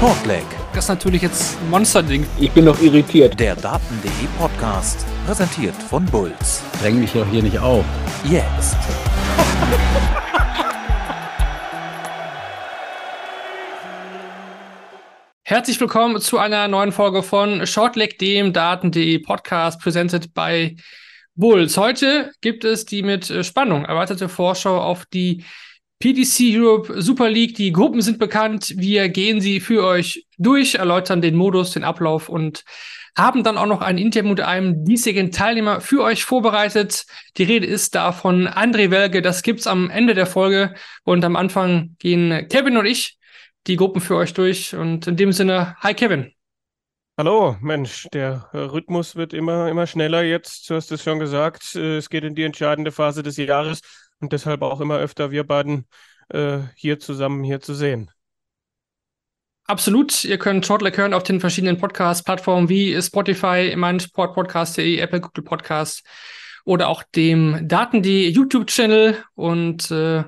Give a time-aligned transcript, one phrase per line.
[0.00, 0.46] Shortleg.
[0.72, 2.26] Das ist natürlich jetzt ein Monsterding.
[2.38, 3.38] Ich bin noch irritiert.
[3.38, 6.62] Der Daten.de Podcast, präsentiert von Bulls.
[6.80, 7.84] Dräng mich doch hier nicht auf.
[8.24, 8.78] Jetzt.
[15.44, 20.78] Herzlich willkommen zu einer neuen Folge von Shortleg, dem Daten.de Podcast, presented by
[21.34, 21.76] Bulls.
[21.76, 25.44] Heute gibt es die mit Spannung erwartete Vorschau auf die
[26.00, 27.54] PDC Europe Super League.
[27.56, 28.72] Die Gruppen sind bekannt.
[28.76, 32.64] Wir gehen sie für euch durch, erläutern den Modus, den Ablauf und
[33.18, 37.04] haben dann auch noch ein Interview mit einem diesjährigen Teilnehmer für euch vorbereitet.
[37.36, 39.20] Die Rede ist da von André Welge.
[39.20, 40.74] Das gibt's am Ende der Folge.
[41.04, 43.18] Und am Anfang gehen Kevin und ich
[43.66, 44.74] die Gruppen für euch durch.
[44.74, 46.32] Und in dem Sinne, hi Kevin.
[47.18, 50.70] Hallo, Mensch, der Rhythmus wird immer, immer schneller jetzt.
[50.70, 51.74] Du hast es schon gesagt.
[51.74, 53.82] Es geht in die entscheidende Phase des Jahres
[54.20, 55.86] und deshalb auch immer öfter wir beiden
[56.28, 58.10] äh, hier zusammen hier zu sehen.
[59.66, 60.24] Absolut.
[60.24, 66.04] Ihr könnt Shortleg hören auf den verschiedenen Podcast-Plattformen wie Spotify, meinsportpodcast.de, Apple, Google Podcast
[66.64, 69.22] oder auch dem Daten.de YouTube-Channel.
[69.34, 70.24] Und äh,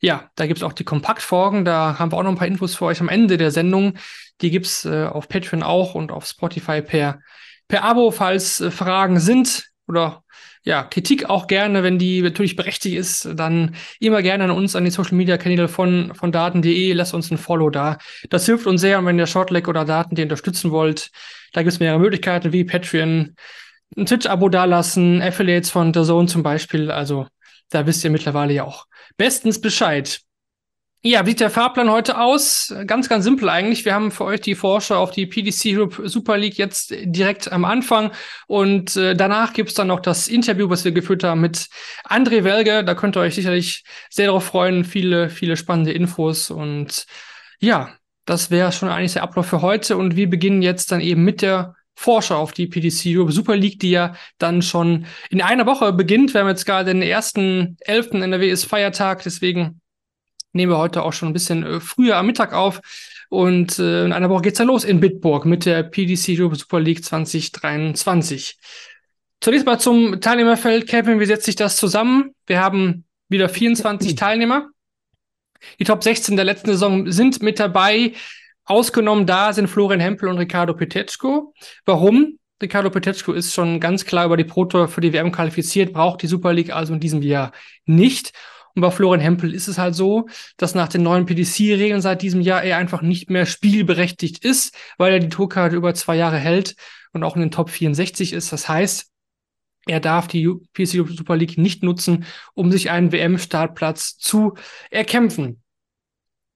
[0.00, 1.64] ja, da gibt es auch die Kompaktfolgen.
[1.64, 3.98] Da haben wir auch noch ein paar Infos für euch am Ende der Sendung.
[4.40, 7.18] Die gibt es äh, auf Patreon auch und auf Spotify per,
[7.66, 10.22] per Abo, falls äh, Fragen sind oder
[10.66, 14.84] ja, Kritik auch gerne, wenn die natürlich berechtigt ist, dann immer gerne an uns, an
[14.84, 16.92] die Social Media Kanäle von, von Daten.de.
[16.92, 17.98] Lasst uns ein Follow da.
[18.30, 18.98] Das hilft uns sehr.
[18.98, 21.12] Und wenn ihr Shortleg oder Daten.de unterstützen wollt,
[21.52, 23.36] da gibt es mehrere Möglichkeiten wie Patreon,
[23.96, 26.90] ein Twitch-Abo dalassen, Affiliates von The Zone zum Beispiel.
[26.90, 27.28] Also
[27.70, 28.86] da wisst ihr mittlerweile ja auch
[29.16, 30.20] bestens Bescheid.
[31.02, 32.74] Ja, wie sieht der Fahrplan heute aus?
[32.86, 33.84] Ganz, ganz simpel eigentlich.
[33.84, 37.64] Wir haben für euch die Vorschau auf die PDC Europe Super League jetzt direkt am
[37.64, 38.10] Anfang
[38.48, 41.68] und äh, danach gibt's dann noch das Interview, was wir geführt haben mit
[42.04, 42.82] André Welge.
[42.82, 44.84] Da könnt ihr euch sicherlich sehr darauf freuen.
[44.84, 47.06] Viele, viele spannende Infos und
[47.60, 47.90] ja,
[48.24, 51.40] das wäre schon eigentlich der Ablauf für heute und wir beginnen jetzt dann eben mit
[51.40, 55.92] der Vorschau auf die PDC Europe Super League, die ja dann schon in einer Woche
[55.92, 56.34] beginnt.
[56.34, 58.10] Wir haben jetzt gerade den ersten 11.
[58.14, 59.80] NRW ist Feiertag, deswegen
[60.56, 62.80] nehmen wir heute auch schon ein bisschen äh, früher am Mittag auf.
[63.28, 66.80] Und äh, in einer Woche geht's dann los in Bitburg mit der PDC Europe Super
[66.80, 68.56] League 2023.
[69.40, 70.88] Zunächst mal zum Teilnehmerfeld.
[70.88, 72.34] Kevin, wie setzt sich das zusammen?
[72.46, 74.68] Wir haben wieder 24 Teilnehmer.
[75.78, 78.12] Die Top 16 der letzten Saison sind mit dabei.
[78.64, 81.54] Ausgenommen da sind Florian Hempel und Ricardo Petechko.
[81.84, 82.38] Warum?
[82.60, 86.22] Ricardo Petechko ist schon ganz klar über die Pro Tour für die WM qualifiziert, braucht
[86.22, 87.52] die Super League also in diesem Jahr
[87.84, 88.32] nicht.
[88.76, 90.28] Und bei Florian Hempel ist es halt so,
[90.58, 95.14] dass nach den neuen PDC-Regeln seit diesem Jahr er einfach nicht mehr spielberechtigt ist, weil
[95.14, 96.76] er die Tourkarte über zwei Jahre hält
[97.14, 98.52] und auch in den Top 64 ist.
[98.52, 99.10] Das heißt,
[99.86, 104.54] er darf die PDC Super League nicht nutzen, um sich einen WM-Startplatz zu
[104.90, 105.62] erkämpfen.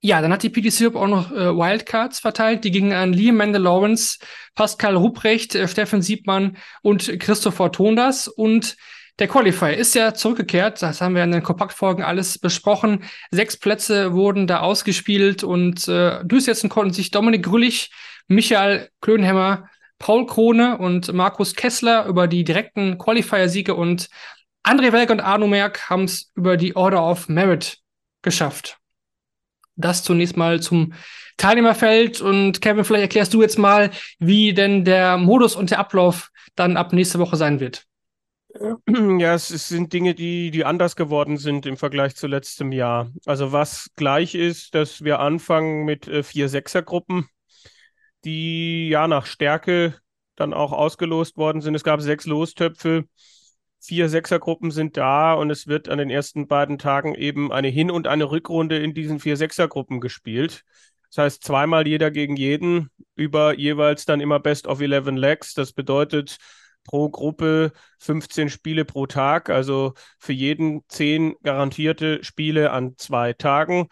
[0.01, 2.63] Ja, dann hat die PDC auch noch äh, Wildcards verteilt.
[2.65, 4.19] Die gingen an Liam Lawrence,
[4.53, 8.27] Pascal Ruprecht, äh, Steffen Siebmann und Christopher Tondas.
[8.27, 8.77] Und
[9.19, 10.81] der Qualifier ist ja zurückgekehrt.
[10.81, 13.03] Das haben wir in den Kompaktfolgen alles besprochen.
[13.31, 17.91] Sechs Plätze wurden da ausgespielt und äh, durchsetzen konnten sich Dominik Grüllich,
[18.27, 24.09] Michael Klönhemmer, Paul Krone und Markus Kessler über die direkten Qualifier-Siege und
[24.63, 27.79] André Welk und Arno Merck haben es über die Order of Merit
[28.21, 28.77] geschafft.
[29.75, 30.93] Das zunächst mal zum
[31.37, 36.31] Teilnehmerfeld und Kevin, vielleicht erklärst du jetzt mal, wie denn der Modus und der Ablauf
[36.55, 37.85] dann ab nächste Woche sein wird.
[39.19, 43.11] Ja, es, es, sind Dinge, die, die anders geworden sind im Vergleich zu letztem Jahr.
[43.25, 47.27] Also was gleich ist, dass wir anfangen mit äh, vier Sechsergruppen,
[48.25, 49.95] die ja nach Stärke
[50.35, 51.75] dann auch ausgelost worden sind.
[51.75, 53.05] Es gab sechs Lostöpfe,
[53.79, 57.91] vier Sechsergruppen sind da und es wird an den ersten beiden Tagen eben eine Hin-
[57.91, 60.63] und eine Rückrunde in diesen vier Sechsergruppen gespielt.
[61.09, 65.53] Das heißt, zweimal jeder gegen jeden über jeweils dann immer Best of 11 Legs.
[65.53, 66.37] Das bedeutet,
[66.83, 73.87] pro Gruppe 15 Spiele pro Tag, also für jeden 10 garantierte Spiele an zwei Tagen.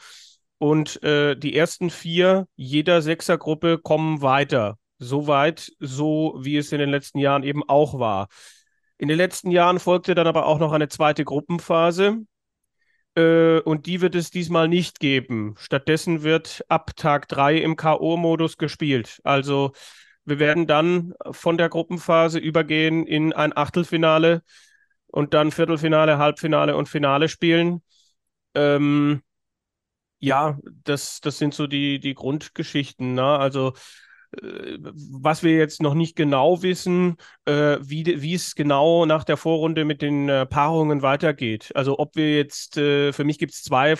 [0.58, 4.78] Und äh, die ersten vier jeder Sechsergruppe kommen weiter.
[4.98, 8.28] So weit, so wie es in den letzten Jahren eben auch war.
[8.98, 12.18] In den letzten Jahren folgte dann aber auch noch eine zweite Gruppenphase.
[13.16, 15.56] Äh, und die wird es diesmal nicht geben.
[15.58, 19.22] Stattdessen wird ab Tag 3 im K.O.-Modus gespielt.
[19.24, 19.72] Also
[20.30, 24.44] wir werden dann von der Gruppenphase übergehen in ein Achtelfinale
[25.08, 27.82] und dann Viertelfinale, Halbfinale und Finale spielen.
[28.56, 29.22] Ähm,
[30.20, 33.14] ja, das, das sind so die, die Grundgeschichten.
[33.14, 33.24] Ne?
[33.24, 33.74] Also
[34.42, 39.38] äh, was wir jetzt noch nicht genau wissen, äh, wie, wie es genau nach der
[39.38, 41.72] Vorrunde mit den äh, Paarungen weitergeht.
[41.76, 43.96] Also ob wir jetzt, äh, für mich gibt es zwei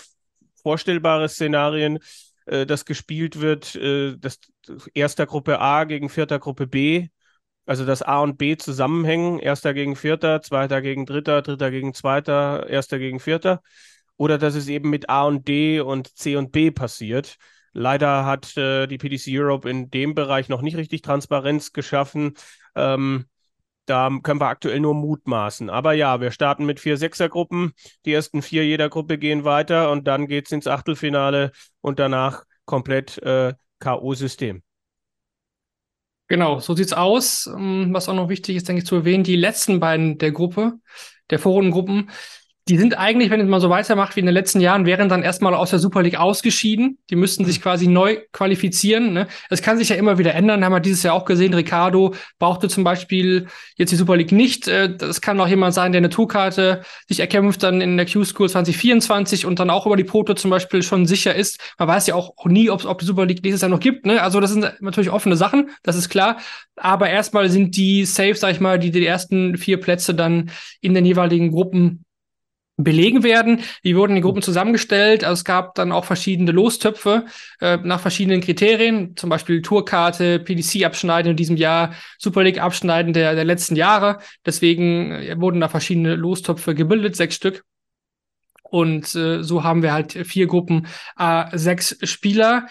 [0.62, 2.00] vorstellbare Szenarien.
[2.50, 4.40] Äh, das gespielt wird, äh, das
[4.94, 7.08] erster Gruppe A gegen vierter Gruppe B.
[7.66, 12.68] Also dass A und B zusammenhängen, erster gegen vierter, zweiter gegen dritter, dritter gegen zweiter,
[12.68, 13.62] erster gegen vierter.
[14.18, 17.38] Oder dass es eben mit A und D und C und B passiert.
[17.72, 22.34] Leider hat äh, die PDC Europe in dem Bereich noch nicht richtig Transparenz geschaffen.
[22.76, 23.29] Ähm,
[23.90, 25.70] da können wir aktuell nur mutmaßen.
[25.70, 27.74] Aber ja, wir starten mit vier Sechsergruppen.
[28.06, 31.52] Die ersten vier jeder Gruppe gehen weiter und dann geht es ins Achtelfinale
[31.82, 34.62] und danach komplett äh, K.O.-System.
[36.28, 37.48] Genau, so sieht's aus.
[37.48, 40.74] Ähm, was auch noch wichtig ist, denke ich, zu erwähnen, die letzten beiden der Gruppe,
[41.32, 42.12] der Vorrundengruppen,
[42.70, 45.24] die sind eigentlich, wenn es mal so weitermacht wie in den letzten Jahren, wären dann
[45.24, 47.00] erstmal aus der Super League ausgeschieden.
[47.10, 49.12] Die müssten sich quasi neu qualifizieren.
[49.12, 49.28] Ne?
[49.50, 50.64] Das kann sich ja immer wieder ändern.
[50.64, 51.56] Haben wir dieses Jahr auch gesehen.
[51.56, 54.68] Ricardo brauchte zum Beispiel jetzt die Super League nicht.
[54.68, 58.50] Äh, das kann auch jemand sein, der eine Tourkarte sich erkämpft dann in der Q-School
[58.50, 61.60] 2024 und dann auch über die Proto zum Beispiel schon sicher ist.
[61.80, 64.06] Man weiß ja auch nie, ob es die Super League nächstes Jahr noch gibt.
[64.06, 64.22] Ne?
[64.22, 66.38] Also das sind natürlich offene Sachen, das ist klar.
[66.76, 70.52] Aber erstmal sind die safe, sag ich mal, die die ersten vier Plätze dann
[70.82, 72.06] in den jeweiligen Gruppen
[72.84, 73.62] belegen werden.
[73.82, 75.24] Wie wurden die Gruppen zusammengestellt?
[75.24, 77.26] Also es gab dann auch verschiedene Lostöpfe
[77.60, 83.46] äh, nach verschiedenen Kriterien, zum Beispiel Tourkarte, PDC-Abschneiden in diesem Jahr, Super League-Abschneiden der, der
[83.46, 84.20] letzten Jahre.
[84.46, 87.64] Deswegen äh, wurden da verschiedene Lostöpfe gebildet, sechs Stück.
[88.64, 90.88] Und äh, so haben wir halt vier Gruppen,
[91.18, 92.68] äh, sechs Spieler.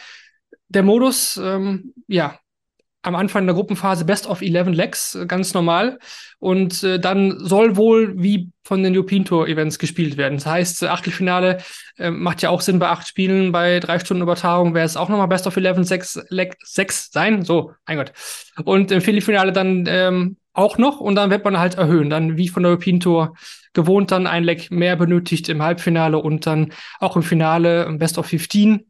[0.69, 2.39] Der Modus, ähm, ja,
[3.09, 5.99] am Anfang der Gruppenphase Best of 11 Legs, äh, ganz normal.
[6.39, 10.37] Und äh, dann soll wohl wie von den European Tour Events gespielt werden.
[10.37, 11.59] Das heißt, äh, Achtelfinale
[11.97, 15.09] äh, macht ja auch Sinn bei acht Spielen, bei drei Stunden Übertragung wäre es auch
[15.09, 17.43] nochmal Best of 11 6, Leg 6 sein.
[17.43, 18.13] So, mein Gott.
[18.63, 22.11] Und im Viertelfinale dann ähm, auch noch und dann wird man halt erhöhen.
[22.11, 23.35] Dann wie von der European Tour
[23.73, 28.27] gewohnt dann ein Leg mehr benötigt im Halbfinale und dann auch im Finale Best of
[28.27, 28.85] 15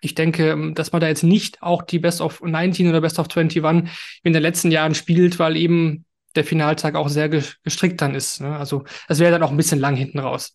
[0.00, 3.18] ich denke, ähm, dass man da jetzt nicht auch die Best of 19 oder Best
[3.18, 6.04] of 21 wie in den letzten Jahren spielt, weil eben
[6.34, 8.40] der Finaltag auch sehr gestrickt dann ist.
[8.40, 8.56] Ne?
[8.56, 10.54] Also das wäre dann auch ein bisschen lang hinten raus.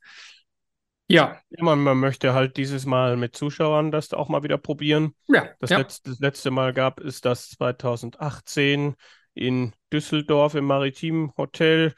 [1.07, 1.39] Ja.
[1.49, 5.13] ja man, man, möchte halt dieses Mal mit Zuschauern das auch mal wieder probieren.
[5.27, 5.49] Ja.
[5.59, 5.77] Das, ja.
[5.77, 8.95] Letzte, das letzte Mal gab es das 2018
[9.33, 11.93] in Düsseldorf im Maritim Hotel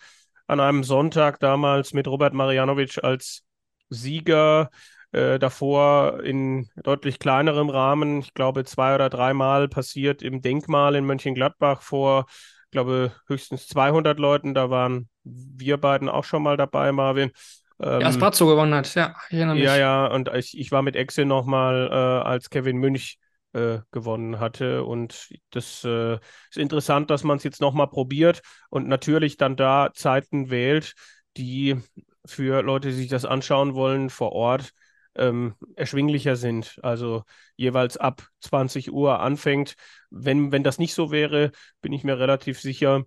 [0.47, 3.43] an einem Sonntag damals mit Robert Marianovic als
[3.89, 4.69] Sieger.
[5.11, 11.05] Äh, davor in deutlich kleinerem Rahmen, ich glaube zwei oder dreimal passiert im Denkmal in
[11.05, 12.25] Mönchengladbach vor,
[12.65, 14.53] ich glaube, höchstens 200 Leuten.
[14.53, 17.31] Da waren wir beiden auch schon mal dabei, Marvin.
[17.79, 19.63] Ähm, ja, Spazzo gewonnen hat, ja, ich erinnere mich.
[19.63, 23.17] Ja, ja, und ich, ich war mit Excel nochmal, äh, als Kevin Münch
[23.53, 24.83] äh, gewonnen hatte.
[24.83, 29.91] Und das äh, ist interessant, dass man es jetzt nochmal probiert und natürlich dann da
[29.93, 30.93] Zeiten wählt,
[31.37, 31.77] die
[32.25, 34.71] für Leute, die sich das anschauen wollen, vor Ort
[35.17, 36.79] ähm, erschwinglicher sind.
[36.83, 37.23] Also
[37.55, 39.75] jeweils ab 20 Uhr anfängt.
[40.09, 43.03] Wenn, wenn das nicht so wäre, bin ich mir relativ sicher,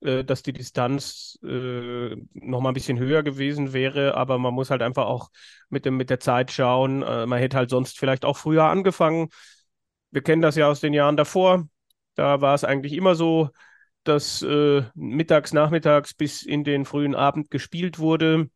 [0.00, 4.16] äh, dass die Distanz äh, noch mal ein bisschen höher gewesen wäre.
[4.16, 5.30] Aber man muss halt einfach auch
[5.68, 7.02] mit, dem, mit der Zeit schauen.
[7.02, 9.28] Äh, man hätte halt sonst vielleicht auch früher angefangen.
[10.10, 11.68] Wir kennen das ja aus den Jahren davor.
[12.14, 13.50] Da war es eigentlich immer so,
[14.04, 18.48] dass äh, mittags, nachmittags bis in den frühen Abend gespielt wurde.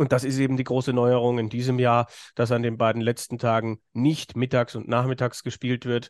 [0.00, 3.36] Und das ist eben die große Neuerung in diesem Jahr, dass an den beiden letzten
[3.36, 6.08] Tagen nicht mittags und nachmittags gespielt wird,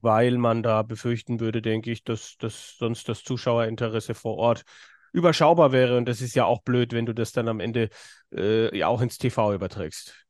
[0.00, 4.64] weil man da befürchten würde, denke ich, dass, dass sonst das Zuschauerinteresse vor Ort
[5.12, 5.96] überschaubar wäre.
[5.96, 7.88] Und das ist ja auch blöd, wenn du das dann am Ende
[8.34, 10.26] äh, ja auch ins TV überträgst.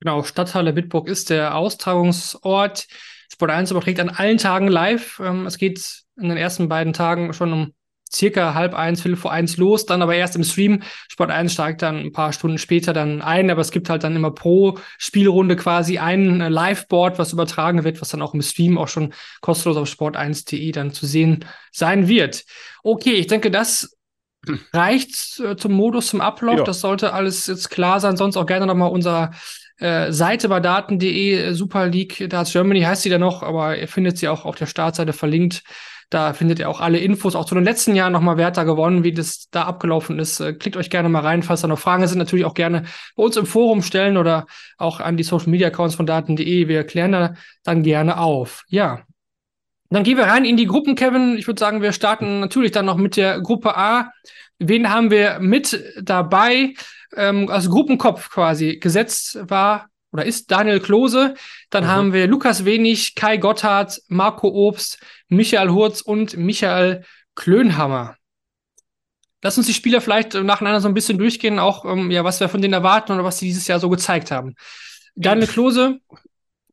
[0.00, 2.88] Genau, Stadthalle Bitburg ist der Austragungsort.
[3.32, 5.20] Sport 1 überträgt an allen Tagen live.
[5.20, 7.74] Ähm, es geht in den ersten beiden Tagen schon um
[8.14, 10.82] circa halb eins, viertel vor eins los, dann aber erst im Stream.
[11.08, 14.16] Sport 1 steigt dann ein paar Stunden später dann ein, aber es gibt halt dann
[14.16, 18.78] immer pro Spielrunde quasi ein äh, Live-Board, was übertragen wird, was dann auch im Stream
[18.78, 22.44] auch schon kostenlos auf sport1.de dann zu sehen sein wird.
[22.82, 23.96] Okay, ich denke, das
[24.72, 26.58] reicht äh, zum Modus, zum Ablauf.
[26.58, 26.64] Ja.
[26.64, 28.16] Das sollte alles jetzt klar sein.
[28.16, 29.30] Sonst auch gerne nochmal unser
[29.78, 34.18] äh, Seite bei daten.de, Super League Darts Germany heißt sie da noch, aber ihr findet
[34.18, 35.62] sie auch auf der Startseite verlinkt.
[36.12, 39.12] Da findet ihr auch alle Infos, auch zu den letzten Jahren nochmal Werte gewonnen, wie
[39.12, 40.40] das da abgelaufen ist.
[40.40, 42.18] Äh, klickt euch gerne mal rein, falls da noch Fragen sind.
[42.18, 42.82] Natürlich auch gerne
[43.16, 44.44] bei uns im Forum stellen oder
[44.76, 46.68] auch an die Social Media Accounts von Daten.de.
[46.68, 47.32] Wir klären da
[47.64, 48.64] dann gerne auf.
[48.68, 49.00] Ja.
[49.88, 51.38] Dann gehen wir rein in die Gruppen, Kevin.
[51.38, 54.12] Ich würde sagen, wir starten natürlich dann noch mit der Gruppe A.
[54.58, 56.74] Wen haben wir mit dabei?
[57.16, 61.34] Ähm, also Gruppenkopf quasi gesetzt war oder ist Daniel Klose.
[61.70, 61.88] Dann mhm.
[61.88, 67.04] haben wir Lukas Wenig, Kai Gotthard, Marco Obst, Michael Hurz und Michael
[67.34, 68.16] Klönhammer.
[69.42, 72.48] Lass uns die Spieler vielleicht nacheinander so ein bisschen durchgehen, auch ähm, ja, was wir
[72.48, 74.54] von denen erwarten oder was sie dieses Jahr so gezeigt haben.
[75.16, 75.98] Daniel Klose?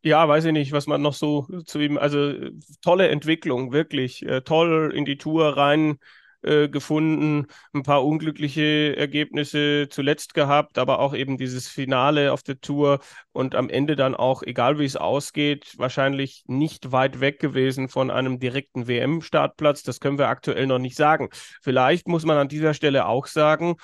[0.01, 2.33] Ja, weiß ich nicht, was man noch so zu ihm, also
[2.81, 4.23] tolle Entwicklung, wirklich.
[4.25, 5.97] Äh, toll in die Tour rein
[6.41, 12.59] äh, gefunden, ein paar unglückliche Ergebnisse zuletzt gehabt, aber auch eben dieses Finale auf der
[12.61, 12.99] Tour
[13.31, 18.09] und am Ende dann auch, egal wie es ausgeht, wahrscheinlich nicht weit weg gewesen von
[18.11, 19.83] einem direkten WM-Startplatz.
[19.83, 21.29] Das können wir aktuell noch nicht sagen.
[21.61, 23.75] Vielleicht muss man an dieser Stelle auch sagen,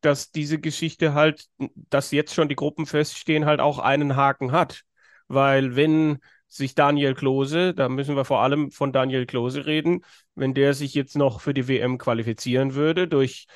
[0.00, 1.46] dass diese Geschichte halt,
[1.90, 4.82] dass jetzt schon die Gruppen feststehen, halt auch einen Haken hat.
[5.28, 6.18] Weil wenn
[6.50, 10.04] sich Daniel Klose, da müssen wir vor allem von Daniel Klose reden,
[10.34, 13.46] wenn der sich jetzt noch für die WM qualifizieren würde durch,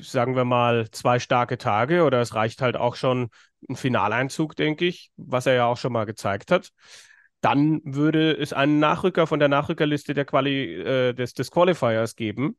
[0.00, 3.30] sagen wir mal, zwei starke Tage oder es reicht halt auch schon
[3.68, 6.70] ein Finaleinzug, denke ich, was er ja auch schon mal gezeigt hat,
[7.40, 12.56] dann würde es einen Nachrücker von der Nachrückerliste der Quali, äh, des, des Qualifiers geben.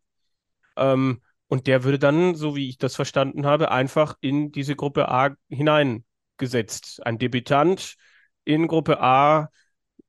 [0.75, 5.09] Ähm, und der würde dann, so wie ich das verstanden habe, einfach in diese Gruppe
[5.09, 7.05] A hineingesetzt.
[7.05, 7.95] Ein Debütant
[8.49, 9.49] in Gruppe A,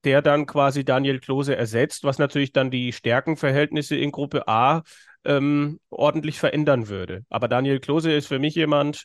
[0.05, 4.83] der dann quasi Daniel Klose ersetzt, was natürlich dann die Stärkenverhältnisse in Gruppe A
[5.25, 7.25] ähm, ordentlich verändern würde.
[7.29, 9.05] Aber Daniel Klose ist für mich jemand,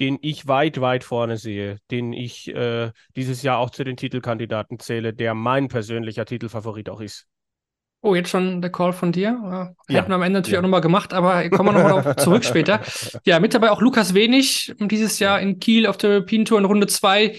[0.00, 4.78] den ich weit, weit vorne sehe, den ich äh, dieses Jahr auch zu den Titelkandidaten
[4.78, 7.26] zähle, der mein persönlicher Titelfavorit auch ist.
[8.02, 9.32] Oh, jetzt schon der Call von dir?
[9.32, 10.60] Hätten ja, wir am Ende natürlich ja.
[10.60, 12.80] auch nochmal gemacht, aber kommen wir nochmal zurück später.
[13.24, 16.64] Ja, mit dabei auch Lukas Wenig, dieses Jahr in Kiel auf der European Tour in
[16.64, 17.38] Runde 2.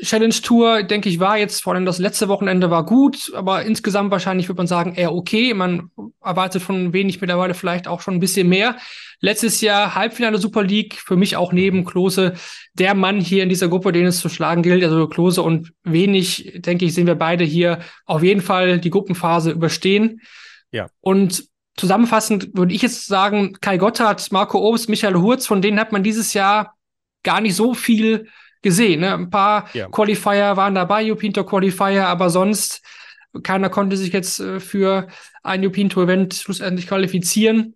[0.00, 4.10] Challenge Tour, denke ich, war jetzt, vor allem das letzte Wochenende war gut, aber insgesamt
[4.10, 5.52] wahrscheinlich würde man sagen, eher okay.
[5.54, 5.90] Man
[6.22, 8.76] erwartet von wenig mittlerweile vielleicht auch schon ein bisschen mehr.
[9.20, 12.34] Letztes Jahr Halbfinale Super League, für mich auch neben Klose
[12.74, 14.82] der Mann hier in dieser Gruppe, den es zu schlagen gilt.
[14.82, 19.50] Also Klose und wenig, denke ich, sehen wir beide hier auf jeden Fall die Gruppenphase
[19.50, 20.22] überstehen.
[20.70, 20.88] Ja.
[21.00, 21.44] Und
[21.76, 26.02] zusammenfassend würde ich jetzt sagen, Kai Gotthard, Marco Obst, Michael Hurz, von denen hat man
[26.02, 26.76] dieses Jahr
[27.22, 28.28] gar nicht so viel
[28.62, 29.00] gesehen.
[29.00, 29.12] Ne?
[29.14, 29.88] Ein paar ja.
[29.88, 32.82] Qualifier waren dabei, Jupinto Qualifier, aber sonst
[33.42, 35.08] keiner konnte sich jetzt äh, für
[35.42, 37.74] ein Jupinto Event schlussendlich qualifizieren.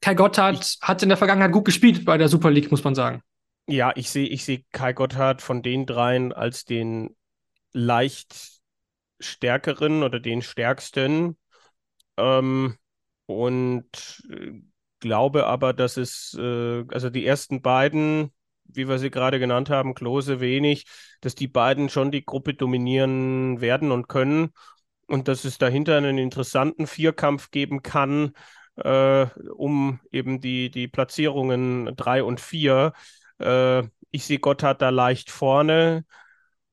[0.00, 3.22] Kai Gotthard hat in der Vergangenheit gut gespielt bei der Super League, muss man sagen.
[3.66, 7.16] Ja, ich sehe ich seh Kai Gotthard von den dreien als den
[7.72, 8.60] leicht
[9.20, 11.38] stärkeren oder den stärksten.
[12.18, 12.76] Ähm,
[13.26, 14.52] und äh,
[15.00, 18.32] glaube aber, dass es, äh, also die ersten beiden,
[18.64, 20.86] wie wir sie gerade genannt haben, Klose wenig,
[21.20, 24.50] dass die beiden schon die Gruppe dominieren werden und können
[25.06, 28.32] und dass es dahinter einen interessanten Vierkampf geben kann,
[28.76, 32.92] äh, um eben die, die Platzierungen drei und vier.
[33.38, 36.04] Äh, ich sehe Gotthard da leicht vorne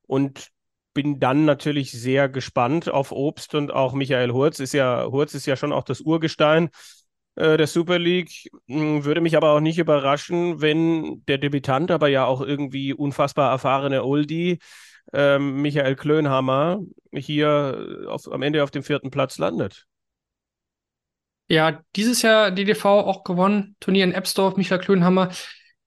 [0.08, 0.50] und
[0.94, 5.46] bin dann natürlich sehr gespannt auf Obst und auch Michael Hurz ist ja, Hurz ist
[5.46, 6.70] ja schon auch das Urgestein
[7.36, 8.50] äh, der Super League.
[8.68, 13.52] Hm, würde mich aber auch nicht überraschen, wenn der Debütant, aber ja auch irgendwie unfassbar
[13.52, 14.60] erfahrene Oldie,
[15.14, 16.80] ähm, Michael Klönhammer,
[17.14, 19.86] hier auf, am Ende auf dem vierten Platz landet.
[21.48, 25.30] Ja, dieses Jahr DDV auch gewonnen, Turnier in Ebsdorf, Michael Klönhammer.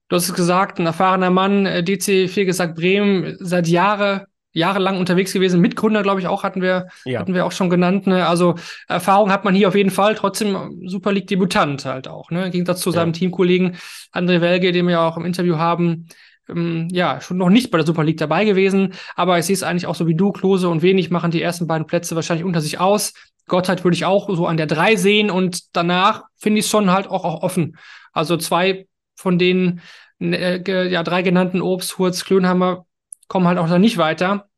[0.08, 4.98] Du hast es gesagt, ein erfahrener Mann, äh, DC 4 gesagt Bremen, seit Jahren jahrelang
[4.98, 5.60] unterwegs gewesen.
[5.60, 7.20] Mitgründer, glaube ich, auch hatten wir, ja.
[7.20, 8.06] hatten wir auch schon genannt.
[8.06, 8.26] Ne?
[8.26, 8.54] Also
[8.88, 10.14] Erfahrung hat man hier auf jeden Fall.
[10.14, 12.30] Trotzdem Super League Debutant halt auch.
[12.30, 12.46] Ne?
[12.46, 12.94] Im Gegensatz zu ja.
[12.94, 13.76] seinem Teamkollegen
[14.12, 16.06] André Welge, den wir ja auch im Interview haben.
[16.48, 18.94] Ähm, ja, schon noch nicht bei der Super League dabei gewesen.
[19.16, 20.30] Aber ich sehe es eigentlich auch so wie du.
[20.32, 23.12] Klose und Wenig machen die ersten beiden Plätze wahrscheinlich unter sich aus.
[23.46, 26.90] Gottheit würde ich auch so an der drei sehen und danach finde ich es schon
[26.90, 27.76] halt auch, auch offen.
[28.12, 29.80] Also zwei von den
[30.20, 32.86] äh, ja, drei genannten Obst, Hurz, Klönhammer
[33.28, 34.48] kommen halt auch da nicht weiter.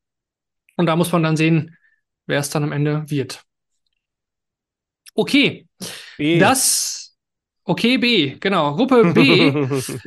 [0.76, 1.76] Und da muss man dann sehen,
[2.26, 3.42] wer es dann am Ende wird.
[5.14, 5.66] Okay.
[6.18, 6.38] B.
[6.38, 7.16] Das,
[7.64, 8.76] okay, B, genau.
[8.76, 9.52] Gruppe B.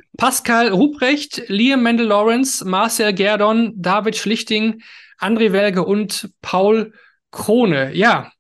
[0.18, 4.82] Pascal Ruprecht, Liam Mendel Lawrence, Marcel Gerdon, David Schlichting,
[5.20, 6.94] André Welge und Paul
[7.32, 7.94] Krone.
[7.96, 8.32] Ja,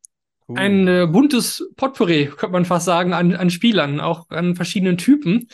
[0.48, 0.56] uh.
[0.56, 5.50] ein äh, buntes Potpourri, könnte man fast sagen, an, an Spielern, auch an verschiedenen Typen.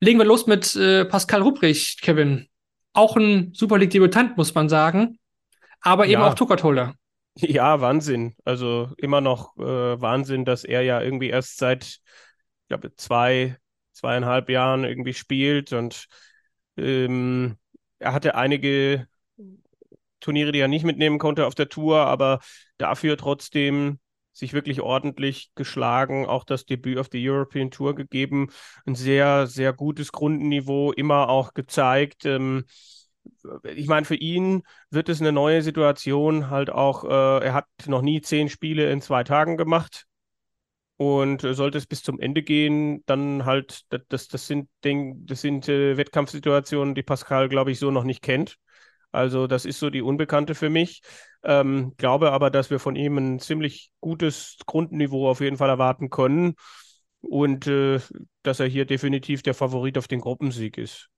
[0.00, 2.49] Legen wir los mit äh, Pascal Ruprecht, Kevin
[2.92, 5.18] auch ein Super League-Debutant, muss man sagen.
[5.80, 6.28] Aber eben ja.
[6.28, 6.94] auch Tuckert-Holder.
[7.36, 8.34] Ja, Wahnsinn.
[8.44, 12.00] Also immer noch äh, Wahnsinn, dass er ja irgendwie erst seit, ich
[12.68, 13.56] glaube, zwei,
[13.92, 15.72] zweieinhalb Jahren irgendwie spielt.
[15.72, 16.06] Und
[16.76, 17.56] ähm,
[17.98, 19.06] er hatte einige
[20.20, 22.40] Turniere, die er nicht mitnehmen konnte auf der Tour, aber
[22.78, 24.00] dafür trotzdem
[24.40, 28.48] sich wirklich ordentlich geschlagen, auch das Debüt auf der European Tour gegeben,
[28.86, 32.24] ein sehr, sehr gutes Grundniveau, immer auch gezeigt.
[32.26, 32.64] Ähm,
[33.64, 38.02] ich meine, für ihn wird es eine neue Situation halt auch, äh, er hat noch
[38.02, 40.06] nie zehn Spiele in zwei Tagen gemacht.
[40.96, 45.68] Und äh, sollte es bis zum Ende gehen, dann halt, das, das sind, das sind
[45.68, 48.56] äh, Wettkampfsituationen, die Pascal, glaube ich, so noch nicht kennt.
[49.12, 51.02] Also das ist so die Unbekannte für mich.
[51.42, 56.10] Ähm, glaube aber, dass wir von ihm ein ziemlich gutes Grundniveau auf jeden Fall erwarten
[56.10, 56.54] können
[57.20, 58.00] und äh,
[58.42, 61.08] dass er hier definitiv der Favorit auf den Gruppensieg ist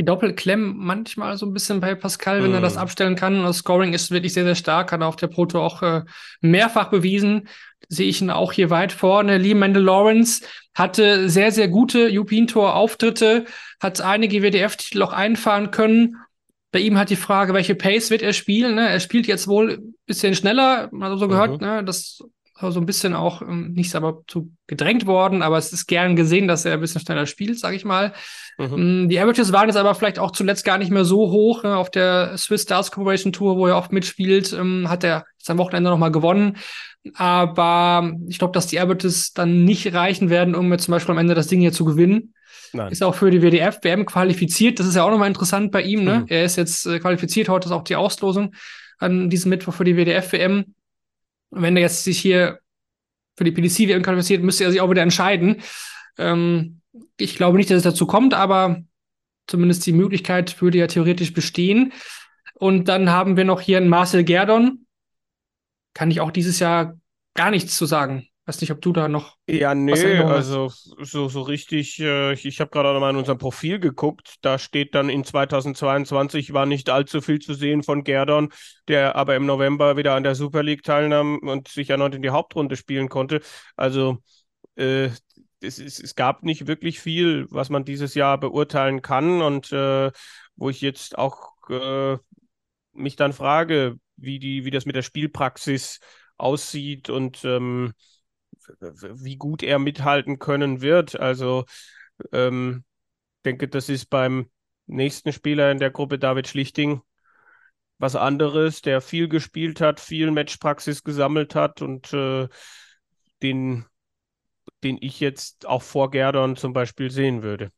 [0.00, 2.54] die Doppelklemmen manchmal so ein bisschen bei Pascal, wenn mm.
[2.54, 2.80] er das mhm.
[2.80, 3.42] abstellen kann.
[3.42, 6.04] Das Scoring ist wirklich sehr, sehr stark, hat er auf der Proto auch äh,
[6.40, 7.48] mehrfach bewiesen.
[7.90, 9.36] Sehe ich ihn auch hier weit vorne.
[9.36, 10.42] Lee Mendel Lawrence
[10.74, 13.44] hatte sehr, sehr gute European Tour Auftritte,
[13.78, 16.16] hat einige WDF-Titel auch einfahren können.
[16.72, 18.76] Bei ihm hat die Frage, welche Pace wird er spielen?
[18.76, 18.88] Ne?
[18.88, 21.66] Er spielt jetzt wohl ein bisschen schneller, also so gehört, mhm.
[21.66, 21.84] ne?
[21.84, 22.22] das
[22.68, 26.46] so ein bisschen auch ähm, nicht aber zu gedrängt worden, aber es ist gern gesehen,
[26.46, 28.12] dass er ein bisschen schneller spielt, sage ich mal.
[28.60, 29.04] Mhm.
[29.04, 31.62] Mm, die Averages waren jetzt aber vielleicht auch zuletzt gar nicht mehr so hoch.
[31.62, 31.76] Ne?
[31.76, 35.58] Auf der Swiss Stars Corporation Tour, wo er oft mitspielt, ähm, hat er jetzt am
[35.58, 36.58] Wochenende nochmal gewonnen.
[37.14, 41.18] Aber ich glaube, dass die Averages dann nicht reichen werden, um jetzt zum Beispiel am
[41.18, 42.34] Ende das Ding hier zu gewinnen.
[42.72, 42.92] Nein.
[42.92, 44.78] Ist auch für die WDF-WM qualifiziert.
[44.78, 46.04] Das ist ja auch nochmal interessant bei ihm.
[46.04, 46.20] Ne?
[46.20, 46.26] Mhm.
[46.28, 47.48] Er ist jetzt äh, qualifiziert.
[47.48, 48.54] Heute ist auch die Auslosung
[48.98, 50.74] an diesem Mittwoch für die WDF-WM.
[51.50, 52.60] Wenn er jetzt sich hier
[53.36, 55.62] für die PDC-WM qualifiziert, müsste er sich auch wieder entscheiden.
[56.18, 56.80] Ähm,
[57.16, 58.82] ich glaube nicht, dass es dazu kommt, aber
[59.46, 61.92] zumindest die Möglichkeit würde ja theoretisch bestehen.
[62.54, 64.86] Und dann haben wir noch hier einen Marcel Gerdon.
[65.94, 66.98] Kann ich auch dieses Jahr
[67.34, 68.26] gar nichts zu sagen.
[68.46, 69.36] Weiß nicht, ob du da noch.
[69.46, 72.00] Ja, nee, also so, so richtig.
[72.00, 74.36] Äh, ich ich habe gerade mal in unserem Profil geguckt.
[74.40, 78.52] Da steht dann in 2022 war nicht allzu viel zu sehen von Gerdon,
[78.88, 82.30] der aber im November wieder an der Super League teilnahm und sich erneut in die
[82.30, 83.40] Hauptrunde spielen konnte.
[83.76, 84.18] Also
[84.74, 85.10] äh,
[85.60, 90.10] es, es, es gab nicht wirklich viel, was man dieses Jahr beurteilen kann und äh,
[90.56, 92.18] wo ich jetzt auch äh,
[92.92, 96.00] mich dann frage, wie die, wie das mit der Spielpraxis
[96.36, 97.92] aussieht und ähm,
[98.80, 101.18] wie gut er mithalten können wird.
[101.18, 101.64] Also
[102.32, 102.84] ähm,
[103.44, 104.50] denke, das ist beim
[104.86, 107.02] nächsten Spieler in der Gruppe, David Schlichting,
[107.98, 112.48] was anderes, der viel gespielt hat, viel Matchpraxis gesammelt hat und äh,
[113.42, 113.86] den,
[114.84, 117.70] den ich jetzt auch vor Gerdon zum Beispiel sehen würde.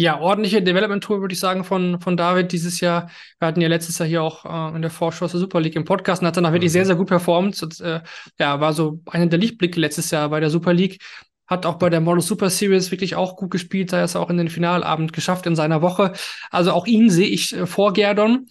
[0.00, 3.10] Ja, ordentliche Development Tour, würde ich sagen, von, von David dieses Jahr.
[3.38, 5.84] Wir hatten ja letztes Jahr hier auch äh, in der Vorschau zur Super League im
[5.84, 6.72] Podcast und hat danach wirklich mhm.
[6.72, 7.62] sehr, sehr gut performt.
[7.62, 8.00] Und, äh,
[8.38, 11.02] ja, war so einer der Lichtblicke letztes Jahr bei der Super League.
[11.46, 14.38] Hat auch bei der Model Super Series wirklich auch gut gespielt, sei es auch in
[14.38, 16.12] den Finalabend geschafft in seiner Woche.
[16.50, 18.46] Also auch ihn sehe ich äh, vor Gerdon.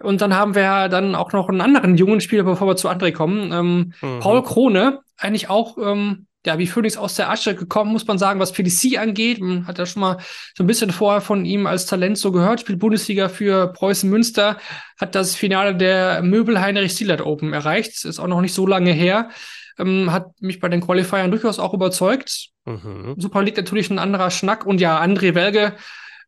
[0.00, 3.12] Und dann haben wir dann auch noch einen anderen jungen Spieler, bevor wir zu André
[3.12, 3.52] kommen.
[3.52, 4.20] Ähm, mhm.
[4.20, 8.38] Paul Krone, eigentlich auch ähm, ja, wie Phoenix aus der Asche gekommen, muss man sagen,
[8.38, 9.40] was PDC angeht.
[9.40, 10.18] Man hat ja schon mal
[10.54, 14.58] so ein bisschen vorher von ihm als Talent so gehört, spielt Bundesliga für Preußen Münster,
[15.00, 18.92] hat das Finale der Möbel Heinrich Sielert Open erreicht, ist auch noch nicht so lange
[18.92, 19.30] her.
[19.78, 22.50] Ähm, hat mich bei den Qualifiern durchaus auch überzeugt.
[22.64, 23.14] Mhm.
[23.16, 25.74] Super liegt natürlich ein anderer Schnack und ja, André Welge,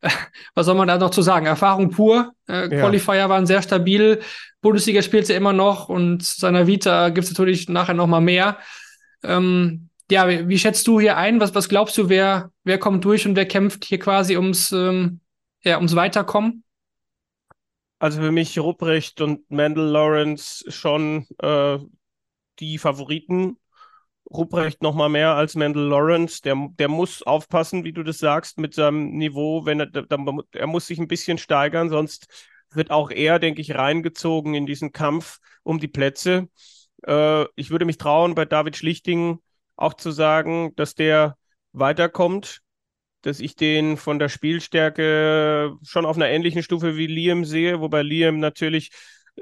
[0.55, 1.45] was soll man da noch zu sagen?
[1.45, 2.33] Erfahrung pur.
[2.47, 2.81] Äh, ja.
[2.81, 4.21] Qualifier waren sehr stabil.
[4.61, 8.57] Bundesliga spielt sie immer noch und seiner Vita gibt es natürlich nachher noch mal mehr.
[9.23, 11.39] Ähm, ja, wie, wie, schätzt du hier ein?
[11.39, 15.19] Was, was glaubst du, wer, wer kommt durch und wer kämpft hier quasi ums, ähm,
[15.63, 16.63] ja, ums Weiterkommen?
[17.99, 21.79] Also für mich Rupprecht und Mandel Lawrence schon äh,
[22.59, 23.57] die Favoriten.
[24.29, 26.41] Rupprecht noch mal mehr als Mandel Lawrence.
[26.41, 29.65] Der, der muss aufpassen, wie du das sagst, mit seinem Niveau.
[29.65, 29.89] Wenn er,
[30.51, 32.27] er muss sich ein bisschen steigern, sonst
[32.71, 36.49] wird auch er, denke ich, reingezogen in diesen Kampf um die Plätze.
[37.05, 39.39] Äh, ich würde mich trauen, bei David Schlichting
[39.75, 41.37] auch zu sagen, dass der
[41.71, 42.61] weiterkommt,
[43.21, 48.01] dass ich den von der Spielstärke schon auf einer ähnlichen Stufe wie Liam sehe, wobei
[48.01, 48.91] Liam natürlich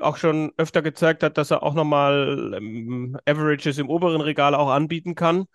[0.02, 4.70] auch schon öfter gezeigt hat, dass er auch nochmal ähm, Averages im oberen Regal auch
[4.70, 5.46] anbieten kann.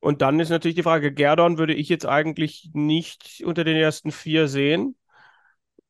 [0.00, 4.12] Und dann ist natürlich die Frage, Gerdon würde ich jetzt eigentlich nicht unter den ersten
[4.12, 4.96] vier sehen.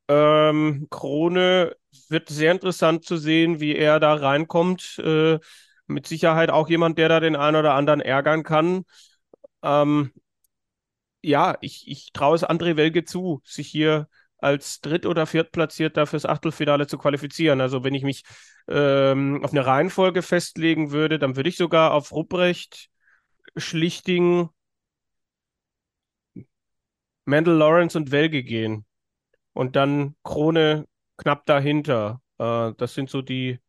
[0.08, 1.76] Ähm, Krone
[2.08, 4.98] wird sehr interessant zu sehen, wie er da reinkommt.
[4.98, 5.38] Äh,
[5.88, 8.84] mit Sicherheit auch jemand, der da den einen oder anderen ärgern kann.
[9.62, 10.12] Ähm,
[11.22, 16.26] ja, ich, ich traue es André Welge zu, sich hier als Dritt- oder Viertplatzierter fürs
[16.26, 17.60] Achtelfinale zu qualifizieren.
[17.60, 18.24] Also wenn ich mich
[18.68, 22.88] ähm, auf eine Reihenfolge festlegen würde, dann würde ich sogar auf Rupprecht,
[23.56, 24.50] Schlichting,
[27.24, 28.84] Mendel Lawrence und Welge gehen.
[29.54, 30.86] Und dann Krone
[31.18, 32.22] knapp dahinter.
[32.38, 33.60] Äh, das sind so die,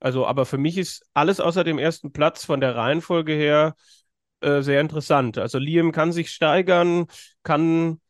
[0.00, 3.76] also, aber für mich ist alles außer dem ersten Platz von der Reihenfolge her
[4.42, 5.38] äh, sehr interessant.
[5.38, 7.08] Also Liam kann sich steigern,
[7.44, 8.01] kann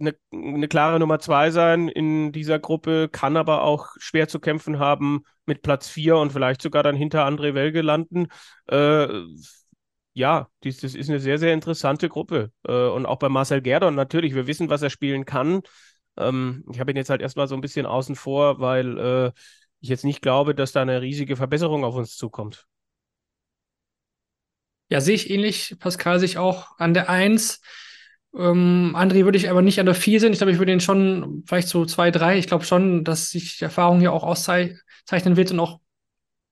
[0.00, 4.78] eine, eine klare Nummer zwei sein in dieser Gruppe, kann aber auch schwer zu kämpfen
[4.78, 8.28] haben mit Platz vier und vielleicht sogar dann hinter André Welge landen.
[8.66, 9.08] Äh,
[10.12, 12.52] ja, dies, das ist eine sehr, sehr interessante Gruppe.
[12.66, 15.62] Äh, und auch bei Marcel Gerdon natürlich, wir wissen, was er spielen kann.
[16.16, 19.32] Ähm, ich habe ihn jetzt halt erstmal so ein bisschen außen vor, weil äh,
[19.80, 22.66] ich jetzt nicht glaube, dass da eine riesige Verbesserung auf uns zukommt.
[24.90, 25.76] Ja, sehe ich ähnlich.
[25.78, 27.60] Pascal sich auch an der Eins.
[28.36, 30.32] Ähm, André würde ich aber nicht an der 4 sehen.
[30.32, 32.38] Ich glaube, ich würde ihn schon vielleicht so 2, 3.
[32.38, 35.80] Ich glaube schon, dass sich die Erfahrung hier auch auszeichnen wird und auch,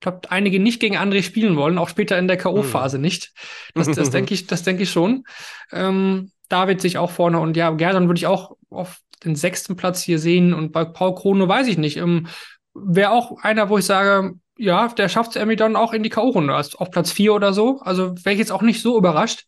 [0.01, 3.01] ich glaube, einige nicht gegen André spielen wollen, auch später in der K.O.-Phase hm.
[3.01, 3.33] nicht.
[3.75, 5.25] Das, das denke ich, das denke ich schon.
[5.73, 10.03] Ähm, David sich auch vorne und ja, Gerdon würde ich auch auf den sechsten Platz
[10.03, 11.97] hier sehen und bei Paul Krono weiß ich nicht.
[11.97, 12.29] Ähm,
[12.75, 16.11] Wäre auch einer, wo ich sage, ja, der schafft es irgendwie dann auch in die
[16.11, 17.81] K.O.-Runde, also auf Platz 4 oder so.
[17.81, 19.47] Also wäre ich jetzt auch nicht so überrascht.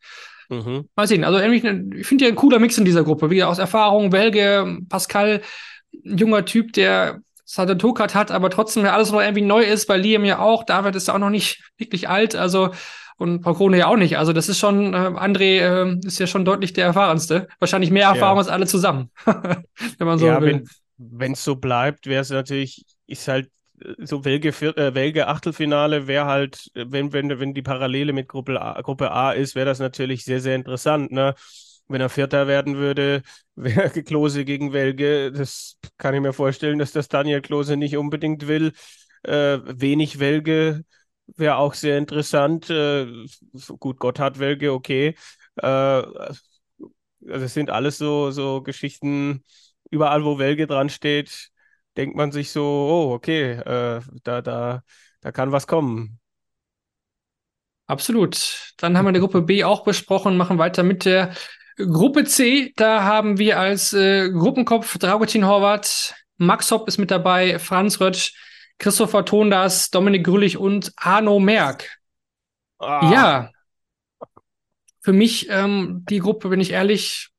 [0.51, 0.89] Mhm.
[0.97, 1.25] Mal sehen.
[1.25, 3.31] Also ich finde ja ein cooler Mix in dieser Gruppe.
[3.31, 5.41] Wie aus Erfahrung, Welge, Pascal,
[6.05, 9.87] ein junger Typ, der Sadatokat hat, aber trotzdem alles noch irgendwie neu ist.
[9.87, 10.65] Bei Liam ja auch.
[10.65, 12.37] David ist ja auch noch nicht wirklich alt.
[12.37, 12.71] Also
[13.17, 14.17] und Paul Krone ja auch nicht.
[14.17, 17.49] Also das ist schon, äh, André äh, ist ja schon deutlich der erfahrenste.
[17.59, 18.43] Wahrscheinlich mehr Erfahrung ja.
[18.43, 19.11] als alle zusammen.
[19.25, 20.65] wenn man so ja, will.
[20.97, 23.51] wenn es so bleibt, wäre es natürlich, ist halt
[23.99, 28.81] so Welge, äh, Welge Achtelfinale wäre halt, wenn, wenn, wenn die Parallele mit Gruppe A,
[28.83, 31.13] Gruppe A ist, wäre das natürlich sehr, sehr interessant.
[31.13, 31.35] Ne?
[31.89, 33.23] Wenn er Vierter werden würde,
[33.57, 35.33] wäre Klose gegen Welge.
[35.33, 38.73] Das kann ich mir vorstellen, dass das Daniel Klose nicht unbedingt will.
[39.23, 40.85] Äh, wenig Welge
[41.37, 42.71] wäre auch sehr interessant.
[42.71, 43.07] Äh,
[43.79, 45.15] gut, Gott hat Welge, okay.
[45.57, 46.45] Äh, also
[47.29, 49.45] es sind alles so, so Geschichten,
[49.91, 51.51] überall wo Welge dran steht,
[51.97, 54.83] denkt man sich so, oh, okay, äh, da, da,
[55.21, 56.19] da kann was kommen.
[57.87, 58.73] Absolut.
[58.79, 61.35] Dann haben wir die Gruppe B auch besprochen, machen weiter mit der
[61.77, 62.73] Gruppe C.
[62.77, 68.33] Da haben wir als äh, Gruppenkopf Dragutin Horvath, Max Hopp ist mit dabei, Franz Rötsch,
[68.79, 71.99] Christopher Tondas, Dominik Grüllich und Arno Merck.
[72.79, 73.11] Ah.
[73.13, 73.51] Ja.
[75.01, 77.31] Für mich ähm, die Gruppe, bin ich ehrlich,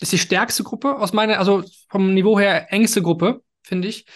[0.00, 4.06] ist die stärkste Gruppe aus meiner, also vom Niveau her engste Gruppe finde ich.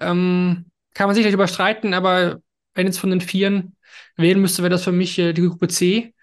[0.00, 2.40] Ähm, kann man sicherlich überstreiten, aber
[2.74, 3.76] wenn jetzt von den Vieren
[4.16, 6.14] wählen müsste, wäre das für mich äh, die Gruppe C.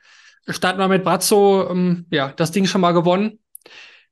[0.47, 3.39] Starten wir mit Brazzo, ähm, ja, das Ding schon mal gewonnen.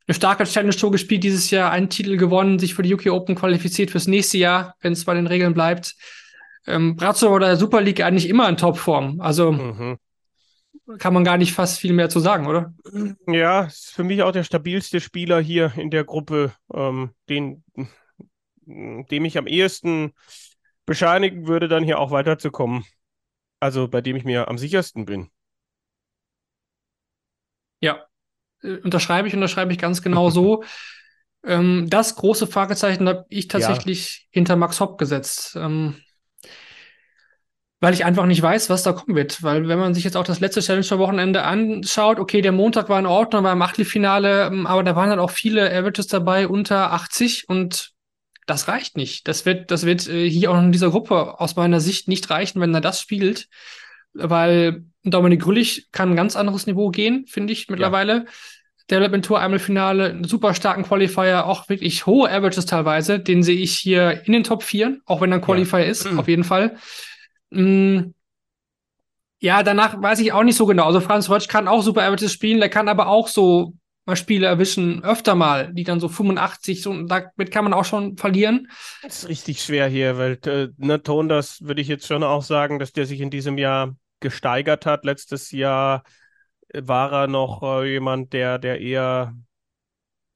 [0.08, 3.36] Eine starke Challenge Tour gespielt dieses Jahr, einen Titel gewonnen, sich für die UK Open
[3.36, 5.96] qualifiziert fürs nächste Jahr, wenn es bei den Regeln bleibt.
[6.66, 9.22] Ähm, Brazzo war der Super League eigentlich immer in Topform.
[9.22, 9.98] Also mhm.
[10.98, 12.74] kann man gar nicht fast viel mehr zu sagen, oder?
[13.28, 16.54] Ja, ist für mich auch der stabilste Spieler hier in der Gruppe.
[16.74, 17.63] Ähm, den
[18.65, 20.13] dem ich am ehesten
[20.86, 22.84] bescheinigen würde, dann hier auch weiterzukommen.
[23.60, 25.30] Also bei dem ich mir am sichersten bin.
[27.80, 28.06] Ja,
[28.62, 30.63] äh, unterschreibe ich, unterschreibe ich ganz genau so.
[31.45, 34.23] ähm, das große Fragezeichen habe ich tatsächlich ja.
[34.32, 35.56] hinter Max Hopp gesetzt.
[35.56, 35.95] Ähm,
[37.84, 39.43] weil ich einfach nicht weiß, was da kommen wird.
[39.43, 43.06] Weil wenn man sich jetzt auch das letzte Challenger-Wochenende anschaut, okay, der Montag war in
[43.06, 47.49] Ordnung, war im Achtelfinale, ähm, aber da waren dann auch viele Averages dabei unter 80
[47.49, 47.93] und
[48.46, 49.28] das reicht nicht.
[49.28, 52.62] Das wird, das wird äh, hier auch in dieser Gruppe aus meiner Sicht nicht reichen,
[52.62, 53.48] wenn er das spielt,
[54.14, 58.14] weil Dominik Grüllich kann ein ganz anderes Niveau gehen, finde ich mittlerweile.
[58.14, 58.24] Ja.
[58.92, 63.20] Development Tour einmal Finale, einen super starken Qualifier, auch wirklich hohe Averages teilweise.
[63.20, 65.86] Den sehe ich hier in den Top 4, auch wenn er ein Qualifier ja.
[65.86, 66.20] ist, mhm.
[66.20, 66.76] auf jeden Fall.
[67.50, 68.14] Mhm.
[69.40, 70.86] Ja, danach weiß ich auch nicht so genau.
[70.86, 73.74] Also Franz Rötsch kann auch super Averages spielen, der kann aber auch so
[74.06, 78.18] mal Spiele erwischen, öfter mal, die dann so 85, so, damit kann man auch schon
[78.18, 78.70] verlieren.
[79.02, 82.44] Das ist richtig schwer hier, weil äh, ne, Ton, das würde ich jetzt schon auch
[82.44, 85.06] sagen, dass der sich in diesem Jahr gesteigert hat.
[85.06, 86.04] Letztes Jahr
[86.74, 89.36] war er noch äh, jemand, der, der eher,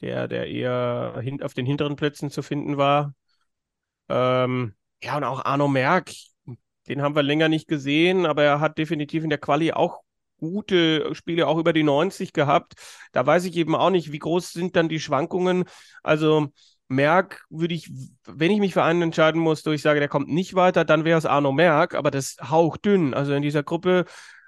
[0.02, 3.14] der, der eher hin, auf den hinteren Plätzen zu finden war.
[4.10, 6.12] Ähm, ja, und auch Arno Merck,
[6.88, 10.02] den haben wir länger nicht gesehen, aber er hat definitiv in der Quali auch
[10.38, 12.74] gute Spiele auch über die 90 gehabt.
[13.12, 15.66] Da weiß ich eben auch nicht, wie groß sind dann die Schwankungen.
[16.04, 16.50] Also
[16.88, 17.92] Merck würde ich,
[18.26, 21.06] wenn ich mich für einen entscheiden muss, wo ich sage, der kommt nicht weiter, dann
[21.06, 23.14] wäre es Arno Merck, aber das hauchdünn.
[23.14, 24.06] Also in dieser Gruppe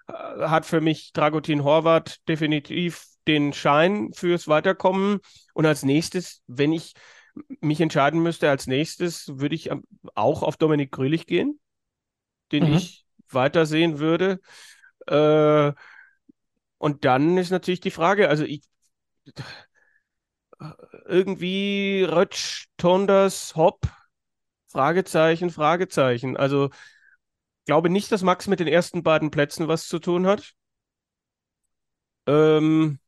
[0.08, 5.20] äh, hat für mich Dragutin Horvath definitiv den Schein fürs Weiterkommen.
[5.54, 6.94] Und als nächstes, wenn ich
[7.62, 9.70] mich entscheiden müsste, als nächstes würde ich
[10.16, 11.60] auch auf Dominik Grölich gehen,
[12.52, 12.76] den mhm.
[12.76, 14.40] ich weitersehen würde.
[15.08, 15.74] Äh,
[16.78, 18.62] und dann ist natürlich die Frage, also ich
[21.06, 23.82] irgendwie Rötsch, Tonders, Hopp,
[24.68, 26.38] Fragezeichen, Fragezeichen.
[26.38, 26.70] Also
[27.66, 30.54] glaube nicht, dass Max mit den ersten beiden Plätzen was zu tun hat.
[32.28, 33.00] Ähm,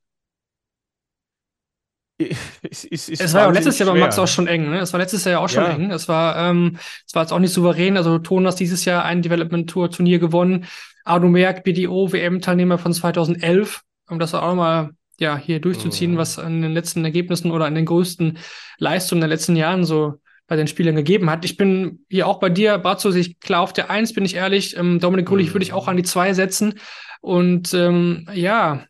[2.62, 3.99] ist, ist, ist es war ja letztes Jahr bei.
[3.99, 4.80] Max auch schon eng, ne?
[4.80, 5.71] Es war letztes Jahr ja auch schon Ja.
[5.71, 5.91] eng.
[5.91, 6.77] Es war, ähm,
[7.08, 7.97] es war jetzt auch nicht souverän.
[7.97, 10.65] Also Thomas dieses Jahr ein Development Tour Turnier gewonnen.
[11.04, 13.82] Arno Merck, BDO WM-Teilnehmer von 2011.
[14.10, 16.18] Um das auch nochmal ja, hier durchzuziehen, Mhm.
[16.18, 18.38] was an den letzten Ergebnissen oder an den größten
[18.80, 20.16] Leistungen der letzten Jahren so
[20.48, 21.46] bei den Spielern gegeben hat.
[21.46, 24.76] Ich bin hier auch bei dir, Brazos, ich klar auf der Eins, bin ich ehrlich.
[24.76, 25.54] Ähm, Dominik Gullich Mhm.
[25.54, 26.74] würde ich auch an die Zwei setzen.
[27.22, 28.84] Und ähm, ja,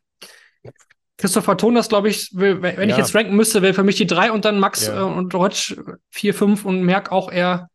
[1.18, 2.98] Christopher Thomas, glaube ich, will, wenn ich Ja.
[3.04, 5.02] jetzt ranken müsste, wäre für mich die drei und dann Max Ja.
[5.02, 5.76] äh, und Rotsch
[6.10, 7.68] vier, fünf und Merck auch eher,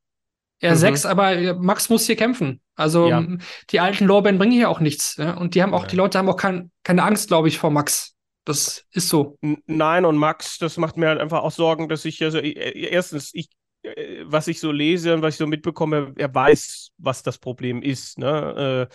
[0.61, 0.77] eher Mhm.
[0.77, 2.61] sechs, aber Max muss hier kämpfen.
[2.75, 3.27] Also Ja.
[3.71, 5.17] die alten Lorbeeren bringen hier auch nichts.
[5.17, 5.35] Ja?
[5.37, 5.91] Und die haben auch, Nein.
[5.91, 8.15] die Leute haben auch kein, keine Angst, glaube ich, vor Max.
[8.45, 9.39] Das ist so.
[9.67, 12.51] Nein, und Max, das macht mir halt einfach auch Sorgen, dass ich also äh,
[12.91, 13.49] erstens, ich,
[13.83, 17.83] äh, was ich so lese und was ich so mitbekomme, er weiß, was das Problem
[17.83, 18.19] ist.
[18.19, 18.89] Ne?
[18.89, 18.95] Äh,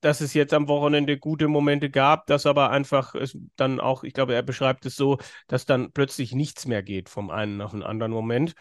[0.00, 4.12] dass es jetzt am Wochenende gute Momente gab, dass aber einfach es dann auch, ich
[4.12, 7.82] glaube, er beschreibt es so, dass dann plötzlich nichts mehr geht vom einen auf den
[7.82, 8.54] anderen Moment.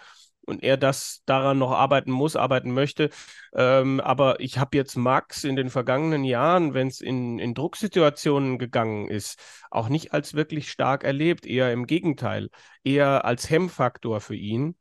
[0.45, 3.10] Und er das daran noch arbeiten muss, arbeiten möchte.
[3.54, 8.58] Ähm, aber ich habe jetzt Max in den vergangenen Jahren, wenn es in, in Drucksituationen
[8.58, 12.49] gegangen ist, auch nicht als wirklich stark erlebt, eher im Gegenteil,
[12.84, 14.75] eher als Hemmfaktor für ihn.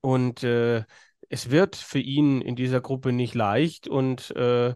[0.00, 0.84] Und äh,
[1.28, 3.88] es wird für ihn in dieser Gruppe nicht leicht.
[3.88, 4.74] Und äh,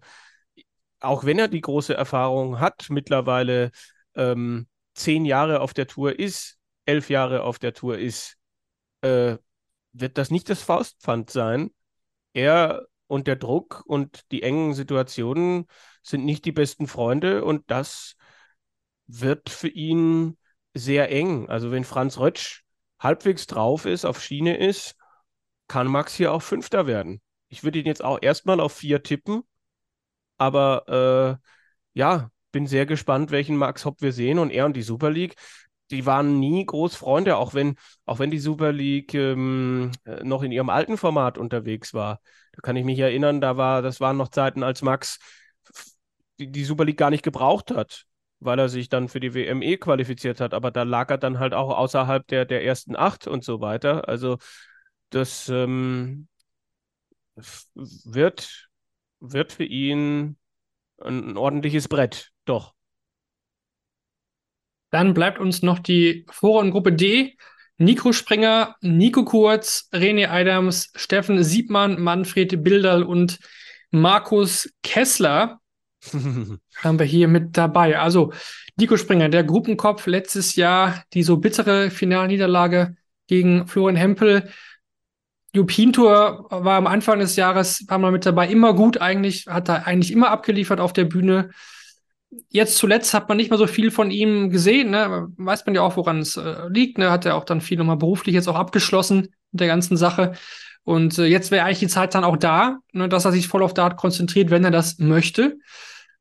[1.00, 3.70] auch wenn er die große Erfahrung hat, mittlerweile
[4.14, 8.36] ähm, zehn Jahre auf der Tour ist, elf Jahre auf der Tour ist,
[9.02, 9.36] äh,
[9.92, 11.70] wird das nicht das Faustpfand sein.
[12.32, 15.66] Er und der Druck und die engen Situationen
[16.02, 18.16] sind nicht die besten Freunde und das
[19.06, 20.38] wird für ihn
[20.74, 21.48] sehr eng.
[21.48, 22.62] Also wenn Franz Rötsch
[23.00, 24.94] halbwegs drauf ist, auf Schiene ist,
[25.66, 27.20] kann Max hier auch Fünfter werden.
[27.48, 29.42] Ich würde ihn jetzt auch erstmal auf vier tippen,
[30.38, 34.82] aber äh, ja, bin sehr gespannt, welchen Max Hopp wir sehen und er und die
[34.82, 35.36] Super League.
[35.90, 37.76] Die waren nie groß Freunde, auch wenn,
[38.06, 42.20] auch wenn die Super League ähm, äh, noch in ihrem alten Format unterwegs war.
[42.52, 45.18] Da kann ich mich erinnern, da war, das waren noch Zeiten, als Max
[46.38, 48.06] die, die Super League gar nicht gebraucht hat,
[48.40, 50.54] weil er sich dann für die WME qualifiziert hat.
[50.54, 54.08] Aber da lag er dann halt auch außerhalb der, der ersten acht und so weiter.
[54.08, 54.38] Also
[55.10, 56.28] das ähm,
[57.74, 58.68] wird,
[59.20, 60.36] wird für ihn
[61.02, 62.74] ein, ein ordentliches Brett, doch.
[64.90, 67.36] Dann bleibt uns noch die Vorrundengruppe D.
[67.78, 73.38] Nico Springer, Nico Kurz, René Adams, Steffen Siebmann, Manfred Bilderl und
[73.90, 75.60] Markus Kessler
[76.02, 77.98] haben wir hier mit dabei.
[77.98, 78.32] Also
[78.76, 84.50] Nico Springer, der Gruppenkopf letztes Jahr, die so bittere Finalniederlage gegen Florian Hempel.
[85.54, 89.68] European Tour war am Anfang des Jahres, war mal mit dabei, immer gut eigentlich, hat
[89.68, 91.50] da eigentlich immer abgeliefert auf der Bühne.
[92.48, 95.28] Jetzt zuletzt hat man nicht mehr so viel von ihm gesehen, ne?
[95.36, 97.10] Weiß man ja auch, woran es äh, liegt, ne?
[97.10, 100.32] Hat er auch dann viel nochmal beruflich jetzt auch abgeschlossen mit der ganzen Sache.
[100.84, 103.62] Und äh, jetzt wäre eigentlich die Zeit dann auch da, ne, dass er sich voll
[103.62, 105.58] auf Dart konzentriert, wenn er das möchte.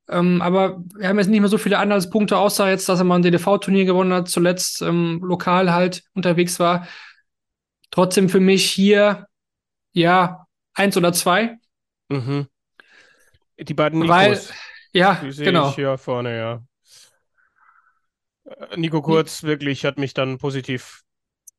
[0.09, 3.15] Ähm, aber wir haben jetzt nicht mehr so viele Anhaltspunkte, außer jetzt, dass er mal
[3.15, 6.87] ein DDV-Turnier gewonnen hat, zuletzt ähm, lokal halt unterwegs war.
[7.91, 9.27] Trotzdem für mich hier,
[9.93, 11.57] ja, eins oder zwei.
[12.09, 12.47] Mhm.
[13.59, 14.53] Die beiden Weil, Nikos,
[14.93, 15.69] ja, die sehe genau.
[15.69, 16.63] ich hier vorne, ja.
[18.45, 21.01] Äh, Nico Kurz wirklich hat mich dann positiv,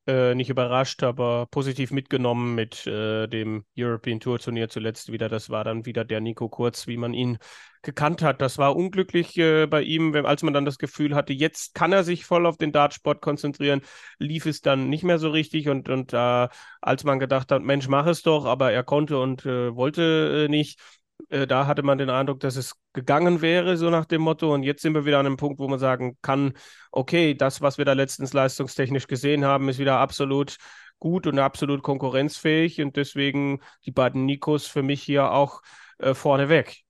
[0.07, 5.29] äh, nicht überrascht, aber positiv mitgenommen mit äh, dem European Tour Turnier zuletzt wieder.
[5.29, 7.39] Das war dann wieder der Nico Kurz, wie man ihn
[7.83, 8.41] gekannt hat.
[8.43, 11.93] Das war unglücklich äh, bei ihm, wenn, als man dann das Gefühl hatte, jetzt kann
[11.93, 13.83] er sich voll auf den Dartsport konzentrieren,
[14.19, 16.49] lief es dann nicht mehr so richtig und, und äh,
[16.81, 20.81] als man gedacht hat, Mensch, mach es doch, aber er konnte und äh, wollte nicht,
[21.29, 24.53] äh, da hatte man den Eindruck, dass es gegangen wäre, so nach dem Motto.
[24.53, 26.55] Und jetzt sind wir wieder an einem Punkt, wo man sagen kann,
[26.91, 30.57] okay, das, was wir da letztens leistungstechnisch gesehen haben, ist wieder absolut
[30.99, 32.81] gut und absolut konkurrenzfähig.
[32.81, 35.63] Und deswegen die beiden Nikos für mich hier auch
[35.99, 36.83] äh, vorneweg.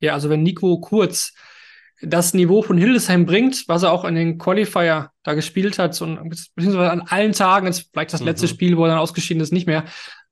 [0.00, 1.32] Ja, also wenn Nico Kurz
[2.02, 6.28] das Niveau von Hildesheim bringt, was er auch in den Qualifier da gespielt hat, und
[6.28, 8.50] beziehungsweise an allen Tagen, jetzt vielleicht das letzte Mhm.
[8.50, 9.84] Spiel, wo er dann ausgeschieden ist, nicht mehr.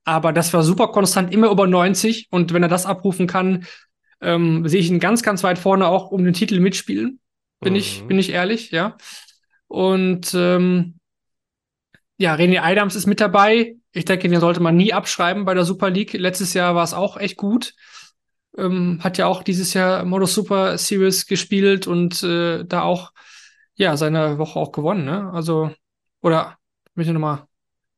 [0.04, 2.28] Aber das war super konstant, immer über 90.
[2.30, 3.66] Und wenn er das abrufen kann,
[4.20, 7.20] ähm, sehe ich ihn ganz, ganz weit vorne auch um den Titel mitspielen.
[7.60, 8.08] Bin ich, Mhm.
[8.08, 8.96] bin ich ehrlich, ja.
[9.68, 10.98] Und ähm,
[12.18, 13.76] ja, René Adams ist mit dabei.
[13.92, 16.12] Ich denke, den sollte man nie abschreiben bei der Super League.
[16.14, 17.74] Letztes Jahr war es auch echt gut.
[18.56, 23.12] Ähm, hat ja auch dieses Jahr Modus Super Series gespielt und äh, da auch,
[23.74, 25.30] ja, seine Woche auch gewonnen, ne?
[25.32, 25.72] Also,
[26.20, 26.58] oder,
[26.94, 27.46] möchte nochmal,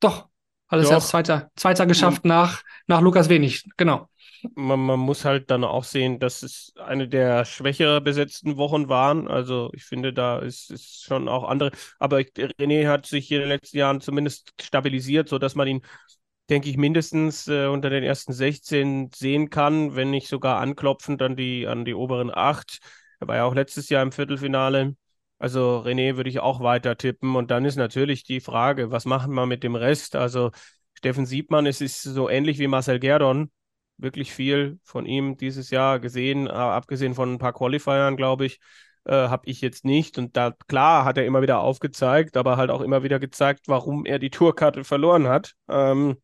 [0.00, 0.28] doch,
[0.68, 0.92] hat es Doch.
[0.92, 4.08] erst Zweiter, Zweiter geschafft nach, nach Lukas Wenig, genau.
[4.54, 9.28] man, man muss halt dann auch sehen, dass es eine der schwächer besetzten Wochen waren.
[9.28, 11.70] Also ich finde, da ist, ist schon auch andere.
[11.98, 15.82] Aber René hat sich in den letzten Jahren zumindest stabilisiert, sodass man ihn,
[16.50, 21.36] denke ich, mindestens äh, unter den ersten 16 sehen kann, wenn nicht sogar anklopfend an
[21.36, 22.78] die, an die oberen acht.
[23.20, 24.96] Er war ja auch letztes Jahr im Viertelfinale.
[25.38, 27.36] Also René würde ich auch weiter tippen.
[27.36, 30.16] Und dann ist natürlich die Frage, was machen wir mit dem Rest?
[30.16, 30.50] Also
[30.94, 33.50] Steffen Siebmann, es ist so ähnlich wie Marcel Gerdon
[33.96, 38.58] wirklich viel von ihm dieses Jahr gesehen, äh, abgesehen von ein paar Qualifiern, glaube ich,
[39.04, 40.18] äh, habe ich jetzt nicht.
[40.18, 44.06] Und da, klar, hat er immer wieder aufgezeigt, aber halt auch immer wieder gezeigt, warum
[44.06, 45.54] er die Tourkarte verloren hat.
[45.68, 46.16] Ähm,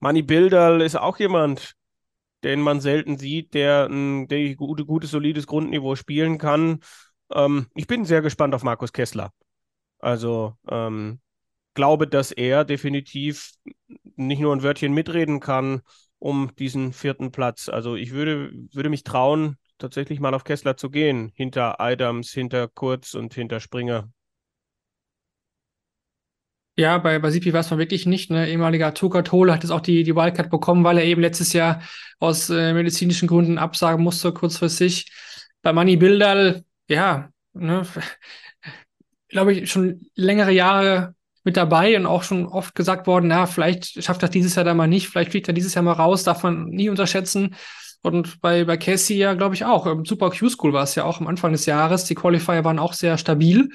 [0.00, 1.74] Manny Bilderl ist auch jemand,
[2.44, 6.80] den man selten sieht, der ein der gute, gutes, solides Grundniveau spielen kann.
[7.32, 9.32] Ähm, ich bin sehr gespannt auf Markus Kessler.
[9.98, 11.20] Also, ähm,
[11.74, 13.52] glaube, dass er definitiv
[14.16, 15.82] nicht nur ein Wörtchen mitreden kann,
[16.18, 17.68] um diesen vierten Platz.
[17.68, 22.66] Also ich würde, würde mich trauen, tatsächlich mal auf Kessler zu gehen, hinter Adams, hinter
[22.66, 24.10] Kurz und hinter Springer.
[26.76, 28.30] Ja, bei, Sipi war es mal wirklich nicht.
[28.30, 28.48] Ne?
[28.48, 31.82] Ehemaliger Tukat-Hole hat jetzt auch die, die Wildcard bekommen, weil er eben letztes Jahr
[32.20, 35.10] aus äh, medizinischen Gründen absagen musste, kurzfristig.
[35.62, 37.86] Bei Manny Bildal, ja, ne,
[39.28, 44.02] glaube ich, schon längere Jahre mit dabei und auch schon oft gesagt worden, ja, vielleicht
[44.02, 46.42] schafft er dieses Jahr da mal nicht, vielleicht fliegt er dieses Jahr mal raus, darf
[46.42, 47.54] man nie unterschätzen.
[48.02, 49.86] Und bei, bei Casey ja, glaube ich, auch.
[49.86, 52.04] Im Super Q-School war es ja auch am Anfang des Jahres.
[52.04, 53.70] Die Qualifier waren auch sehr stabil.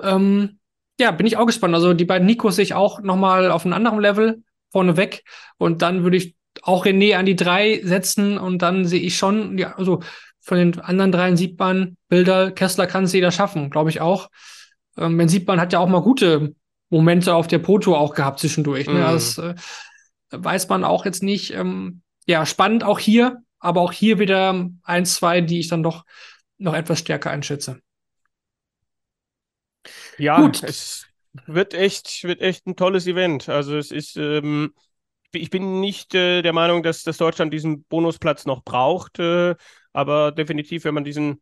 [0.00, 0.58] Ähm,
[0.98, 1.74] ja, bin ich auch gespannt.
[1.74, 5.24] Also die beiden Nikos sehe ich auch nochmal auf einem anderen Level vorneweg.
[5.58, 9.56] Und dann würde ich auch René an die drei setzen und dann sehe ich schon,
[9.58, 10.00] ja, also
[10.50, 14.30] von den anderen dreien sieht man, Bilder, Kessler kann es jeder schaffen, glaube ich auch.
[14.96, 16.56] Ähm, man sieht, man hat ja auch mal gute
[16.88, 18.88] Momente auf der Proto auch gehabt zwischendurch.
[18.88, 18.94] Ne?
[18.94, 19.12] Mm.
[19.12, 19.54] Das äh,
[20.32, 21.54] weiß man auch jetzt nicht.
[21.54, 26.04] Ähm, ja, spannend auch hier, aber auch hier wieder ein, zwei, die ich dann doch
[26.58, 27.78] noch etwas stärker einschätze.
[30.18, 30.64] Ja, Gut.
[30.64, 31.06] es
[31.46, 33.48] wird echt, wird echt ein tolles Event.
[33.48, 34.74] Also es ist, ähm,
[35.30, 39.54] ich bin nicht äh, der Meinung, dass, dass Deutschland diesen Bonusplatz noch braucht, äh,
[39.92, 41.40] aber definitiv, wenn man diesen,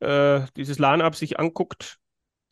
[0.00, 1.98] äh, dieses Line-Up sich anguckt,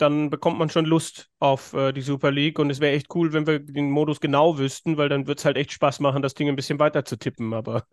[0.00, 2.58] dann bekommt man schon Lust auf äh, die Super League.
[2.58, 5.44] Und es wäre echt cool, wenn wir den Modus genau wüssten, weil dann wird es
[5.44, 7.52] halt echt Spaß machen, das Ding ein bisschen weiter zu tippen.
[7.52, 7.84] Aber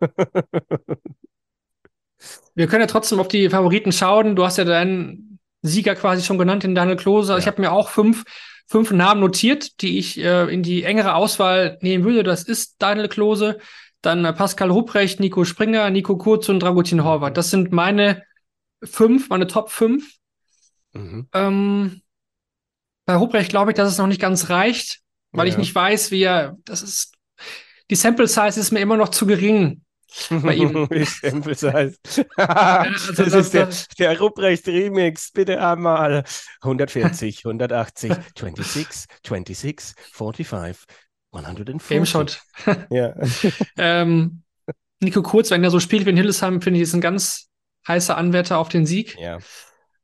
[2.54, 4.36] wir können ja trotzdem auf die Favoriten schauen.
[4.36, 7.32] Du hast ja deinen Sieger quasi schon genannt in Daniel Klose.
[7.32, 7.38] Ja.
[7.38, 8.24] Ich habe mir auch fünf,
[8.66, 12.22] fünf Namen notiert, die ich äh, in die engere Auswahl nehmen würde.
[12.22, 13.58] Das ist Daniel Klose,
[14.02, 17.36] dann äh, Pascal Rupprecht, Nico Springer, Nico Kurz und Dragutin Horvath.
[17.36, 18.22] Das sind meine
[18.82, 20.14] fünf, meine Top fünf.
[20.92, 21.28] Mhm.
[21.32, 22.02] Ähm,
[23.04, 25.00] bei Ruprecht glaube ich, dass es noch nicht ganz reicht,
[25.32, 25.52] weil ja.
[25.52, 27.14] ich nicht weiß, wie er, das ist,
[27.90, 29.82] die Sample Size ist mir immer noch zu gering
[30.30, 30.88] bei ihm.
[30.92, 31.96] die Sample Size.
[32.36, 36.24] also das, das, ist der, der Ruprecht Remix, bitte einmal.
[36.62, 40.86] 140, 180, 26, 26, 45,
[41.32, 41.88] 140.
[41.88, 42.40] Game Shot.
[42.90, 43.14] ja.
[43.76, 44.42] ähm,
[45.00, 47.48] Nico Kurz, wenn er so spielt wie in Hillesheim, finde ich, ist ein ganz
[47.86, 49.16] heißer Anwärter auf den Sieg.
[49.18, 49.38] Ja.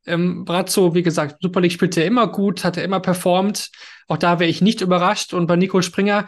[0.07, 3.71] Ähm, Brazzo, wie gesagt, Super League spielt er immer gut, hat er immer performt.
[4.07, 5.33] Auch da wäre ich nicht überrascht.
[5.33, 6.27] Und bei Nico Springer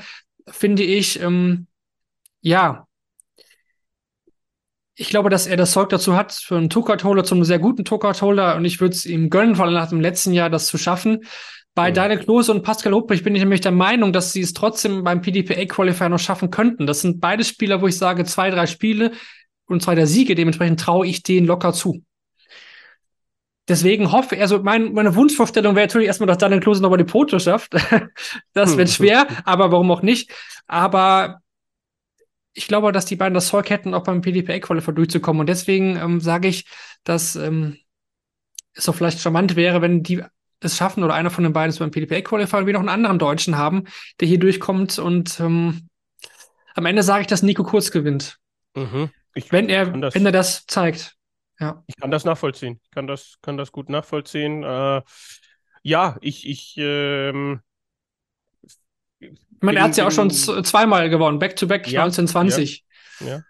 [0.49, 1.67] finde ich, ähm,
[2.41, 2.87] ja,
[4.99, 8.57] ich glaube, dass er das Zeug dazu hat, für einen Tourcard-Holder zum sehr guten Tourcard-Holder.
[8.57, 11.25] Und ich würde es ihm gönnen, vor allem nach dem letzten Jahr das zu schaffen.
[11.77, 11.91] Bei.
[11.91, 15.21] Daniel Klose und Pascal Ruprecht bin ich nämlich der Meinung, dass sie es trotzdem beim
[15.21, 16.87] PDPA-Qualifier noch schaffen könnten.
[16.87, 19.13] Das sind beide Spieler, wo ich sage, zwei, drei Spiele
[19.67, 20.35] und zwei der Siege.
[20.35, 22.03] Dementsprechend traue ich denen locker zu.
[23.69, 27.39] Deswegen hoffe, also mein, meine Wunschvorstellung wäre natürlich erstmal, dass Daniel Klose nochmal die Proto
[27.39, 27.75] schafft.
[28.55, 30.33] das wird schwer, aber warum auch nicht.
[30.67, 31.43] Aber
[32.55, 35.41] ich glaube, dass die beiden das Zeug hätten, auch beim PDPA-Qualifier durchzukommen.
[35.41, 36.65] Und deswegen ähm, sage ich,
[37.05, 37.77] dass ähm,
[38.73, 40.23] es doch vielleicht charmant wäre, wenn die
[40.61, 43.57] es schaffen oder einer von den beiden es beim PDPA-Qualifier wir noch einen anderen Deutschen
[43.57, 43.85] haben,
[44.21, 44.99] der hier durchkommt.
[44.99, 45.89] Und ähm,
[46.75, 48.39] am Ende sage ich, dass Nico Kurz gewinnt.
[48.75, 49.11] Mhm.
[49.51, 51.17] wenn er, wenn er das zeigt.
[51.59, 51.83] Ja.
[51.87, 52.81] Ich kann das nachvollziehen.
[52.83, 54.63] Ich kann das, kann das gut nachvollziehen.
[54.63, 55.03] Äh,
[55.83, 57.61] ja, ich, ich, ähm,
[59.19, 62.85] ich meine, er hat es ja auch schon zweimal gewonnen, Back-to-Back ja, 1920.
[63.21, 63.43] Ja, ja.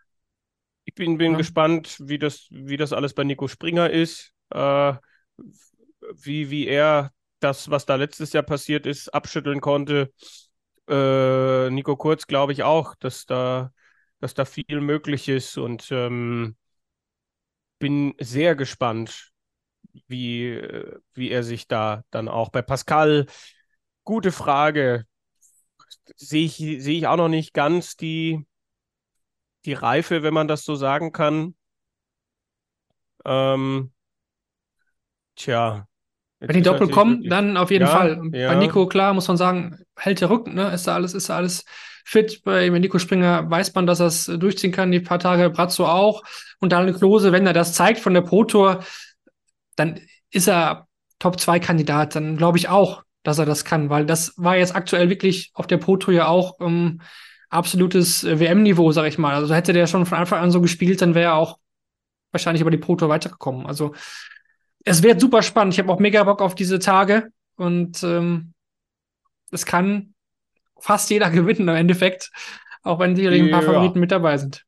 [0.84, 4.32] Ich bin, bin gespannt, wie das, wie das alles bei Nico Springer ist.
[4.50, 4.94] Äh,
[6.14, 10.12] wie, wie er das, was da letztes Jahr passiert ist, abschütteln konnte.
[10.88, 13.72] Äh, Nico Kurz glaube ich auch, dass da,
[14.20, 16.56] dass da viel möglich ist und ähm,
[17.78, 19.32] bin sehr gespannt,
[20.08, 20.62] wie,
[21.14, 23.26] wie er sich da dann auch bei Pascal.
[24.04, 25.06] Gute Frage.
[26.16, 28.46] Sehe ich, sehe ich auch noch nicht ganz die,
[29.66, 31.54] die Reife, wenn man das so sagen kann.
[33.24, 33.92] Ähm,
[35.36, 35.86] tja.
[36.38, 38.20] Wenn die Doppel kommen, dann auf jeden ja, Fall.
[38.32, 38.48] Ja.
[38.48, 40.70] Bei Nico, klar, muss man sagen, hält der Rücken, ne?
[40.70, 41.64] Ist da alles, ist da alles
[42.04, 42.42] fit.
[42.44, 46.22] Bei Nico Springer weiß man, dass er es durchziehen kann, die paar Tage Brazzo auch.
[46.60, 48.84] Und Daniel Klose, wenn er das zeigt von der Pro Tour,
[49.76, 50.86] dann ist er
[51.18, 52.14] Top-2-Kandidat.
[52.14, 55.66] Dann glaube ich auch, dass er das kann, weil das war jetzt aktuell wirklich auf
[55.66, 57.00] der Pro Tour ja auch ähm,
[57.48, 59.34] absolutes äh, WM-Niveau, sag ich mal.
[59.34, 61.58] Also hätte der schon von Anfang an so gespielt, dann wäre er auch
[62.30, 63.66] wahrscheinlich über die Pro Tour weitergekommen.
[63.66, 63.94] Also
[64.86, 65.74] es wird super spannend.
[65.74, 68.54] Ich habe auch mega Bock auf diese Tage und ähm,
[69.50, 70.14] es kann
[70.80, 72.30] fast jeder gewinnen im Endeffekt,
[72.82, 73.62] auch wenn sicherlich ein paar Ja.
[73.62, 74.64] Favoriten mit dabei sind.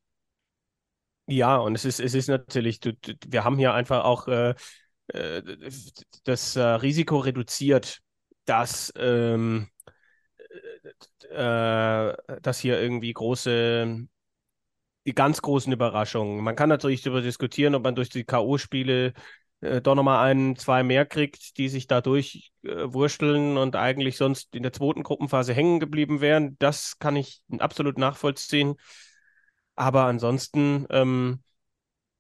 [1.27, 4.55] Ja, und es ist, es ist natürlich, du, du, wir haben hier einfach auch äh,
[5.09, 5.43] äh,
[6.25, 8.01] das äh, Risiko reduziert,
[8.47, 9.69] dass, ähm,
[11.31, 12.13] äh,
[12.43, 14.07] dass hier irgendwie große,
[15.07, 16.43] die ganz großen Überraschungen.
[16.45, 19.15] Man kann natürlich darüber diskutieren, ob man durch die K.O.-Spiele
[19.61, 24.63] äh, doch nochmal ein, zwei mehr kriegt, die sich da durchwursteln und eigentlich sonst in
[24.63, 26.57] der zweiten Gruppenphase hängen geblieben wären.
[26.59, 28.75] Das kann ich absolut nachvollziehen.
[29.75, 31.43] Aber ansonsten ähm,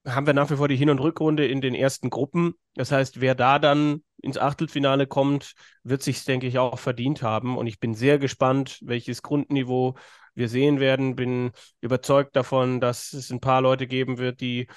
[0.06, 2.54] haben wir nach wie vor die Hin- und Rückrunde in den ersten Gruppen.
[2.74, 7.56] Das heißt, wer da dann ins Achtelfinale kommt, wird sich, denke ich, auch verdient haben.
[7.56, 9.96] Und ich bin sehr gespannt, welches Grundniveau
[10.34, 11.16] wir sehen werden.
[11.16, 14.68] Bin überzeugt davon, dass es ein paar Leute geben wird, die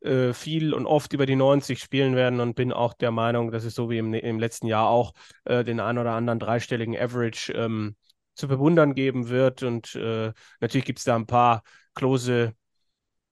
[0.00, 3.64] äh, viel und oft über die 90 spielen werden und bin auch der Meinung, dass
[3.64, 5.12] es so wie im, im letzten Jahr auch
[5.44, 7.96] äh, den ein oder anderen dreistelligen Average ähm,
[8.34, 9.62] zu bewundern geben wird.
[9.62, 11.62] Und äh, natürlich gibt es da ein paar
[11.94, 12.54] Klose,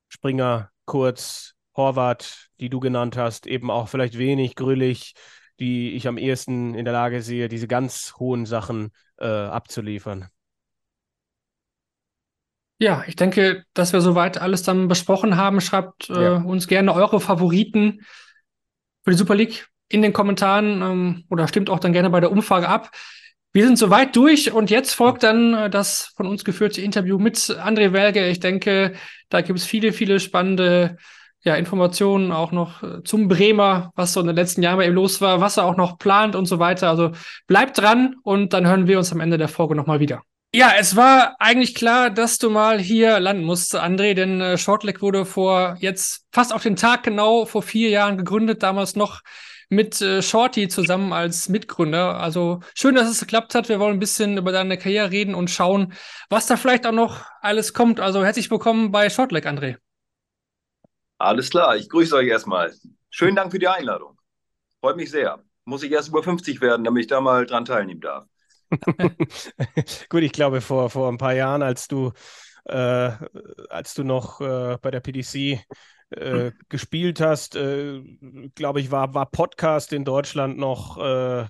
[0.08, 5.14] Springer, Kurz, Horvath, die du genannt hast, eben auch vielleicht wenig grüllig,
[5.60, 10.28] die ich am ehesten in der Lage sehe, diese ganz hohen Sachen äh, abzuliefern.
[12.78, 15.60] Ja, ich denke, dass wir soweit alles dann besprochen haben.
[15.60, 16.36] Schreibt äh, Ja.
[16.36, 18.00] uns gerne eure Favoriten
[19.04, 22.30] für die Super League in den Kommentaren ähm, oder stimmt auch dann gerne bei der
[22.30, 22.90] Umfrage ab.
[23.52, 27.36] Wir sind soweit durch und jetzt folgt dann äh, das von uns geführte Interview mit
[27.38, 28.28] André Welge.
[28.28, 28.92] Ich denke,
[29.30, 30.98] da gibt es viele, viele spannende
[31.42, 34.94] ja, Informationen auch noch äh, zum Bremer, was so in den letzten Jahren bei ihm
[34.94, 36.90] los war, was er auch noch plant und so weiter.
[36.90, 37.12] Also
[37.46, 40.22] bleibt dran und dann hören wir uns am Ende der Folge nochmal wieder.
[40.54, 45.02] Ja, es war eigentlich klar, dass du mal hier landen musst, André, denn äh, Shortleg
[45.02, 49.20] wurde vor jetzt fast auf den Tag genau vor vier Jahren gegründet, damals noch
[49.68, 52.18] mit äh, Shorty zusammen als Mitgründer.
[52.18, 53.68] Also schön, dass es geklappt hat.
[53.68, 55.92] Wir wollen ein bisschen über deine Karriere reden und schauen,
[56.30, 58.00] was da vielleicht auch noch alles kommt.
[58.00, 59.76] Also herzlich willkommen bei Shortleg, André.
[61.18, 62.72] Alles klar, ich grüße euch erstmal.
[63.10, 64.18] Schönen Dank für die Einladung.
[64.80, 65.44] Freut mich sehr.
[65.66, 68.24] Muss ich erst über 50 werden, damit ich da mal dran teilnehmen darf.
[70.08, 72.12] Gut, ich glaube, vor, vor ein paar Jahren, als du,
[72.64, 73.10] äh,
[73.70, 75.60] als du noch äh, bei der PDC
[76.10, 78.00] äh, gespielt hast, äh,
[78.54, 81.46] glaube ich, war, war Podcast in Deutschland noch, äh,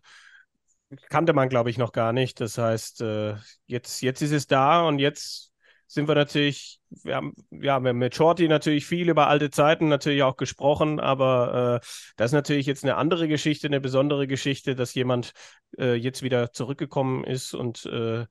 [1.09, 2.41] kannte man, glaube ich, noch gar nicht.
[2.41, 5.48] Das heißt, äh, jetzt, jetzt ist es da und jetzt
[5.89, 9.89] sind wir natürlich, wir haben, ja, wir haben mit Shorty natürlich viel über alte Zeiten
[9.89, 11.87] natürlich auch gesprochen, aber äh,
[12.17, 15.33] das ist natürlich jetzt eine andere Geschichte, eine besondere Geschichte, dass jemand
[15.79, 18.27] äh, jetzt wieder zurückgekommen ist und äh,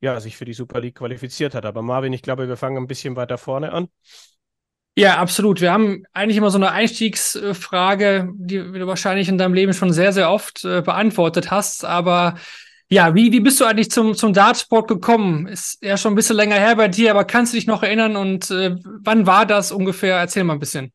[0.00, 1.66] ja, sich für die Super League qualifiziert hat.
[1.66, 3.88] Aber Marvin, ich glaube, wir fangen ein bisschen weiter vorne an.
[4.94, 5.60] Ja, absolut.
[5.60, 10.12] Wir haben eigentlich immer so eine Einstiegsfrage, die du wahrscheinlich in deinem Leben schon sehr,
[10.12, 11.84] sehr oft äh, beantwortet hast.
[11.84, 12.34] Aber
[12.92, 15.46] ja, wie, wie bist du eigentlich zum, zum Dartsport gekommen?
[15.46, 18.16] Ist ja schon ein bisschen länger her bei dir, aber kannst du dich noch erinnern
[18.16, 20.18] und äh, wann war das ungefähr?
[20.18, 20.92] Erzähl mal ein bisschen.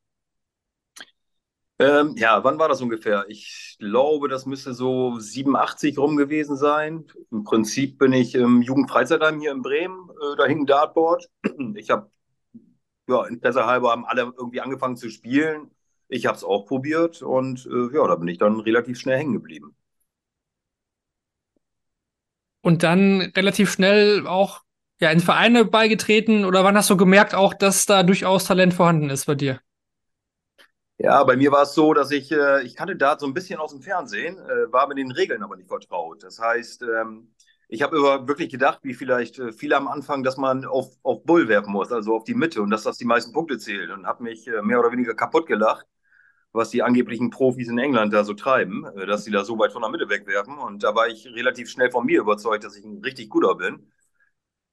[1.79, 3.25] Ähm, ja, wann war das ungefähr?
[3.29, 7.05] Ich glaube, das müsste so 87 rum gewesen sein.
[7.31, 10.09] Im Prinzip bin ich im Jugendfreizeitheim hier in Bremen.
[10.11, 11.27] Äh, da hing ein Dartboard.
[11.75, 12.11] Ich habe,
[13.09, 15.71] ja, Interesse halber haben alle irgendwie angefangen zu spielen.
[16.09, 19.33] Ich habe es auch probiert und äh, ja, da bin ich dann relativ schnell hängen
[19.33, 19.76] geblieben.
[22.67, 24.59] Und dann relativ schnell auch
[24.99, 29.09] ja, in Vereine beigetreten oder wann hast du gemerkt auch, dass da durchaus Talent vorhanden
[29.09, 29.61] ist bei dir?
[30.97, 33.57] Ja, bei mir war es so, dass ich, äh, ich kannte Dart so ein bisschen
[33.61, 36.23] aus dem Fernsehen, äh, war mit den Regeln aber nicht vertraut.
[36.23, 37.33] Das heißt, ähm,
[37.69, 41.23] ich habe über wirklich gedacht, wie vielleicht äh, viele am Anfang, dass man auf, auf
[41.23, 44.05] Bull werfen muss, also auf die Mitte und dass das die meisten Punkte zählt und
[44.05, 45.85] habe mich äh, mehr oder weniger kaputt gelacht,
[46.51, 49.73] was die angeblichen Profis in England da so treiben, äh, dass sie da so weit
[49.73, 50.57] von der Mitte wegwerfen.
[50.57, 53.91] Und da war ich relativ schnell von mir überzeugt, dass ich ein richtig guter bin.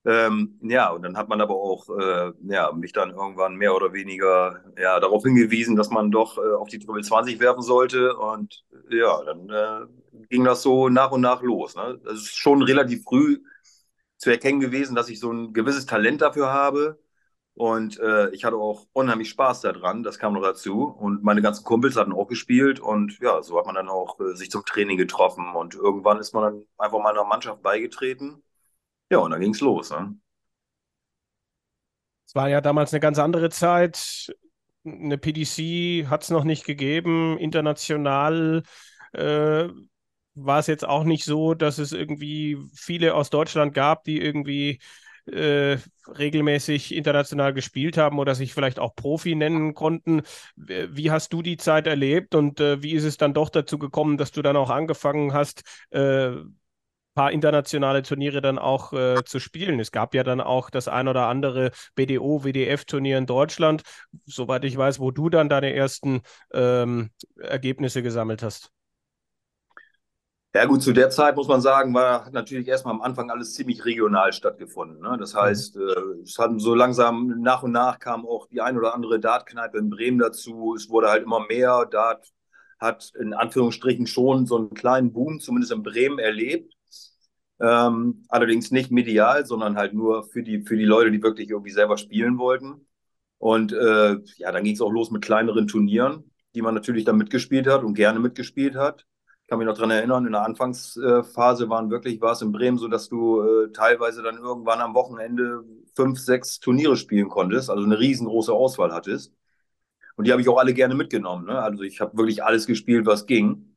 [0.06, 3.94] Ähm, ja, und dann hat man aber auch äh, ja, mich dann irgendwann mehr oder
[3.94, 8.14] weniger ja, darauf hingewiesen, dass man doch äh, auf die Triple 20 werfen sollte.
[8.16, 9.86] Und ja, dann äh,
[10.28, 11.74] ging das so nach und nach los.
[11.74, 11.98] Ne?
[12.04, 13.38] Das ist schon relativ früh
[14.18, 16.98] zu erkennen gewesen, dass ich so ein gewisses Talent dafür habe.
[17.56, 20.84] Und äh, ich hatte auch unheimlich Spaß daran, das kam noch dazu.
[20.84, 24.34] Und meine ganzen Kumpels hatten auch gespielt und ja, so hat man dann auch äh,
[24.34, 28.42] sich zum Training getroffen und irgendwann ist man dann einfach mal einer Mannschaft beigetreten.
[29.10, 29.90] Ja, und dann ging es los.
[29.90, 30.16] Ne?
[32.26, 34.34] Es war ja damals eine ganz andere Zeit.
[34.84, 37.38] Eine PDC hat es noch nicht gegeben.
[37.38, 38.64] International
[39.12, 39.68] äh,
[40.34, 44.80] war es jetzt auch nicht so, dass es irgendwie viele aus Deutschland gab, die irgendwie
[45.26, 50.22] äh, regelmäßig international gespielt haben oder sich vielleicht auch Profi nennen konnten.
[50.56, 54.18] Wie hast du die Zeit erlebt und äh, wie ist es dann doch dazu gekommen,
[54.18, 56.32] dass du dann auch angefangen hast, äh,
[57.14, 59.80] paar internationale Turniere dann auch äh, zu spielen.
[59.80, 63.82] Es gab ja dann auch das ein oder andere BDO, WDF-Turnier in Deutschland,
[64.26, 66.22] soweit ich weiß, wo du dann deine ersten
[66.52, 68.72] ähm, Ergebnisse gesammelt hast.
[70.56, 73.84] Ja gut, zu der Zeit muss man sagen, war natürlich erstmal am Anfang alles ziemlich
[73.84, 75.00] regional stattgefunden.
[75.00, 75.16] Ne?
[75.18, 75.38] Das mhm.
[75.38, 79.18] heißt, äh, es hatten so langsam nach und nach kam auch die ein oder andere
[79.18, 80.74] Dartkneipe in Bremen dazu.
[80.76, 81.86] Es wurde halt immer mehr.
[81.86, 82.32] Dart
[82.78, 86.72] hat in Anführungsstrichen schon so einen kleinen Boom, zumindest in Bremen, erlebt.
[87.60, 91.72] Ähm, allerdings nicht medial, sondern halt nur für die, für die Leute, die wirklich irgendwie
[91.72, 92.86] selber spielen wollten.
[93.38, 97.16] Und äh, ja, dann ging es auch los mit kleineren Turnieren, die man natürlich dann
[97.16, 99.04] mitgespielt hat und gerne mitgespielt hat.
[99.44, 102.78] Ich kann mich noch daran erinnern, in der Anfangsphase waren wirklich, war es in Bremen
[102.78, 105.62] so, dass du äh, teilweise dann irgendwann am Wochenende
[105.94, 109.34] fünf, sechs Turniere spielen konntest, also eine riesengroße Auswahl hattest.
[110.16, 111.46] Und die habe ich auch alle gerne mitgenommen.
[111.46, 111.60] Ne?
[111.60, 113.76] Also ich habe wirklich alles gespielt, was ging.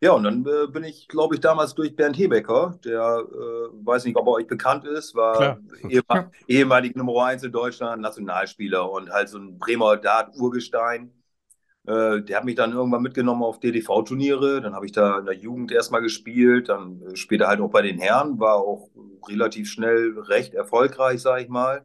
[0.00, 4.04] Ja, und dann äh, bin ich, glaube ich, damals durch Bernd Hebecker, der, äh, weiß
[4.04, 6.02] nicht, ob er euch bekannt ist, war ehem
[6.48, 11.12] ehemalig Nummer 1 in Deutschland, Nationalspieler und halt so ein Bremer Dart-Urgestein.
[11.86, 14.60] Äh, der hat mich dann irgendwann mitgenommen auf DDV-Turniere.
[14.60, 17.82] Dann habe ich da in der Jugend erstmal gespielt, dann äh, später halt auch bei
[17.82, 18.90] den Herren, war auch
[19.28, 21.84] relativ schnell recht erfolgreich, sage ich mal.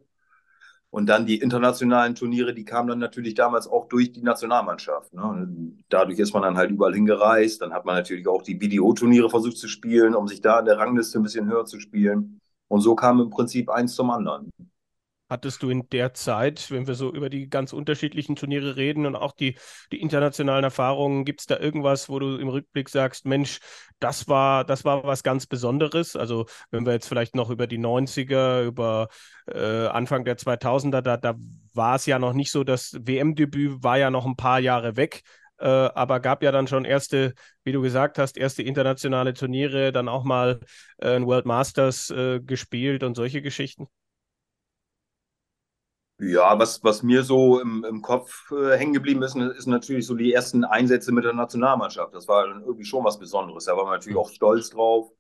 [0.90, 5.14] Und dann die internationalen Turniere, die kamen dann natürlich damals auch durch die Nationalmannschaft.
[5.14, 5.74] Ne?
[5.90, 7.62] Dadurch ist man dann halt überall hingereist.
[7.62, 10.78] Dann hat man natürlich auch die BDO-Turniere versucht zu spielen, um sich da in der
[10.78, 12.40] Rangliste ein bisschen höher zu spielen.
[12.70, 14.50] Und so kam im Prinzip eins zum anderen.
[15.30, 19.18] Hattest du in der Zeit, wenn wir so über die ganz unterschiedlichen Turniere reden und
[19.18, 19.58] auch die,
[19.92, 23.60] die internationalen Erfahrungen, gibt es da irgendwas, wo du im Rückblick sagst, Mensch,
[24.00, 26.16] das war, das war was ganz Besonderes?
[26.16, 29.10] Also wenn wir jetzt vielleicht noch über die 90er, über
[29.48, 31.36] äh, Anfang der 2000er, da, da
[31.74, 35.24] war es ja noch nicht so, das WM-Debüt war ja noch ein paar Jahre weg.
[35.60, 40.08] Äh, aber gab ja dann schon erste, wie du gesagt hast, erste internationale Turniere, dann
[40.08, 40.60] auch mal
[41.00, 43.88] äh, ein World Masters äh, gespielt und solche Geschichten.
[46.20, 50.16] Ja, was, was mir so im, im Kopf äh, hängen geblieben ist, ist natürlich so
[50.16, 52.14] die ersten Einsätze mit der Nationalmannschaft.
[52.16, 53.66] Das war dann irgendwie schon was Besonderes.
[53.66, 55.12] Da war man natürlich auch stolz drauf.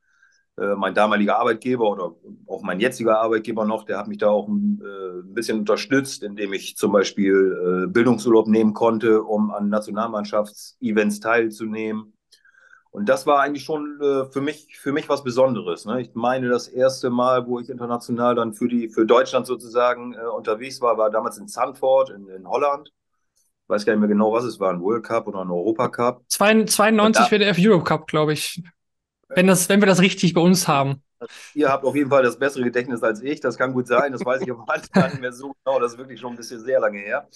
[0.57, 2.15] Äh, mein damaliger Arbeitgeber oder
[2.47, 6.23] auch mein jetziger Arbeitgeber noch, der hat mich da auch ein, äh, ein bisschen unterstützt,
[6.23, 12.16] indem ich zum Beispiel äh, Bildungsurlaub nehmen konnte, um an Nationalmannschaftsevents teilzunehmen.
[12.97, 15.85] Und das war eigentlich schon äh, für, mich, für mich was Besonderes.
[15.85, 16.01] Ne?
[16.01, 20.25] Ich meine, das erste Mal, wo ich international dann für, die, für Deutschland sozusagen äh,
[20.25, 22.91] unterwegs war, war damals in Zandvoort in, in Holland.
[23.35, 25.89] Ich weiß gar nicht mehr genau, was es war, ein World Cup oder ein Europa
[25.89, 26.23] Cup.
[26.27, 28.63] 92 WDF Europe Cup, glaube ich.
[29.29, 31.03] Wenn, das, wenn wir das richtig bei uns haben.
[31.53, 33.39] Ihr habt auf jeden Fall das bessere Gedächtnis als ich.
[33.41, 34.11] Das kann gut sein.
[34.11, 35.79] Das weiß ich aber gar nicht mehr so genau.
[35.79, 37.27] Das ist wirklich schon ein bisschen sehr lange her.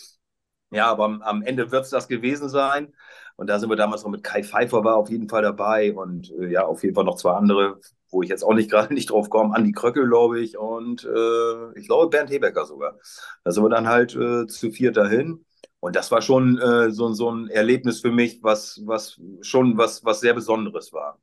[0.72, 2.93] Ja, aber am, am Ende wird es das gewesen sein.
[3.36, 6.32] Und da sind wir damals noch mit Kai Pfeiffer war auf jeden Fall dabei und
[6.39, 9.09] äh, ja, auf jeden Fall noch zwei andere, wo ich jetzt auch nicht gerade nicht
[9.09, 9.55] drauf komme.
[9.55, 12.97] Andi Kröckel, glaube ich, und äh, ich glaube Bernd Hebecker sogar.
[13.43, 15.45] Da sind wir dann halt äh, zu viert dahin.
[15.80, 20.05] Und das war schon äh, so, so ein Erlebnis für mich, was, was schon was,
[20.05, 21.17] was sehr Besonderes war.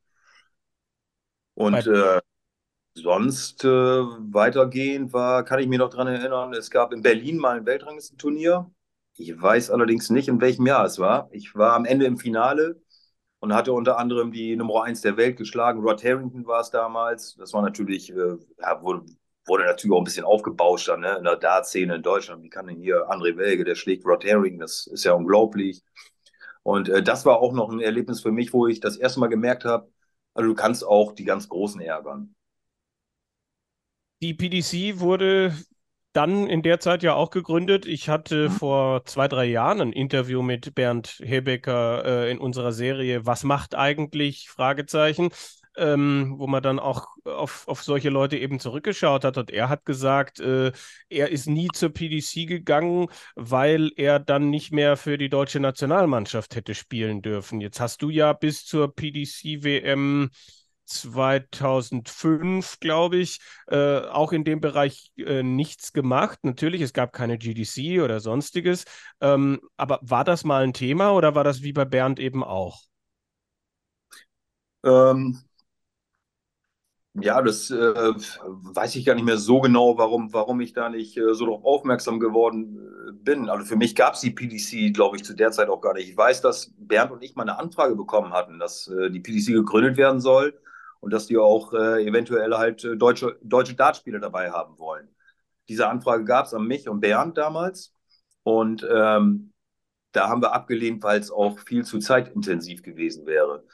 [1.55, 2.21] Und äh,
[2.95, 7.59] sonst äh, weitergehend war, kann ich mich noch daran erinnern, es gab in Berlin mal
[7.59, 8.71] ein Weltranglistenturnier
[9.19, 11.29] ich weiß allerdings nicht, in welchem Jahr es war.
[11.33, 12.81] Ich war am Ende im Finale
[13.41, 15.81] und hatte unter anderem die Nummer 1 der Welt geschlagen.
[15.81, 17.35] Rod Harrington war es damals.
[17.37, 19.05] Das war natürlich, äh, ja, wurde,
[19.47, 21.17] wurde, natürlich auch ein bisschen aufgebauscht dann, ne?
[21.19, 22.43] in der Dart-Szene in Deutschland.
[22.43, 24.61] Wie kann denn hier André Welge, der schlägt Rod Harrington?
[24.61, 25.83] Das ist ja unglaublich.
[26.63, 29.29] Und äh, das war auch noch ein Erlebnis für mich, wo ich das erste Mal
[29.29, 29.91] gemerkt habe,
[30.35, 32.35] also du kannst auch die ganz Großen ärgern.
[34.21, 35.53] Die PDC wurde
[36.13, 37.87] dann in der Zeit ja auch gegründet.
[37.87, 38.53] Ich hatte mhm.
[38.53, 43.75] vor zwei, drei Jahren ein Interview mit Bernd Hebecker äh, in unserer Serie Was macht
[43.75, 44.49] eigentlich?
[44.49, 45.31] Fragezeichen.
[45.77, 49.39] Ähm, wo man dann auch auf, auf solche Leute eben zurückgeschaut hat.
[49.39, 50.73] Und er hat gesagt, äh,
[51.09, 53.07] er ist nie zur PDC gegangen,
[53.37, 57.61] weil er dann nicht mehr für die deutsche Nationalmannschaft hätte spielen dürfen.
[57.61, 60.31] Jetzt hast du ja bis zur PDC-WM
[60.89, 66.41] 2005, glaube ich, äh, auch in dem Bereich äh, nichts gemacht.
[66.43, 68.85] Natürlich, es gab keine GDC oder sonstiges.
[69.21, 72.81] Ähm, aber war das mal ein Thema oder war das wie bei Bernd eben auch?
[74.85, 75.43] Ähm,
[77.15, 81.17] ja, das äh, weiß ich gar nicht mehr so genau, warum, warum ich da nicht
[81.17, 82.79] äh, so darauf aufmerksam geworden
[83.09, 83.49] äh, bin.
[83.49, 86.09] Also für mich gab es die PDC, glaube ich, zu der Zeit auch gar nicht.
[86.09, 89.53] Ich weiß, dass Bernd und ich mal eine Anfrage bekommen hatten, dass äh, die PDC
[89.53, 90.55] gegründet werden soll
[91.01, 95.09] und dass die auch äh, eventuell halt äh, deutsche, deutsche Dartspieler dabei haben wollen.
[95.69, 97.95] Diese Anfrage gab es an mich und Bernd damals.
[98.43, 99.53] Und ähm,
[100.13, 103.65] da haben wir abgelehnt, weil es auch viel zu zeitintensiv gewesen wäre.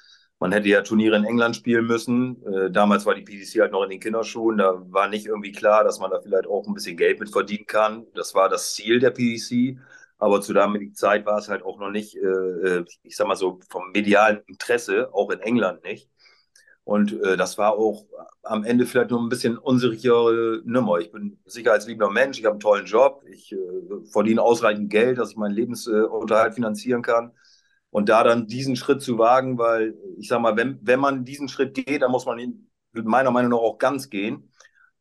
[0.41, 2.43] Man hätte ja Turniere in England spielen müssen.
[2.45, 4.59] Äh, damals war die PDC halt noch in den Kinderschuhen.
[4.59, 7.67] Da war nicht irgendwie klar, dass man da vielleicht auch ein bisschen Geld mit verdienen
[7.67, 8.07] kann.
[8.15, 9.79] Das war das Ziel der PDC.
[10.19, 13.37] Aber zu damaligen Zeit war es halt auch noch nicht, äh, äh, ich sag mal
[13.37, 16.11] so, vom medialen Interesse, auch in England nicht.
[16.85, 18.05] Und äh, das war auch
[18.43, 20.99] am Ende vielleicht nur ein bisschen unsichere Nummer.
[20.99, 23.57] Ich bin sicherheitsliebender Mensch, ich habe einen tollen Job, ich äh,
[24.13, 27.33] verdiene ausreichend Geld, dass ich meinen Lebensunterhalt finanzieren kann.
[27.89, 31.49] Und da dann diesen Schritt zu wagen, weil ich sag mal, wenn, wenn man diesen
[31.49, 34.51] Schritt geht, dann muss man ihn meiner Meinung nach auch ganz gehen.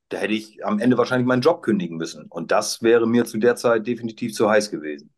[0.09, 2.27] Da hätte ich am Ende wahrscheinlich meinen Job kündigen müssen.
[2.29, 5.13] Und das wäre mir zu der Zeit definitiv zu heiß gewesen.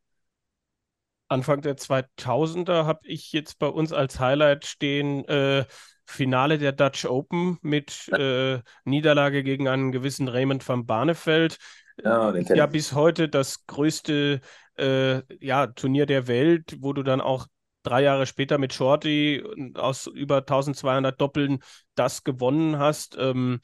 [1.28, 5.66] Anfang der 2000er habe ich jetzt bei uns als Highlight stehen äh,
[6.06, 11.58] Finale der Dutch Open mit äh, Niederlage gegen einen gewissen Raymond van Barneveld.
[12.04, 14.42] Ja, ja bis heute das größte
[14.78, 17.48] äh, ja, Turnier der Welt, wo du dann auch
[17.84, 19.44] drei Jahre später mit Shorty
[19.76, 21.60] aus über 1200 Doppeln
[21.96, 23.18] das gewonnen hast.
[23.20, 23.62] Ähm,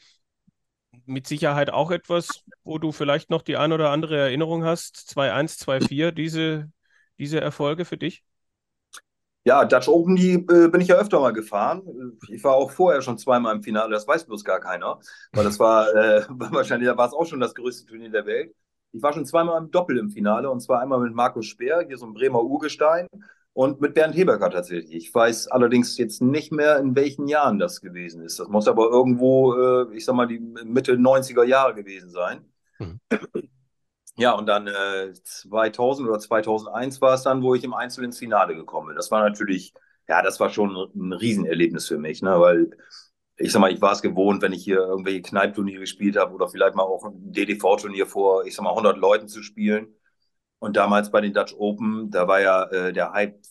[1.05, 4.97] mit Sicherheit auch etwas, wo du vielleicht noch die ein oder andere Erinnerung hast.
[5.09, 6.71] 2-1, 2-4, diese,
[7.17, 8.23] diese Erfolge für dich?
[9.43, 11.81] Ja, Dutch Open, die äh, bin ich ja öfter mal gefahren.
[12.29, 14.99] Ich war auch vorher schon zweimal im Finale, das weiß bloß gar keiner.
[15.31, 18.53] Weil das war, äh, wahrscheinlich war es auch schon das größte Turnier der Welt.
[18.91, 21.97] Ich war schon zweimal im Doppel im Finale und zwar einmal mit Markus Speer, hier
[21.97, 23.07] so ein Bremer Urgestein,
[23.53, 24.93] und mit Bernd Heberger tatsächlich.
[24.93, 28.39] Ich weiß allerdings jetzt nicht mehr, in welchen Jahren das gewesen ist.
[28.39, 32.45] Das muss aber irgendwo, äh, ich sag mal, die Mitte 90er Jahre gewesen sein.
[32.79, 32.99] Mhm.
[34.17, 38.19] Ja, und dann äh, 2000 oder 2001 war es dann, wo ich im Einzel ins
[38.19, 38.95] Finale gekommen bin.
[38.95, 39.73] Das war natürlich,
[40.07, 42.39] ja, das war schon ein Riesenerlebnis für mich, ne?
[42.39, 42.69] weil
[43.37, 46.47] ich sag mal, ich war es gewohnt, wenn ich hier irgendwelche Kneipturniere gespielt habe oder
[46.49, 49.95] vielleicht mal auch ein DDV-Turnier vor, ich sag mal, 100 Leuten zu spielen.
[50.59, 53.41] Und damals bei den Dutch Open, da war ja äh, der Hype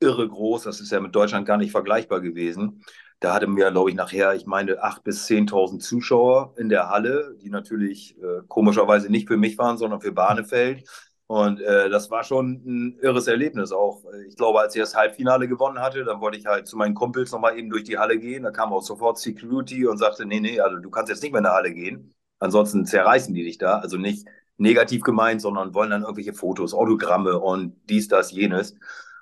[0.00, 0.64] irre groß.
[0.64, 2.82] Das ist ja mit Deutschland gar nicht vergleichbar gewesen.
[3.24, 7.36] Da hatten wir, glaube ich, nachher, ich meine, 8.000 bis 10.000 Zuschauer in der Halle,
[7.42, 10.86] die natürlich äh, komischerweise nicht für mich waren, sondern für Bahnefeld.
[11.26, 13.72] Und äh, das war schon ein irres Erlebnis.
[13.72, 16.94] Auch, ich glaube, als ich das Halbfinale gewonnen hatte, dann wollte ich halt zu meinen
[16.94, 18.42] Kumpels nochmal eben durch die Halle gehen.
[18.42, 21.38] Da kam auch sofort Security und sagte, nee, nee, also du kannst jetzt nicht mehr
[21.38, 22.12] in der Halle gehen.
[22.40, 23.78] Ansonsten zerreißen die dich da.
[23.78, 28.74] Also nicht, negativ gemeint, sondern wollen dann irgendwelche Fotos, Autogramme und dies, das, jenes.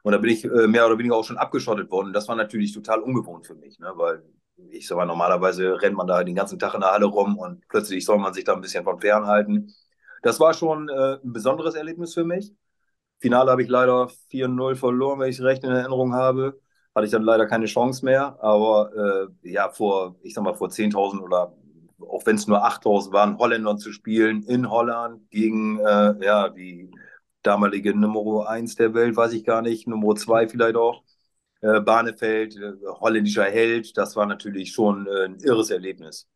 [0.02, 2.12] Und da bin ich äh, mehr oder weniger auch schon abgeschottet worden.
[2.12, 3.92] Das war natürlich total ungewohnt für mich, ne?
[3.94, 4.22] weil
[4.70, 7.66] ich sag mal, normalerweise rennt man da den ganzen Tag in der Halle rum und
[7.68, 9.72] plötzlich soll man sich da ein bisschen von fernhalten.
[10.22, 12.52] Das war schon äh, ein besonderes Erlebnis für mich.
[13.20, 16.60] Finale habe ich leider 4-0 verloren, wenn ich recht in Erinnerung habe.
[16.94, 18.36] Hatte ich dann leider keine Chance mehr.
[18.40, 21.54] Aber äh, ja, vor, ich sag mal, vor 10.000 oder
[22.00, 26.90] auch wenn es nur 8000 waren, Holländern zu spielen in Holland gegen äh, ja, die
[27.42, 31.02] damalige Nummer 1 der Welt, weiß ich gar nicht, Nummer 2 vielleicht auch.
[31.60, 36.26] Äh, Barnefeld, äh, holländischer Held, das war natürlich schon äh, ein irres Erlebnis.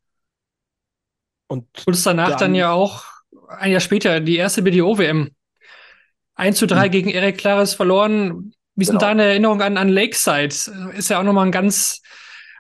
[1.49, 3.05] Und kurz danach dann, dann, ja auch
[3.49, 5.31] ein Jahr später die erste BDO-WM.
[6.37, 6.91] 1 zu 3 mhm.
[6.91, 8.53] gegen Erik Klares verloren.
[8.75, 9.09] Wie sind genau.
[9.09, 10.55] deine Erinnerungen an, an Lakeside?
[10.95, 12.03] Ist ja auch nochmal ein ganz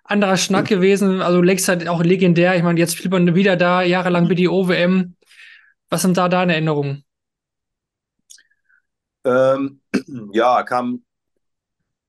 [0.02, 1.20] anderer Schnack gewesen.
[1.20, 2.56] Also Lakeside auch legendär.
[2.56, 5.14] Ich meine, jetzt spielt man wieder da, jahrelang wie die OWM.
[5.90, 7.05] Was sind da deine Erinnerungen?
[9.26, 9.80] Ähm,
[10.32, 11.02] ja, kam,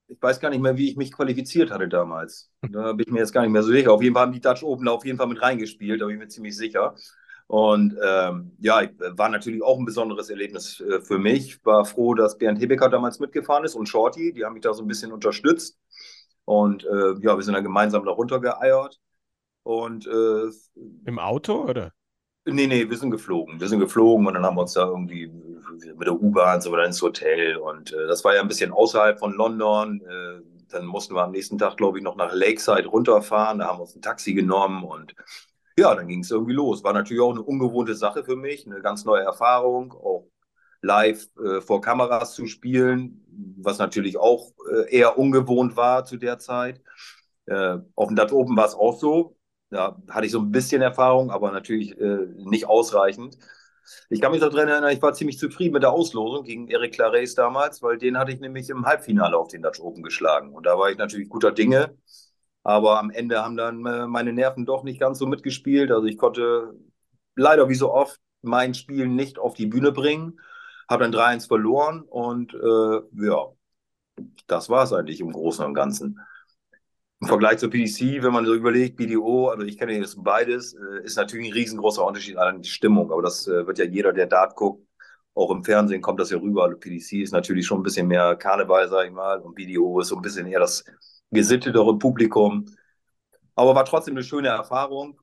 [0.08, 2.50] ich weiß gar nicht mehr, wie ich mich qualifiziert hatte damals.
[2.62, 3.92] Da bin ich mir jetzt gar nicht mehr so sicher.
[3.92, 6.22] Auf jeden Fall haben die Dutch Open auf jeden Fall mit reingespielt, da bin ich
[6.22, 6.96] mir ziemlich sicher.
[7.48, 8.82] Und ähm, ja,
[9.16, 11.64] war natürlich auch ein besonderes Erlebnis äh, für mich.
[11.66, 14.84] War froh, dass Bernd Hebecker damals mitgefahren ist und Shorty, die haben mich da so
[14.84, 15.78] ein bisschen unterstützt.
[16.44, 19.00] Und äh, ja, wir sind dann gemeinsam da runtergeeiert.
[19.64, 20.50] Und äh,
[21.06, 21.94] im Auto oder?
[22.50, 23.60] Nee, nee, wir sind geflogen.
[23.60, 27.02] Wir sind geflogen und dann haben wir uns da irgendwie mit der U-Bahn wieder ins
[27.02, 27.58] Hotel.
[27.58, 30.02] Und äh, das war ja ein bisschen außerhalb von London.
[30.02, 33.60] Äh, dann mussten wir am nächsten Tag, glaube ich, noch nach Lakeside runterfahren.
[33.60, 35.14] Da haben wir uns ein Taxi genommen und
[35.78, 36.84] ja, dann ging es irgendwie los.
[36.84, 40.28] War natürlich auch eine ungewohnte Sache für mich, eine ganz neue Erfahrung, auch
[40.82, 43.26] live äh, vor Kameras zu spielen,
[43.58, 46.82] was natürlich auch äh, eher ungewohnt war zu der Zeit.
[47.46, 49.37] Äh, auf dem Dutch Open war es auch so.
[49.70, 53.38] Da hatte ich so ein bisschen Erfahrung, aber natürlich äh, nicht ausreichend.
[54.10, 56.94] Ich kann mich noch daran erinnern, ich war ziemlich zufrieden mit der Auslosung gegen Eric
[56.94, 60.54] Clares damals, weil den hatte ich nämlich im Halbfinale auf den Dutch Open geschlagen.
[60.54, 61.96] Und da war ich natürlich guter Dinge.
[62.64, 65.92] Aber am Ende haben dann äh, meine Nerven doch nicht ganz so mitgespielt.
[65.92, 66.74] Also ich konnte
[67.36, 70.40] leider wie so oft mein Spiel nicht auf die Bühne bringen.
[70.90, 73.48] Habe dann 3-1 verloren und äh, ja,
[74.48, 76.20] das war es eigentlich im Großen und Ganzen.
[77.20, 81.04] Im Vergleich zur PDC, wenn man so überlegt, BDO, also ich kenne jetzt beides, äh,
[81.04, 83.12] ist natürlich ein riesengroßer Unterschied an die Stimmung.
[83.12, 84.86] Aber das äh, wird ja jeder, der Dart guckt,
[85.34, 86.66] auch im Fernsehen kommt das ja rüber.
[86.66, 90.10] Also PDC ist natürlich schon ein bisschen mehr Karneval, sag ich mal, und BDO ist
[90.10, 90.84] so ein bisschen eher das
[91.32, 92.66] gesittetere Publikum.
[93.56, 95.20] Aber war trotzdem eine schöne Erfahrung,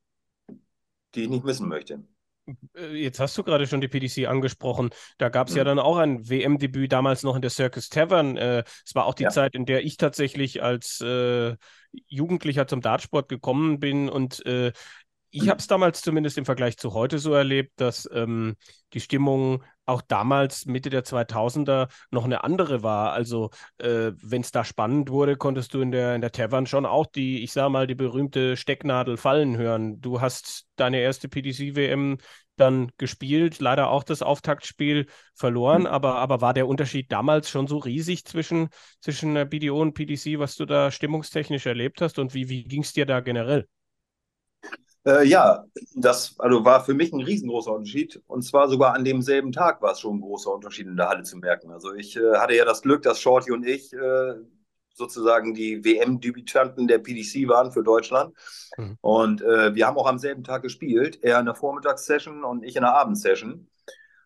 [1.14, 2.02] die ich nicht missen möchte.
[2.76, 4.90] Äh, jetzt hast du gerade schon die PDC angesprochen.
[5.18, 5.58] Da gab es ja.
[5.58, 8.36] ja dann auch ein WM-Debüt damals noch in der Circus Tavern.
[8.36, 9.30] Äh, es war auch die ja.
[9.30, 11.56] Zeit, in der ich tatsächlich als äh,
[12.08, 14.72] Jugendlicher zum Dartsport gekommen bin und äh,
[15.34, 18.54] ich habe es damals zumindest im Vergleich zu heute so erlebt, dass ähm,
[18.92, 23.12] die Stimmung auch damals Mitte der 2000er noch eine andere war.
[23.12, 26.86] Also äh, wenn es da spannend wurde, konntest du in der, in der Tavern schon
[26.86, 30.00] auch die, ich sage mal, die berühmte Stecknadel fallen hören.
[30.00, 32.18] Du hast deine erste PDC-WM
[32.54, 35.88] dann gespielt, leider auch das Auftaktspiel verloren, mhm.
[35.88, 38.68] aber, aber war der Unterschied damals schon so riesig zwischen,
[39.00, 42.92] zwischen BDO und PDC, was du da stimmungstechnisch erlebt hast und wie, wie ging es
[42.92, 43.66] dir da generell?
[45.06, 48.22] Äh, ja, das also war für mich ein riesengroßer Unterschied.
[48.26, 51.22] Und zwar sogar an demselben Tag war es schon ein großer Unterschied in der Halle
[51.22, 51.70] zu merken.
[51.70, 54.34] Also ich äh, hatte ja das Glück, dass Shorty und ich äh,
[54.94, 58.34] sozusagen die WM-Debütanten der PDC waren für Deutschland.
[58.78, 58.96] Mhm.
[59.00, 61.18] Und äh, wir haben auch am selben Tag gespielt.
[61.22, 63.68] Er in der Vormittagssession und ich in der Abendsession.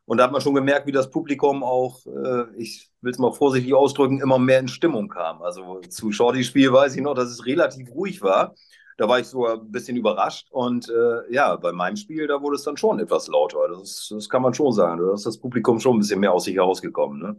[0.05, 3.33] Und da hat man schon gemerkt, wie das Publikum auch, äh, ich will es mal
[3.33, 5.43] vorsichtig ausdrücken, immer mehr in Stimmung kam.
[5.43, 8.55] Also zu Shortys Spiel weiß ich noch, dass es relativ ruhig war.
[8.99, 10.49] Da war ich so ein bisschen überrascht.
[10.51, 13.69] Und äh, ja, bei meinem Spiel, da wurde es dann schon etwas lauter.
[13.69, 15.01] Das, das kann man schon sagen.
[15.01, 17.21] Da ist das Publikum schon ein bisschen mehr aus sich herausgekommen.
[17.21, 17.37] Ne?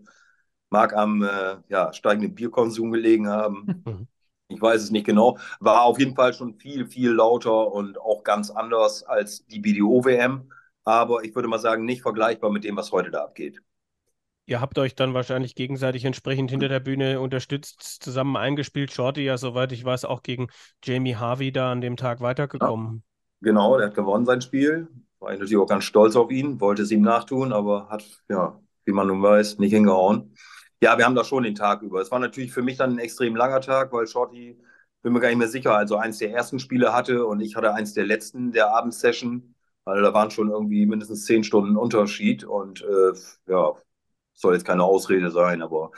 [0.70, 3.84] Mag am äh, ja, steigenden Bierkonsum gelegen haben.
[3.86, 4.08] Mhm.
[4.48, 5.38] Ich weiß es nicht genau.
[5.60, 10.52] War auf jeden Fall schon viel, viel lauter und auch ganz anders als die BDO-WM.
[10.86, 13.62] Aber ich würde mal sagen, nicht vergleichbar mit dem, was heute da abgeht.
[14.50, 18.92] Ihr habt euch dann wahrscheinlich gegenseitig entsprechend hinter der Bühne unterstützt, zusammen eingespielt.
[18.92, 20.48] Shorty ja, soweit ich weiß, auch gegen
[20.84, 23.04] Jamie Harvey da an dem Tag weitergekommen.
[23.42, 24.88] Ja, genau, der hat gewonnen sein Spiel.
[25.20, 28.60] War ich natürlich auch ganz stolz auf ihn, wollte es ihm nachtun, aber hat, ja,
[28.86, 30.34] wie man nun weiß, nicht hingehauen.
[30.82, 32.02] Ja, wir haben da schon den Tag über.
[32.02, 34.60] Es war natürlich für mich dann ein extrem langer Tag, weil Shorty,
[35.04, 37.76] bin mir gar nicht mehr sicher, also eins der ersten Spiele hatte und ich hatte
[37.76, 39.54] eins der letzten der Abendsession.
[39.86, 43.14] Also da waren schon irgendwie mindestens zehn Stunden Unterschied und äh,
[43.46, 43.76] ja,
[44.40, 45.92] soll jetzt keine Ausrede sein, aber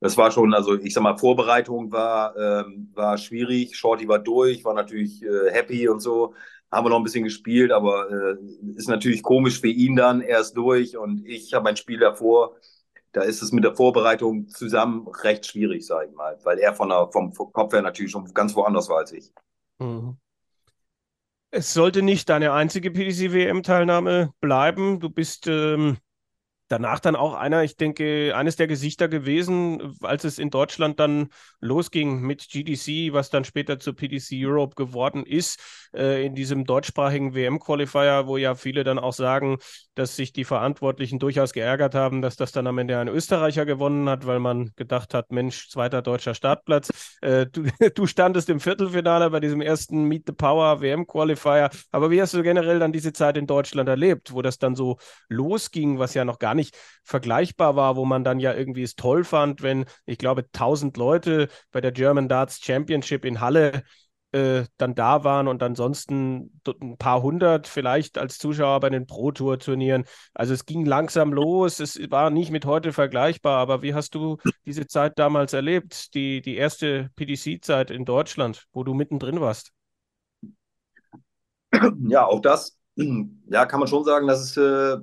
[0.00, 3.74] es war schon, also ich sag mal, Vorbereitung war, ähm, war schwierig.
[3.74, 6.34] Shorty war durch, war natürlich äh, happy und so.
[6.70, 8.36] Haben wir noch ein bisschen gespielt, aber äh,
[8.76, 10.20] ist natürlich komisch für ihn dann.
[10.20, 12.56] Er ist durch und ich habe ein Spiel davor.
[13.12, 16.88] Da ist es mit der Vorbereitung zusammen recht schwierig, sag ich mal, weil er von
[16.88, 19.32] der, vom Kopf her natürlich schon ganz woanders war als ich.
[19.78, 20.18] Mhm.
[21.50, 24.98] Es sollte nicht deine einzige PDC-WM-Teilnahme bleiben.
[24.98, 25.98] Du bist ähm,
[26.68, 31.28] danach dann auch einer, ich denke, eines der Gesichter gewesen, als es in Deutschland dann
[31.60, 35.60] losging mit GDC, was dann später zur PDC Europe geworden ist,
[35.94, 39.58] äh, in diesem deutschsprachigen WM-Qualifier, wo ja viele dann auch sagen,
[39.94, 44.08] dass sich die Verantwortlichen durchaus geärgert haben, dass das dann am Ende ein Österreicher gewonnen
[44.08, 46.90] hat, weil man gedacht hat, Mensch, zweiter deutscher Startplatz.
[47.20, 51.70] Äh, du, du standest im Viertelfinale bei diesem ersten Meet the Power WM-Qualifier.
[51.92, 54.98] Aber wie hast du generell dann diese Zeit in Deutschland erlebt, wo das dann so
[55.28, 59.24] losging, was ja noch gar nicht vergleichbar war, wo man dann ja irgendwie es toll
[59.24, 63.82] fand, wenn, ich glaube, 1000 Leute bei der German Darts Championship in Halle
[64.34, 70.04] äh, dann da waren und ansonsten ein paar hundert vielleicht als Zuschauer bei den Pro-Tour-Turnieren.
[70.34, 74.38] Also es ging langsam los, es war nicht mit heute vergleichbar, aber wie hast du
[74.66, 79.70] diese Zeit damals erlebt, die, die erste PDC-Zeit in Deutschland, wo du mittendrin warst?
[82.08, 84.96] Ja, auch das, ja, kann man schon sagen, dass es äh,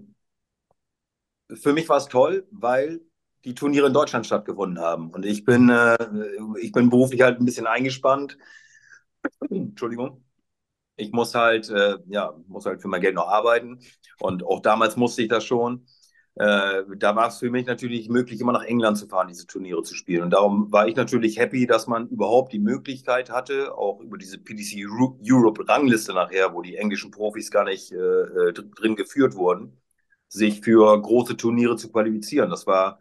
[1.56, 3.02] für mich war es toll, weil
[3.46, 5.12] die Turniere in Deutschland stattgefunden haben.
[5.12, 5.98] Und ich bin, äh,
[6.60, 8.38] ich bin beruflich halt ein bisschen eingespannt.
[9.50, 10.24] Entschuldigung.
[10.98, 13.80] Ich muss halt, äh, ja, muss halt für mein Geld noch arbeiten.
[14.20, 15.86] Und auch damals musste ich das schon.
[16.36, 19.84] Äh, da war es für mich natürlich möglich, immer nach England zu fahren, diese Turniere
[19.84, 20.24] zu spielen.
[20.24, 24.38] Und darum war ich natürlich happy, dass man überhaupt die Möglichkeit hatte, auch über diese
[24.38, 24.86] PDC
[25.30, 29.81] Europe Rangliste nachher, wo die englischen Profis gar nicht äh, äh drin geführt wurden,
[30.32, 32.50] sich für große Turniere zu qualifizieren.
[32.50, 33.00] Das war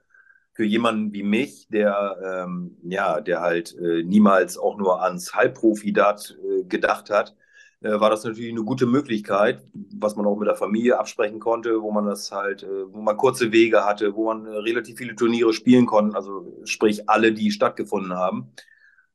[0.52, 6.38] für jemanden wie mich, der ähm, ja, der halt äh, niemals auch nur ans Halbprofi-Dart
[6.42, 7.36] äh, gedacht hat,
[7.82, 9.62] äh, war das natürlich eine gute Möglichkeit,
[9.94, 13.16] was man auch mit der Familie absprechen konnte, wo man das halt, äh, wo man
[13.16, 17.50] kurze Wege hatte, wo man äh, relativ viele Turniere spielen konnte, also sprich alle, die
[17.52, 18.52] stattgefunden haben.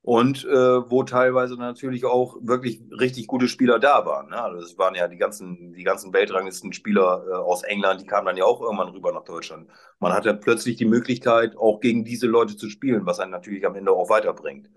[0.05, 4.29] Und äh, wo teilweise natürlich auch wirklich richtig gute Spieler da waren.
[4.29, 4.39] Ne?
[4.39, 8.27] Also es waren ja die ganzen, die ganzen weltranglisten Spieler äh, aus England, die kamen
[8.27, 9.67] dann ja auch irgendwann rüber nach Deutschland.
[9.97, 13.73] Man hatte plötzlich die Möglichkeit, auch gegen diese Leute zu spielen, was einen natürlich am
[13.73, 14.69] Ende auch weiterbringt.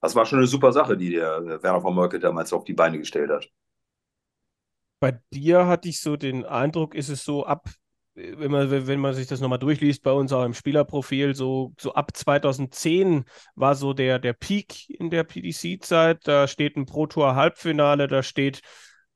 [0.00, 2.98] Das war schon eine super Sache, die der Werner von Mölke damals auf die Beine
[2.98, 3.46] gestellt hat.
[5.00, 7.68] Bei dir hatte ich so den Eindruck, ist es so ab,
[8.14, 11.94] wenn man, wenn man sich das nochmal durchliest, bei uns auch im Spielerprofil, so, so
[11.94, 16.26] ab 2010 war so der, der Peak in der PDC-Zeit.
[16.26, 18.60] Da steht ein Pro Tour Halbfinale, da steht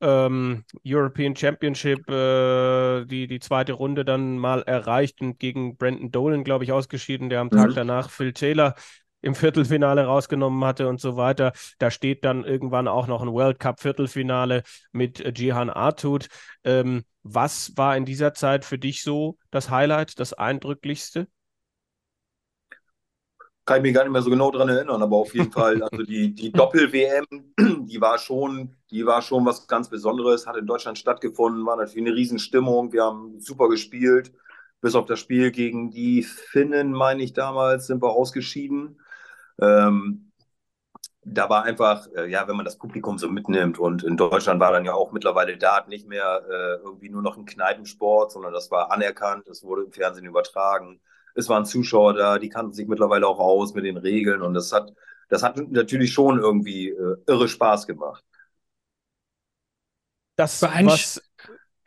[0.01, 6.43] ähm, European Championship, äh, die, die zweite Runde dann mal erreicht und gegen Brandon Dolan,
[6.43, 7.75] glaube ich, ausgeschieden, der am Tag mhm.
[7.75, 8.75] danach Phil Taylor
[9.25, 11.51] im Viertelfinale rausgenommen hatte und so weiter.
[11.79, 14.61] Da steht dann irgendwann auch noch ein World Cup Viertelfinale
[14.91, 16.27] mit Jihan Artut.
[16.63, 21.27] Ähm, was war in dieser Zeit für dich so das Highlight, das eindrücklichste?
[23.65, 26.03] Kann ich mich gar nicht mehr so genau daran erinnern, aber auf jeden Fall, also
[26.03, 27.25] die, die Doppel-WM,
[27.87, 32.07] die war schon, die war schon was ganz Besonderes, hat in Deutschland stattgefunden, war natürlich
[32.07, 34.31] eine Riesenstimmung, wir haben super gespielt.
[34.81, 38.99] Bis auf das Spiel gegen die Finnen, meine ich damals, sind wir ausgeschieden.
[39.61, 40.31] Ähm,
[41.27, 44.71] da war einfach, äh, ja, wenn man das Publikum so mitnimmt und in Deutschland war
[44.71, 48.69] dann ja auch mittlerweile Dart nicht mehr äh, irgendwie nur noch ein Kneipensport, sondern das
[48.69, 51.01] war anerkannt, es wurde im Fernsehen übertragen,
[51.33, 54.71] es waren Zuschauer da, die kannten sich mittlerweile auch aus mit den Regeln und das
[54.71, 54.93] hat,
[55.27, 58.23] das hat natürlich schon irgendwie äh, irre Spaß gemacht.
[60.35, 61.21] Das, was,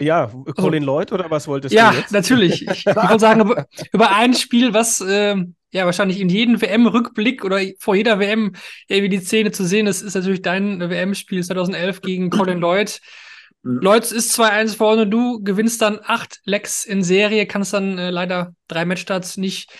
[0.01, 1.99] ja, Colin Lloyd oder was wolltest ja, du?
[1.99, 2.62] Ja, natürlich.
[2.62, 7.45] Ich, ich wollte sagen, über, über, ein Spiel, was äh, ja wahrscheinlich in jedem WM-Rückblick
[7.45, 8.53] oder vor jeder WM
[8.89, 13.01] irgendwie die Szene zu sehen ist, ist natürlich dein WM-Spiel 2011 gegen Colin Lloyd.
[13.62, 13.81] Mhm.
[13.81, 18.55] Lloyd ist 2-1 vorne, du gewinnst dann acht Lecks in Serie, kannst dann äh, leider
[18.69, 19.71] drei Matchstarts nicht,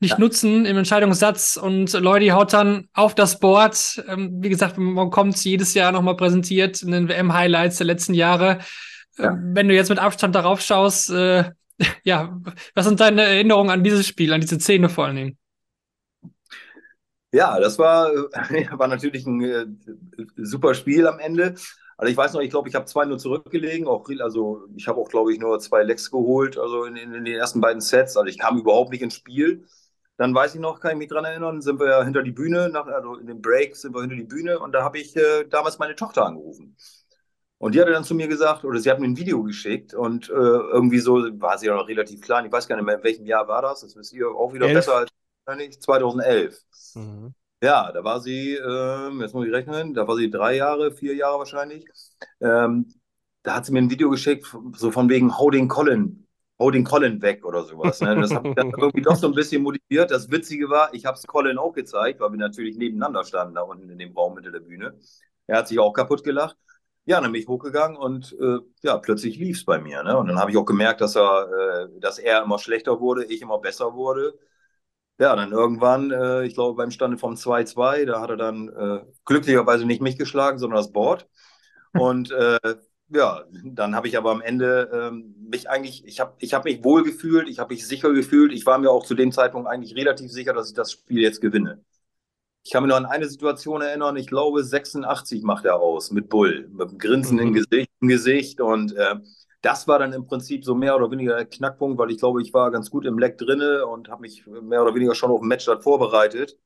[0.00, 0.18] nicht ja.
[0.18, 4.04] nutzen im Entscheidungssatz und Lloyd haut dann auf das Board.
[4.08, 8.58] Ähm, wie gesagt, man kommt jedes Jahr nochmal präsentiert in den WM-Highlights der letzten Jahre.
[9.16, 9.36] Ja.
[9.40, 11.50] Wenn du jetzt mit Abstand darauf schaust, äh,
[12.02, 12.40] ja,
[12.74, 15.38] was sind deine Erinnerungen an dieses Spiel, an diese Szene vor allen Dingen?
[17.32, 18.10] Ja, das war,
[18.72, 19.66] war natürlich ein äh,
[20.36, 21.54] super Spiel am Ende.
[21.98, 23.86] Also ich weiß noch, ich glaube, ich habe zwei nur zurückgelegen.
[23.86, 27.24] Auch, also ich habe auch, glaube ich, nur zwei Lecks geholt, also in, in, in,
[27.24, 28.16] den ersten beiden Sets.
[28.16, 29.66] Also ich kam überhaupt nicht ins Spiel.
[30.16, 32.86] Dann weiß ich noch, kann ich mich dran erinnern, sind wir hinter die Bühne, nach,
[32.86, 35.78] also in dem Break sind wir hinter die Bühne und da habe ich äh, damals
[35.78, 36.76] meine Tochter angerufen.
[37.58, 40.28] Und die hatte dann zu mir gesagt, oder sie hat mir ein Video geschickt und
[40.30, 42.46] äh, irgendwie so war sie ja noch relativ klein.
[42.46, 43.80] Ich weiß gar nicht mehr, in welchem Jahr war das.
[43.80, 44.74] Das wisst ihr auch wieder Elf.
[44.74, 45.10] besser als
[45.44, 46.62] wahrscheinlich 2011.
[46.94, 47.34] Mhm.
[47.60, 51.16] Ja, da war sie, äh, jetzt muss ich rechnen, da war sie drei Jahre, vier
[51.16, 51.84] Jahre wahrscheinlich.
[52.40, 52.94] Ähm,
[53.42, 54.46] da hat sie mir ein Video geschickt,
[54.76, 56.26] so von wegen den Colin,
[56.60, 58.00] den Colin weg oder sowas.
[58.00, 58.14] Ne?
[58.20, 60.12] Das hat mich dann irgendwie doch so ein bisschen motiviert.
[60.12, 63.62] Das Witzige war, ich habe es Colin auch gezeigt, weil wir natürlich nebeneinander standen da
[63.62, 64.96] unten in dem Raum hinter der Bühne.
[65.48, 66.56] Er hat sich auch kaputt gelacht.
[67.08, 70.02] Ja, dann bin ich hochgegangen und äh, ja, plötzlich lief es bei mir.
[70.02, 70.14] Ne?
[70.18, 73.40] Und dann habe ich auch gemerkt, dass er, äh, dass er immer schlechter wurde, ich
[73.40, 74.38] immer besser wurde.
[75.18, 79.00] Ja, dann irgendwann, äh, ich glaube beim Stande vom 2-2, da hat er dann äh,
[79.24, 81.28] glücklicherweise nicht mich geschlagen, sondern das Board.
[81.94, 82.58] Und äh,
[83.10, 86.84] ja, dann habe ich aber am Ende ähm, mich eigentlich, ich habe ich hab mich
[86.84, 88.52] wohl gefühlt, ich habe mich sicher gefühlt.
[88.52, 91.40] Ich war mir auch zu dem Zeitpunkt eigentlich relativ sicher, dass ich das Spiel jetzt
[91.40, 91.84] gewinne.
[92.64, 96.28] Ich kann mich noch an eine Situation erinnern, ich glaube 86 macht er aus mit
[96.28, 97.42] Bull, mit einem Grinsen mhm.
[97.42, 99.16] im, Gesicht, im Gesicht und äh,
[99.62, 102.54] das war dann im Prinzip so mehr oder weniger der Knackpunkt, weil ich glaube, ich
[102.54, 105.48] war ganz gut im Leck drinne und habe mich mehr oder weniger schon auf den
[105.48, 106.56] Matchstart vorbereitet.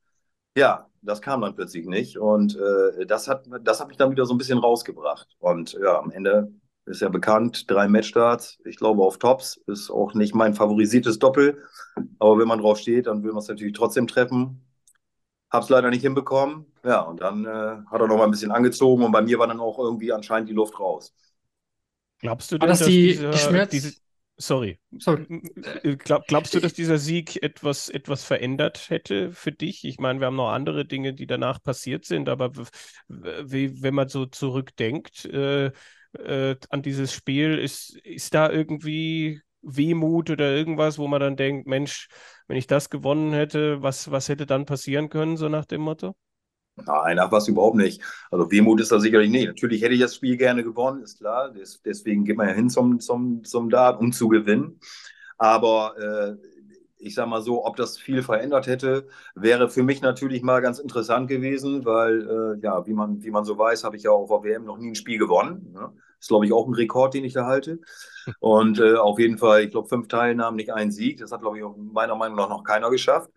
[0.55, 4.25] Ja, das kam dann plötzlich nicht und äh, das, hat, das hat mich dann wieder
[4.25, 5.35] so ein bisschen rausgebracht.
[5.39, 6.53] Und ja, am Ende
[6.85, 11.63] ist ja bekannt, drei Matchstarts, ich glaube auf Tops, ist auch nicht mein favorisiertes Doppel,
[12.19, 14.61] aber wenn man drauf steht, dann will man es natürlich trotzdem treffen.
[15.53, 16.65] Habe es leider nicht hinbekommen.
[16.83, 19.47] Ja, und dann äh, hat er noch mal ein bisschen angezogen und bei mir war
[19.47, 21.13] dann auch irgendwie anscheinend die Luft raus.
[22.19, 23.69] Glaubst du denn, dass die, dieser, die Schmerz...
[23.69, 23.93] diese,
[24.35, 24.79] sorry.
[24.97, 25.27] sorry.
[25.83, 29.85] Äh, glaub, glaubst du, dass dieser Sieg etwas, etwas verändert hätte für dich?
[29.85, 32.51] Ich meine, wir haben noch andere Dinge, die danach passiert sind, aber
[33.07, 35.71] wie, wenn man so zurückdenkt äh,
[36.13, 41.67] äh, an dieses Spiel, ist, ist da irgendwie Wehmut oder irgendwas, wo man dann denkt,
[41.67, 42.07] Mensch,
[42.47, 46.15] wenn ich das gewonnen hätte, was, was hätte dann passieren können, so nach dem Motto?
[46.75, 48.01] Nein, ach was überhaupt nicht.
[48.31, 49.47] Also Wehmut ist da sicherlich nicht.
[49.47, 51.51] Natürlich hätte ich das Spiel gerne gewonnen, ist klar.
[51.51, 54.79] Des, deswegen geht man ja hin zum, zum, zum Dart, um zu gewinnen.
[55.37, 56.35] Aber äh,
[56.97, 60.79] ich sag mal so, ob das viel verändert hätte, wäre für mich natürlich mal ganz
[60.79, 64.29] interessant gewesen, weil, äh, ja, wie man, wie man so weiß, habe ich ja auf
[64.29, 65.71] der WM noch nie ein Spiel gewonnen.
[65.73, 65.91] Ne?
[66.23, 67.79] Ist, glaube ich, auch ein Rekord, den ich da halte.
[68.39, 71.19] Und äh, auf jeden Fall, ich glaube, fünf Teilnahmen, nicht ein Sieg.
[71.19, 73.29] Das hat, glaube ich, meiner Meinung nach noch keiner geschafft.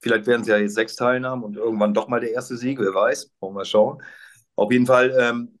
[0.00, 2.92] Vielleicht werden es ja jetzt sechs Teilnahmen und irgendwann doch mal der erste Sieg, wer
[2.92, 3.30] weiß.
[3.38, 4.02] Wollen wir schauen.
[4.56, 5.60] Auf jeden Fall, ähm,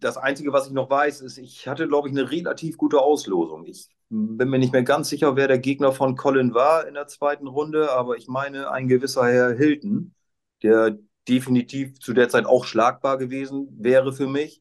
[0.00, 3.64] das Einzige, was ich noch weiß, ist, ich hatte, glaube ich, eine relativ gute Auslosung.
[3.64, 7.06] Ich bin mir nicht mehr ganz sicher, wer der Gegner von Colin war in der
[7.06, 10.14] zweiten Runde, aber ich meine, ein gewisser Herr Hilton,
[10.62, 14.60] der definitiv zu der Zeit auch schlagbar gewesen wäre für mich.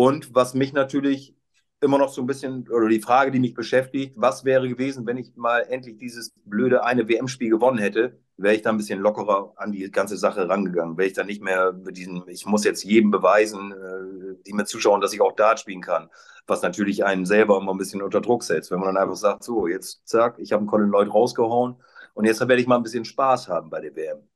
[0.00, 1.36] Und was mich natürlich
[1.82, 5.18] immer noch so ein bisschen, oder die Frage, die mich beschäftigt, was wäre gewesen, wenn
[5.18, 9.52] ich mal endlich dieses blöde eine WM-Spiel gewonnen hätte, wäre ich da ein bisschen lockerer
[9.56, 10.96] an die ganze Sache rangegangen.
[10.96, 14.64] Wäre ich dann nicht mehr mit diesem, ich muss jetzt jedem beweisen, äh, die mir
[14.64, 16.08] zuschauen, dass ich auch Dart spielen kann.
[16.46, 18.70] Was natürlich einen selber immer ein bisschen unter Druck setzt.
[18.70, 21.76] Wenn man dann einfach sagt, so, jetzt zack, ich habe einen Colin Lloyd rausgehauen
[22.14, 24.26] und jetzt werde ich mal ein bisschen Spaß haben bei der WM.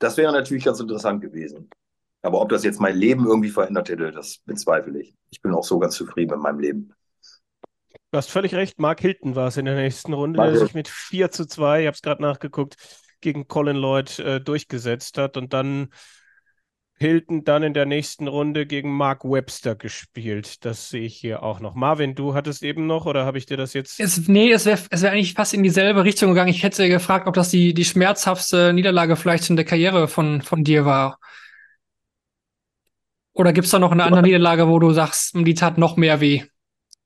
[0.00, 1.70] Das wäre natürlich ganz interessant gewesen.
[2.22, 5.14] Aber ob das jetzt mein Leben irgendwie verändert hätte, das bezweifle ich.
[5.30, 6.92] Ich bin auch so ganz zufrieden mit meinem Leben.
[8.12, 8.78] Du hast völlig recht.
[8.78, 10.52] Mark Hilton war es in der nächsten Runde, Danke.
[10.52, 12.76] der sich mit 4 zu 2, ich habe es gerade nachgeguckt,
[13.20, 15.88] gegen Colin Lloyd äh, durchgesetzt hat und dann
[16.98, 20.64] Hilton dann in der nächsten Runde gegen Mark Webster gespielt.
[20.64, 21.74] Das sehe ich hier auch noch.
[21.74, 23.98] Marvin, du hattest eben noch oder habe ich dir das jetzt?
[23.98, 26.50] Es, nee, es wäre es wär eigentlich fast in dieselbe Richtung gegangen.
[26.50, 30.62] Ich hätte gefragt, ob das die, die schmerzhaftste Niederlage vielleicht in der Karriere von, von
[30.62, 31.18] dir war.
[33.34, 36.20] Oder gibt es da noch eine andere Niederlage, wo du sagst, die tat noch mehr
[36.20, 36.42] weh?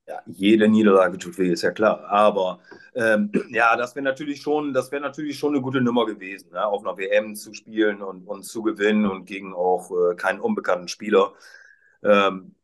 [0.08, 2.04] Ja, jede Niederlage tut weh, ist ja klar.
[2.08, 2.60] Aber
[2.94, 6.64] ähm, ja, das wäre natürlich schon, das wäre natürlich schon eine gute Nummer gewesen, ne?
[6.64, 10.88] auf einer WM zu spielen und, und zu gewinnen und gegen auch äh, keinen unbekannten
[10.88, 11.32] Spieler.
[12.02, 12.54] Ähm,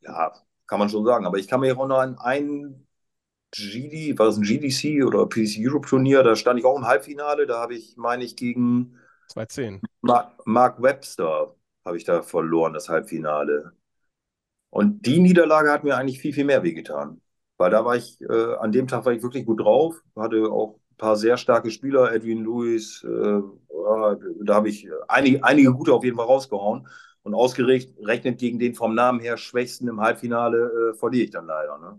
[0.00, 0.32] ja,
[0.66, 1.26] kann man schon sagen.
[1.26, 2.86] Aber ich kann mich auch noch an einen
[3.52, 7.46] GD, war das ein GDC oder PC Europe Turnier, da stand ich auch im Halbfinale,
[7.46, 8.96] da habe ich, meine ich, gegen
[9.28, 9.80] 210.
[10.02, 13.72] Mark, Mark Webster habe ich da verloren, das Halbfinale.
[14.70, 17.20] Und die Niederlage hat mir eigentlich viel, viel mehr wehgetan.
[17.56, 20.76] Weil da war ich, äh, an dem Tag war ich wirklich gut drauf, hatte auch
[20.92, 23.42] ein paar sehr starke Spieler, Edwin Lewis, äh,
[24.44, 26.86] da habe ich einige, einige gute auf jeden Fall rausgehauen.
[27.22, 31.78] Und ausgerechnet gegen den vom Namen her Schwächsten im Halbfinale äh, verliere ich dann leider.
[31.78, 31.98] Ne?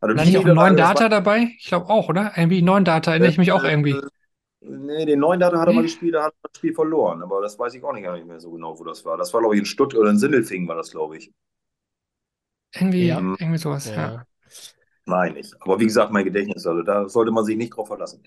[0.00, 1.52] Also war nicht auch neun Data dabei?
[1.56, 2.32] Ich glaube auch, oder?
[2.36, 3.96] Irgendwie neun Data, erinnere ich mich auch irgendwie.
[4.66, 7.22] Nee, den neuen Data hat er mal gespielt, da hat er das Spiel verloren.
[7.22, 9.18] Aber das weiß ich auch nicht, mehr so genau, wo das war.
[9.18, 11.30] Das war, glaube ich, in Stutt oder in Sindelfingen war das, glaube ich.
[12.74, 13.18] Irgendwie, ja.
[13.18, 13.94] irgendwie sowas, ja.
[13.94, 14.26] ja.
[15.06, 15.54] Nein, nicht.
[15.60, 18.22] Aber wie gesagt, mein Gedächtnis, also da sollte man sich nicht drauf verlassen.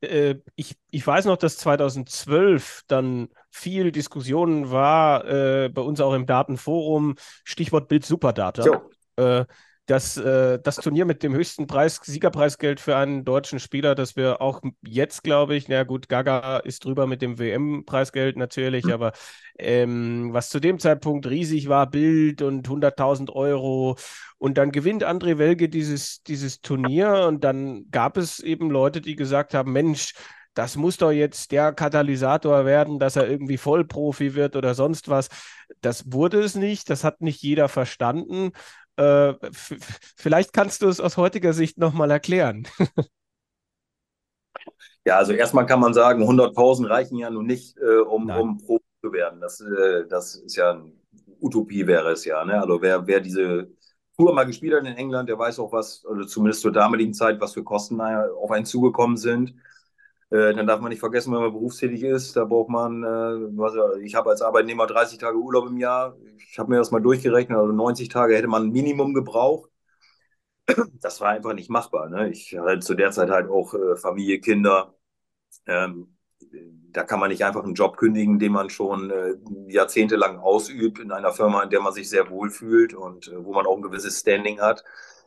[0.00, 6.14] Äh, ich, ich weiß noch, dass 2012 dann viel Diskussionen war, äh, bei uns auch
[6.14, 8.82] im Datenforum, Stichwort Bild Superdata.
[9.16, 9.44] Äh,
[9.86, 14.40] das, äh, das Turnier mit dem höchsten Preis, Siegerpreisgeld für einen deutschen Spieler, das wir
[14.40, 18.92] auch jetzt, glaube ich, na gut, Gaga ist drüber mit dem WM-Preisgeld natürlich, mhm.
[18.92, 19.12] aber
[19.58, 23.96] ähm, was zu dem Zeitpunkt riesig war, Bild und 100.000 Euro.
[24.38, 29.16] Und dann gewinnt André Welge dieses, dieses Turnier und dann gab es eben Leute, die
[29.16, 30.14] gesagt haben, Mensch,
[30.54, 35.28] das muss doch jetzt der Katalysator werden, dass er irgendwie Vollprofi wird oder sonst was.
[35.80, 38.52] Das wurde es nicht, das hat nicht jeder verstanden.
[38.96, 39.34] Äh,
[40.16, 42.68] vielleicht kannst du es aus heutiger Sicht nochmal erklären.
[45.04, 48.84] ja, also erstmal kann man sagen, 100.000 reichen ja nun nicht, äh, um, um Profi
[49.02, 49.40] zu werden.
[49.40, 50.92] Das, äh, das ist ja eine
[51.40, 52.44] Utopie, wäre es ja.
[52.44, 52.60] Ne?
[52.60, 53.68] Also wer, wer diese
[54.16, 57.40] Tour mal gespielt hat in England, der weiß auch was, oder zumindest zur damaligen Zeit,
[57.40, 59.54] was für Kosten auf einen zugekommen sind.
[60.34, 64.16] Äh, dann darf man nicht vergessen, wenn man berufstätig ist, da braucht man, äh, ich
[64.16, 66.16] habe als Arbeitnehmer 30 Tage Urlaub im Jahr.
[66.50, 69.70] Ich habe mir das mal durchgerechnet, also 90 Tage hätte man ein Minimum gebraucht.
[71.00, 72.08] Das war einfach nicht machbar.
[72.08, 72.30] Ne?
[72.30, 74.94] Ich hatte zu der Zeit halt auch äh, Familie, Kinder.
[75.66, 76.16] Ähm,
[76.92, 79.34] da kann man nicht einfach einen Job kündigen, den man schon äh,
[79.68, 83.52] jahrzehntelang ausübt in einer Firma, in der man sich sehr wohl fühlt und äh, wo
[83.52, 84.84] man auch ein gewisses Standing hat.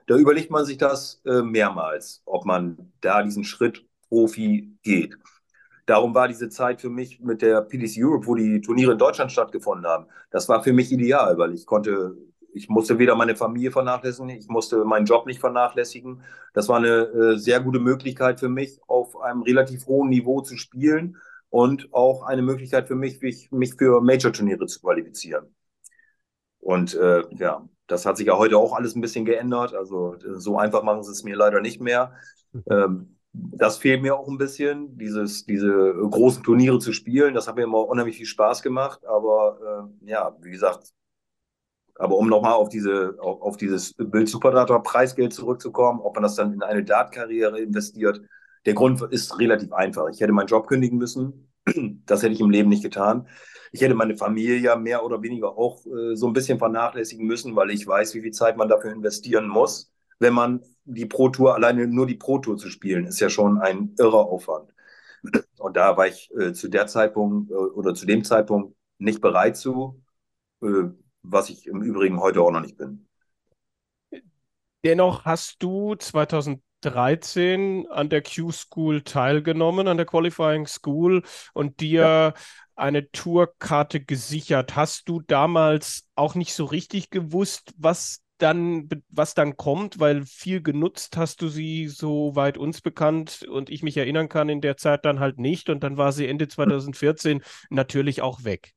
[0.08, 5.18] Da überlegt man sich das äh, mehrmals, ob man da diesen Schritt Profi geht.
[5.86, 9.32] Darum war diese Zeit für mich mit der PDC Europe, wo die Turniere in Deutschland
[9.32, 12.18] stattgefunden haben, das war für mich ideal, weil ich konnte,
[12.53, 16.24] ich musste weder meine Familie vernachlässigen, ich musste meinen Job nicht vernachlässigen.
[16.53, 20.58] Das war eine äh, sehr gute Möglichkeit für mich, auf einem relativ hohen Niveau zu
[20.58, 21.18] spielen
[21.49, 25.55] und auch eine Möglichkeit für mich, mich, für Major-Turniere zu qualifizieren.
[26.60, 29.74] Und äh, ja, das hat sich ja heute auch alles ein bisschen geändert.
[29.74, 32.14] Also so einfach machen sie es mir leider nicht mehr.
[32.70, 33.16] Ähm,
[33.57, 37.33] das fehlt mir auch ein bisschen, dieses, diese großen Turniere zu spielen.
[37.33, 39.05] Das hat mir immer unheimlich viel Spaß gemacht.
[39.05, 40.93] Aber äh, ja, wie gesagt,
[41.95, 46.35] aber um nochmal auf, diese, auf, auf dieses Bild Superdata Preisgeld zurückzukommen, ob man das
[46.35, 48.21] dann in eine Dart-Karriere investiert,
[48.65, 50.07] der Grund ist relativ einfach.
[50.09, 51.51] Ich hätte meinen Job kündigen müssen.
[52.05, 53.27] Das hätte ich im Leben nicht getan.
[53.73, 57.55] Ich hätte meine Familie ja mehr oder weniger auch äh, so ein bisschen vernachlässigen müssen,
[57.55, 61.55] weil ich weiß, wie viel Zeit man dafür investieren muss, wenn man die Pro Tour,
[61.55, 64.74] alleine nur die Pro Tour zu spielen, ist ja schon ein irrer Aufwand.
[65.57, 69.57] Und da war ich äh, zu der Zeitpunkt äh, oder zu dem Zeitpunkt nicht bereit
[69.57, 70.01] zu,
[70.61, 70.84] äh,
[71.24, 73.07] was ich im Übrigen heute auch noch nicht bin.
[74.84, 82.34] Dennoch hast du 2013 an der Q-School teilgenommen, an der Qualifying School und dir ja.
[82.76, 84.76] eine Tourkarte gesichert.
[84.76, 90.61] Hast du damals auch nicht so richtig gewusst, was dann, was dann kommt, weil viel
[90.61, 95.05] genutzt hast du sie, soweit uns bekannt und ich mich erinnern kann, in der Zeit
[95.05, 98.73] dann halt nicht und dann war sie Ende 2014 natürlich auch weg.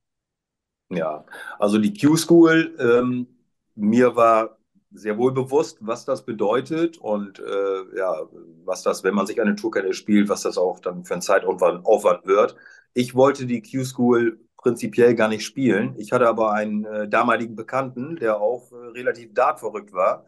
[0.89, 1.25] Ja,
[1.57, 3.27] also die Q-School, ähm,
[3.75, 4.57] mir war
[4.93, 8.27] sehr wohl bewusst, was das bedeutet und äh, ja,
[8.65, 11.85] was das, wenn man sich eine Tourkette spielt, was das auch dann für ein Zeitaufwand
[11.85, 12.55] Aufwand wird.
[12.93, 15.95] Ich wollte die Q-School prinzipiell gar nicht spielen.
[15.97, 20.25] Ich hatte aber einen äh, damaligen Bekannten, der auch äh, relativ dartverrückt war.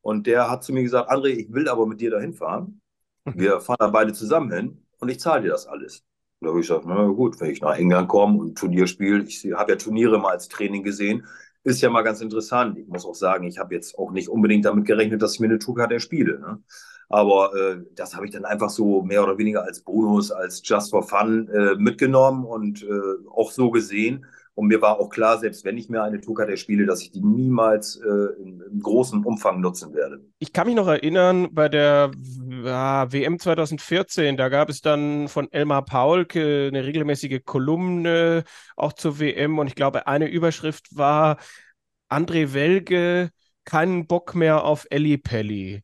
[0.00, 2.80] Und der hat zu mir gesagt, André, ich will aber mit dir dahin fahren.
[3.24, 3.32] Mhm.
[3.36, 6.04] Wir fahren da beide zusammen hin und ich zahle dir das alles.
[6.40, 9.24] Und da habe ich gesagt, na gut, wenn ich nach England komme und Turnier spiele,
[9.24, 11.26] ich habe ja Turniere mal als Training gesehen,
[11.64, 12.78] ist ja mal ganz interessant.
[12.78, 15.46] Ich muss auch sagen, ich habe jetzt auch nicht unbedingt damit gerechnet, dass ich mir
[15.46, 16.38] eine Tourkarte spiele.
[16.38, 16.62] Ne?
[17.14, 20.90] Aber äh, das habe ich dann einfach so mehr oder weniger als Bonus, als Just
[20.90, 22.88] for Fun äh, mitgenommen und äh,
[23.30, 24.26] auch so gesehen.
[24.56, 27.20] Und mir war auch klar, selbst wenn ich mir eine Tourkarte spiele, dass ich die
[27.20, 30.24] niemals äh, im, im, großen Umfang nutzen werde.
[30.40, 32.10] Ich kann mich noch erinnern, bei der
[32.64, 38.42] ja, WM 2014, da gab es dann von Elmar Paulke eine regelmäßige Kolumne
[38.74, 39.60] auch zur WM.
[39.60, 41.36] Und ich glaube, eine Überschrift war
[42.10, 43.30] André Welge,
[43.64, 45.83] keinen Bock mehr auf Elli Pelli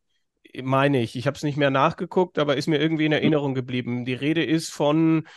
[0.63, 1.15] meine ich.
[1.15, 4.05] Ich habe es nicht mehr nachgeguckt, aber ist mir irgendwie in Erinnerung geblieben.
[4.05, 5.27] Die Rede ist von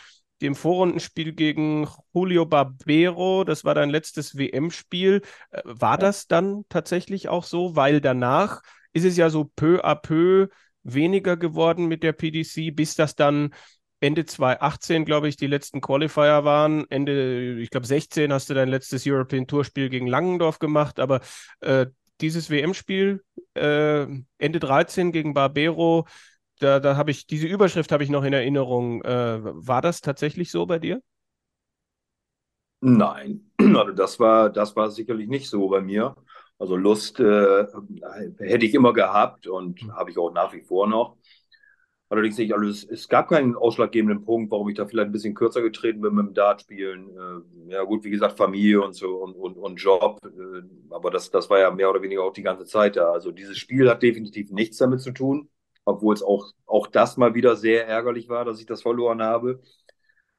[0.41, 3.43] dem Vorrundenspiel gegen Julio Barbero.
[3.43, 5.21] Das war dein letztes WM-Spiel.
[5.51, 7.75] Äh, war das dann tatsächlich auch so?
[7.75, 8.61] Weil danach
[8.93, 10.47] ist es ja so peu à peu
[10.83, 13.53] weniger geworden mit der PDC, bis das dann
[13.99, 16.85] Ende 2018, glaube ich, die letzten Qualifier waren.
[16.89, 21.21] Ende, ich glaube, 16 hast du dein letztes European Tour-Spiel gegen Langendorf gemacht, aber
[21.61, 21.87] äh,
[22.21, 23.23] dieses WM-Spiel
[23.55, 24.03] äh,
[24.37, 26.05] Ende 13 gegen Barbero,
[26.59, 29.01] da, da habe ich, diese Überschrift habe ich noch in Erinnerung.
[29.03, 31.01] Äh, war das tatsächlich so bei dir?
[32.81, 36.15] Nein, also das war, das war sicherlich nicht so bei mir.
[36.57, 37.65] Also Lust äh,
[38.39, 41.17] hätte ich immer gehabt und habe ich auch nach wie vor noch.
[42.07, 45.33] Allerdings nicht, also es, es, gab keinen ausschlaggebenden Punkt, warum ich da vielleicht ein bisschen
[45.33, 47.09] kürzer getreten bin mit dem Dartspielen.
[47.09, 50.19] Äh, ja gut, wie gesagt, Familie und so und, und, und Job.
[50.23, 53.11] Äh, aber das, das war ja mehr oder weniger auch die ganze Zeit da.
[53.11, 55.49] Also dieses Spiel hat definitiv nichts damit zu tun,
[55.83, 59.61] obwohl es auch, auch das mal wieder sehr ärgerlich war, dass ich das verloren habe.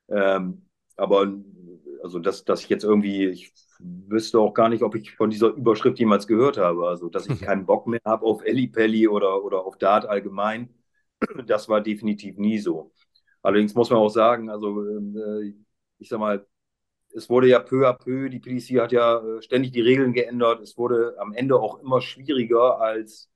[0.08, 1.32] Ähm, aber
[2.02, 5.48] also dass, dass ich jetzt irgendwie, ich wüsste auch gar nicht, ob ich von dieser
[5.48, 6.86] Überschrift jemals gehört habe.
[6.86, 10.70] Also dass ich keinen Bock mehr habe auf Elli Pelli oder, oder auf Dart allgemein
[11.46, 12.92] das war definitiv nie so.
[13.42, 15.54] Allerdings muss man auch sagen, also äh,
[15.98, 16.46] ich sag mal,
[17.14, 20.60] es wurde ja peu à peu, die PDC hat ja äh, ständig die Regeln geändert.
[20.60, 23.30] Es wurde am Ende auch immer schwieriger als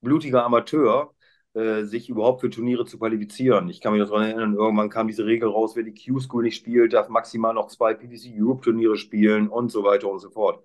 [0.00, 1.14] blutiger Amateur,
[1.54, 3.68] äh, sich überhaupt für Turniere zu qualifizieren.
[3.68, 6.92] Ich kann mich daran erinnern, irgendwann kam diese Regel raus, wer die Q-School nicht spielt,
[6.92, 10.62] darf maximal noch zwei PDC Europe Turniere spielen und so weiter und so fort.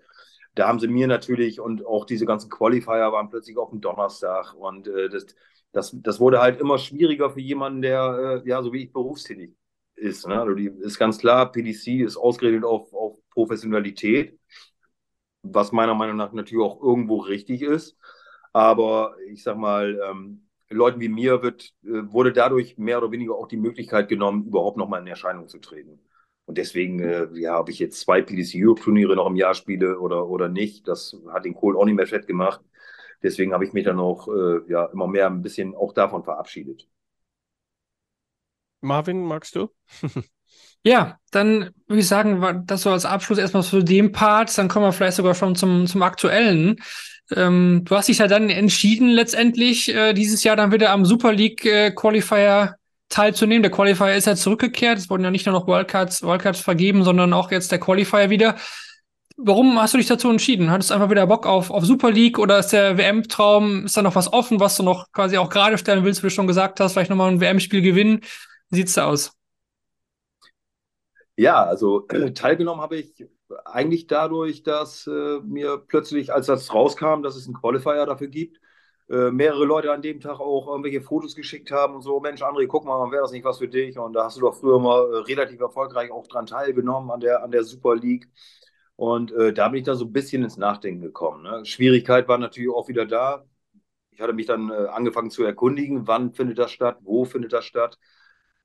[0.56, 4.54] Da haben sie mir natürlich und auch diese ganzen Qualifier waren plötzlich auf dem Donnerstag
[4.56, 5.26] und äh, das,
[5.76, 9.52] das, das wurde halt immer schwieriger für jemanden, der, äh, ja, so wie ich berufstätig
[9.96, 10.26] ist.
[10.26, 10.40] Ne?
[10.40, 14.40] Also die, ist ganz klar, PDC ist ausgerichtet auf, auf Professionalität,
[15.44, 17.98] was meiner Meinung nach natürlich auch irgendwo richtig ist.
[18.54, 23.36] Aber ich sag mal, ähm, Leuten wie mir wird, äh, wurde dadurch mehr oder weniger
[23.36, 26.00] auch die Möglichkeit genommen, überhaupt noch mal in Erscheinung zu treten.
[26.46, 30.00] Und deswegen, äh, ja, ob ich jetzt zwei PDC Europe Turniere noch im Jahr spiele
[30.00, 32.62] oder, oder nicht, das hat den Kohl auch nicht mehr fett gemacht
[33.26, 36.88] deswegen habe ich mich dann auch äh, ja, immer mehr ein bisschen auch davon verabschiedet.
[38.82, 39.70] Marvin, magst du?
[40.84, 44.86] ja, dann würde ich sagen, das so als Abschluss erstmal zu dem Part, dann kommen
[44.86, 46.78] wir vielleicht sogar schon zum, zum aktuellen.
[47.36, 51.34] Ähm, du hast dich ja dann entschieden, letztendlich äh, dieses Jahr dann wieder am Super
[51.34, 52.76] League äh, Qualifier
[53.10, 53.64] teilzunehmen.
[53.64, 55.00] Der Qualifier ist ja zurückgekehrt.
[55.00, 58.56] Es wurden ja nicht nur noch Wildcards, Wildcards vergeben, sondern auch jetzt der Qualifier wieder.
[59.38, 60.72] Warum hast du dich dazu entschieden?
[60.72, 64.02] Hattest du einfach wieder Bock auf, auf Super League oder ist der WM-Traum, ist da
[64.02, 66.80] noch was offen, was du noch quasi auch gerade stellen willst, wie du schon gesagt
[66.80, 68.22] hast, vielleicht nochmal ein WM-Spiel gewinnen?
[68.70, 69.34] Wie sieht's da aus?
[71.38, 73.26] Ja, also äh, teilgenommen habe ich
[73.66, 78.60] eigentlich dadurch, dass äh, mir plötzlich, als das rauskam, dass es einen Qualifier dafür gibt,
[79.10, 82.68] äh, mehrere Leute an dem Tag auch irgendwelche Fotos geschickt haben und so, Mensch, André,
[82.68, 83.98] guck mal, wäre das nicht was für dich?
[84.00, 87.44] Und da hast du doch früher mal äh, relativ erfolgreich auch dran teilgenommen an der,
[87.44, 88.30] an der Super League.
[88.96, 91.44] Und äh, da bin ich da so ein bisschen ins Nachdenken gekommen.
[91.44, 91.66] Ne?
[91.66, 93.46] Schwierigkeit war natürlich auch wieder da.
[94.12, 97.66] Ich hatte mich dann äh, angefangen zu erkundigen, wann findet das statt, wo findet das
[97.66, 98.00] statt.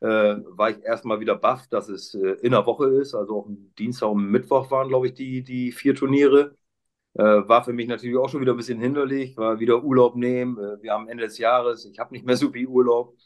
[0.00, 3.14] Äh, war ich erstmal wieder baff, dass es äh, in der Woche ist.
[3.14, 3.48] Also auch
[3.78, 6.56] Dienstag und Mittwoch waren, glaube ich, die, die vier Turniere.
[7.14, 10.58] Äh, war für mich natürlich auch schon wieder ein bisschen hinderlich, war wieder Urlaub nehmen.
[10.58, 13.16] Äh, wir haben Ende des Jahres, ich habe nicht mehr so viel Urlaub.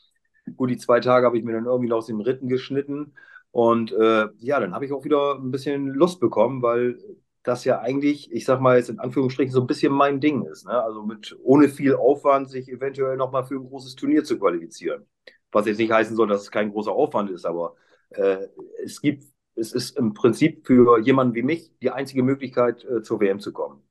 [0.56, 3.14] Gut, die zwei Tage habe ich mir dann irgendwie noch aus dem Ritten geschnitten.
[3.54, 6.98] Und äh, ja, dann habe ich auch wieder ein bisschen Lust bekommen, weil
[7.44, 10.66] das ja eigentlich, ich sag mal jetzt in Anführungsstrichen, so ein bisschen mein Ding ist.
[10.66, 10.72] Ne?
[10.82, 15.06] Also mit ohne viel Aufwand sich eventuell nochmal für ein großes Turnier zu qualifizieren.
[15.52, 17.76] Was jetzt nicht heißen soll, dass es kein großer Aufwand ist, aber
[18.10, 18.38] äh,
[18.82, 19.22] es gibt
[19.54, 23.52] es ist im Prinzip für jemanden wie mich die einzige Möglichkeit, äh, zur WM zu
[23.52, 23.84] kommen.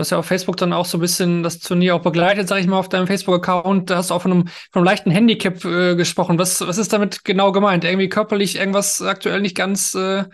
[0.00, 2.58] Du hast ja auf Facebook dann auch so ein bisschen das Turnier auch begleitet, sag
[2.58, 3.90] ich mal, auf deinem Facebook-Account.
[3.90, 6.38] Da hast du auch von einem, von einem leichten Handicap äh, gesprochen.
[6.38, 7.84] Was, was ist damit genau gemeint?
[7.84, 10.24] Irgendwie körperlich irgendwas aktuell nicht ganz äh,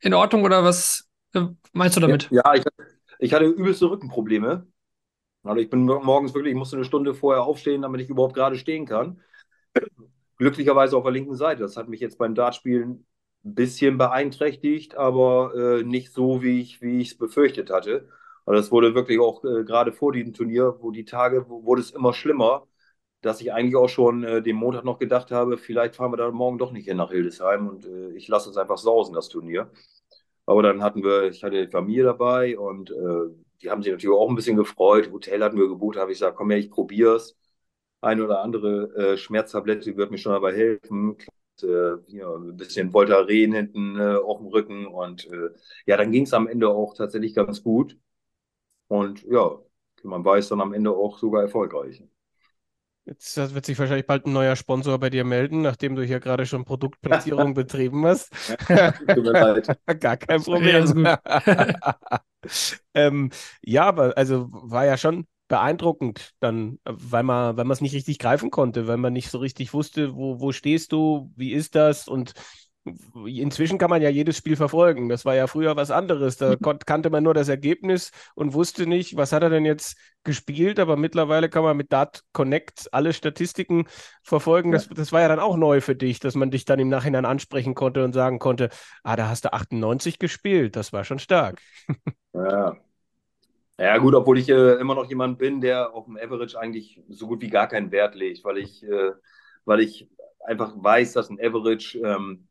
[0.00, 1.42] in Ordnung oder was äh,
[1.72, 2.28] meinst du damit?
[2.32, 2.64] Ja, ich,
[3.20, 4.66] ich, hatte übelste Rückenprobleme.
[5.44, 8.56] Also ich bin morgens wirklich, ich musste eine Stunde vorher aufstehen, damit ich überhaupt gerade
[8.56, 9.20] stehen kann
[10.38, 11.62] glücklicherweise auf der linken Seite.
[11.62, 13.06] Das hat mich jetzt beim Dartspielen
[13.44, 18.08] ein bisschen beeinträchtigt, aber äh, nicht so, wie ich es befürchtet hatte.
[18.46, 21.80] Also das wurde wirklich auch äh, gerade vor diesem Turnier, wo die Tage, wo, wurde
[21.82, 22.66] es immer schlimmer,
[23.22, 26.30] dass ich eigentlich auch schon äh, den Montag noch gedacht habe, vielleicht fahren wir da
[26.30, 29.70] morgen doch nicht hin nach Hildesheim und äh, ich lasse es einfach sausen, das Turnier.
[30.46, 32.94] Aber dann hatten wir, ich hatte die Familie dabei und äh,
[33.62, 35.10] die haben sich natürlich auch ein bisschen gefreut.
[35.12, 37.36] Hotel hatten wir gebucht, habe ich gesagt, komm her, ich probiere es
[38.00, 41.16] eine oder andere äh, Schmerztablette wird mir schon dabei helfen.
[41.62, 45.50] Äh, ja, ein bisschen Voltaren hinten äh, auf dem Rücken und äh,
[45.86, 47.96] ja, dann ging es am Ende auch tatsächlich ganz gut.
[48.94, 49.58] Und ja,
[50.04, 52.04] man weiß dann am Ende auch sogar erfolgreich.
[53.06, 56.46] Jetzt wird sich wahrscheinlich bald ein neuer Sponsor bei dir melden, nachdem du hier gerade
[56.46, 58.32] schon Produktplatzierung betrieben hast.
[58.68, 59.78] Tut mir leid.
[60.00, 61.06] Gar kein Problem.
[62.94, 63.30] ähm,
[63.62, 68.20] ja, aber also war ja schon beeindruckend dann, weil man, weil man es nicht richtig
[68.20, 72.06] greifen konnte, weil man nicht so richtig wusste, wo, wo stehst du, wie ist das
[72.06, 72.32] und
[73.26, 75.08] inzwischen kann man ja jedes Spiel verfolgen.
[75.08, 76.36] Das war ja früher was anderes.
[76.36, 76.56] Da
[76.86, 80.78] kannte man nur das Ergebnis und wusste nicht, was hat er denn jetzt gespielt.
[80.78, 83.86] Aber mittlerweile kann man mit Dart Connect alle Statistiken
[84.22, 84.72] verfolgen.
[84.72, 87.24] Das, das war ja dann auch neu für dich, dass man dich dann im Nachhinein
[87.24, 88.68] ansprechen konnte und sagen konnte,
[89.02, 90.76] ah, da hast du 98 gespielt.
[90.76, 91.60] Das war schon stark.
[92.36, 92.76] Ja,
[93.78, 97.26] ja, gut, obwohl ich äh, immer noch jemand bin, der auf dem Average eigentlich so
[97.26, 99.12] gut wie gar keinen Wert legt, weil ich, äh,
[99.64, 100.08] weil ich
[100.44, 102.46] einfach weiß, dass ein Average ähm,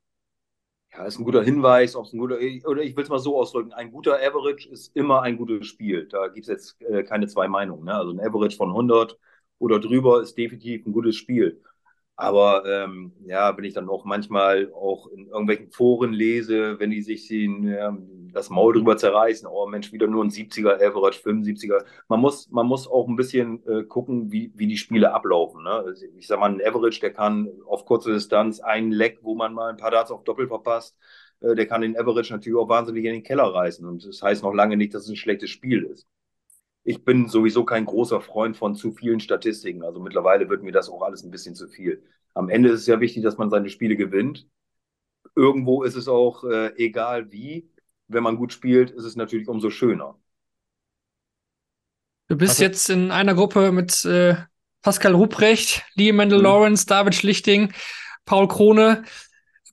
[0.93, 3.39] ja, ist ein guter Hinweis, ob es ein guter, oder ich will es mal so
[3.39, 6.07] ausdrücken, ein guter Average ist immer ein gutes Spiel.
[6.07, 7.85] Da gibt es jetzt äh, keine zwei Meinungen.
[7.85, 7.93] Ne?
[7.93, 9.17] Also ein Average von 100
[9.59, 11.61] oder drüber ist definitiv ein gutes Spiel.
[12.15, 17.01] Aber ähm, ja, wenn ich dann auch manchmal auch in irgendwelchen Foren lese, wenn die
[17.01, 17.97] sich sehen, ja,
[18.33, 21.83] das Maul drüber zerreißen, oh Mensch, wieder nur ein 70er Average, 75er.
[22.07, 25.63] Man muss, man muss auch ein bisschen äh, gucken, wie, wie die Spiele ablaufen.
[25.63, 25.71] Ne?
[25.71, 29.53] Also ich sag mal, ein Average, der kann auf kurze Distanz einen Leck, wo man
[29.53, 30.95] mal ein paar Darts auf Doppel verpasst,
[31.41, 33.87] äh, der kann den Average natürlich auch wahnsinnig in den Keller reißen.
[33.87, 36.07] Und das heißt noch lange nicht, dass es ein schlechtes Spiel ist
[36.83, 39.83] ich bin sowieso kein großer Freund von zu vielen Statistiken.
[39.83, 42.03] Also mittlerweile wird mir das auch alles ein bisschen zu viel.
[42.33, 44.47] Am Ende ist es ja wichtig, dass man seine Spiele gewinnt.
[45.35, 47.69] Irgendwo ist es auch äh, egal wie.
[48.07, 50.19] Wenn man gut spielt, ist es natürlich umso schöner.
[52.27, 54.35] Du bist also, jetzt in einer Gruppe mit äh,
[54.81, 56.43] Pascal Ruprecht, Lee Mendel mhm.
[56.43, 57.71] Lawrence, David Schlichting,
[58.25, 59.03] Paul Krone.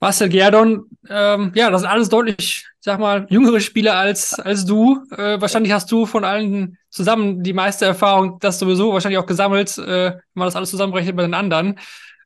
[0.01, 5.05] Marcel Gerdon, ähm, ja, das sind alles deutlich, sag mal, jüngere Spieler als, als du.
[5.11, 9.77] Äh, wahrscheinlich hast du von allen zusammen die meiste Erfahrung, das sowieso wahrscheinlich auch gesammelt,
[9.77, 11.79] äh, wenn man das alles zusammenrechnet bei den anderen.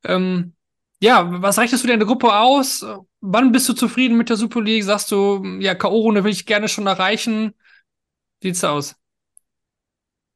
[0.05, 0.55] Ähm,
[1.01, 2.87] ja, was rechnest du dir in der Gruppe aus?
[3.21, 4.85] Wann bist du zufrieden mit der Super League?
[4.85, 7.55] Sagst du, ja, K.O.-Runde will ich gerne schon erreichen?
[8.41, 8.95] Wie sieht's aus?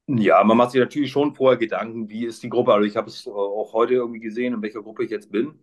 [0.07, 2.73] Ja, man macht sich natürlich schon vorher Gedanken, wie ist die Gruppe.
[2.73, 5.59] Also ich habe es auch heute irgendwie gesehen, in welcher Gruppe ich jetzt bin.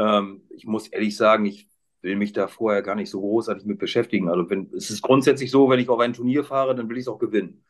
[0.00, 1.68] Ähm, ich muss ehrlich sagen, ich
[2.02, 4.28] will mich da vorher gar nicht so großartig mit beschäftigen.
[4.30, 7.02] Also wenn, es ist grundsätzlich so, wenn ich auf ein Turnier fahre, dann will ich
[7.02, 7.62] es auch gewinnen.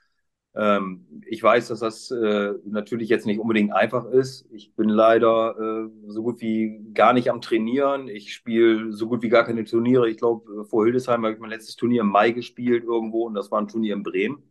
[0.54, 4.46] Ähm, ich weiß, dass das äh, natürlich jetzt nicht unbedingt einfach ist.
[4.52, 8.08] Ich bin leider äh, so gut wie gar nicht am Trainieren.
[8.08, 10.08] Ich spiele so gut wie gar keine Turniere.
[10.08, 13.50] Ich glaube, vor Hildesheim habe ich mein letztes Turnier im Mai gespielt irgendwo und das
[13.50, 14.42] war ein Turnier in Bremen.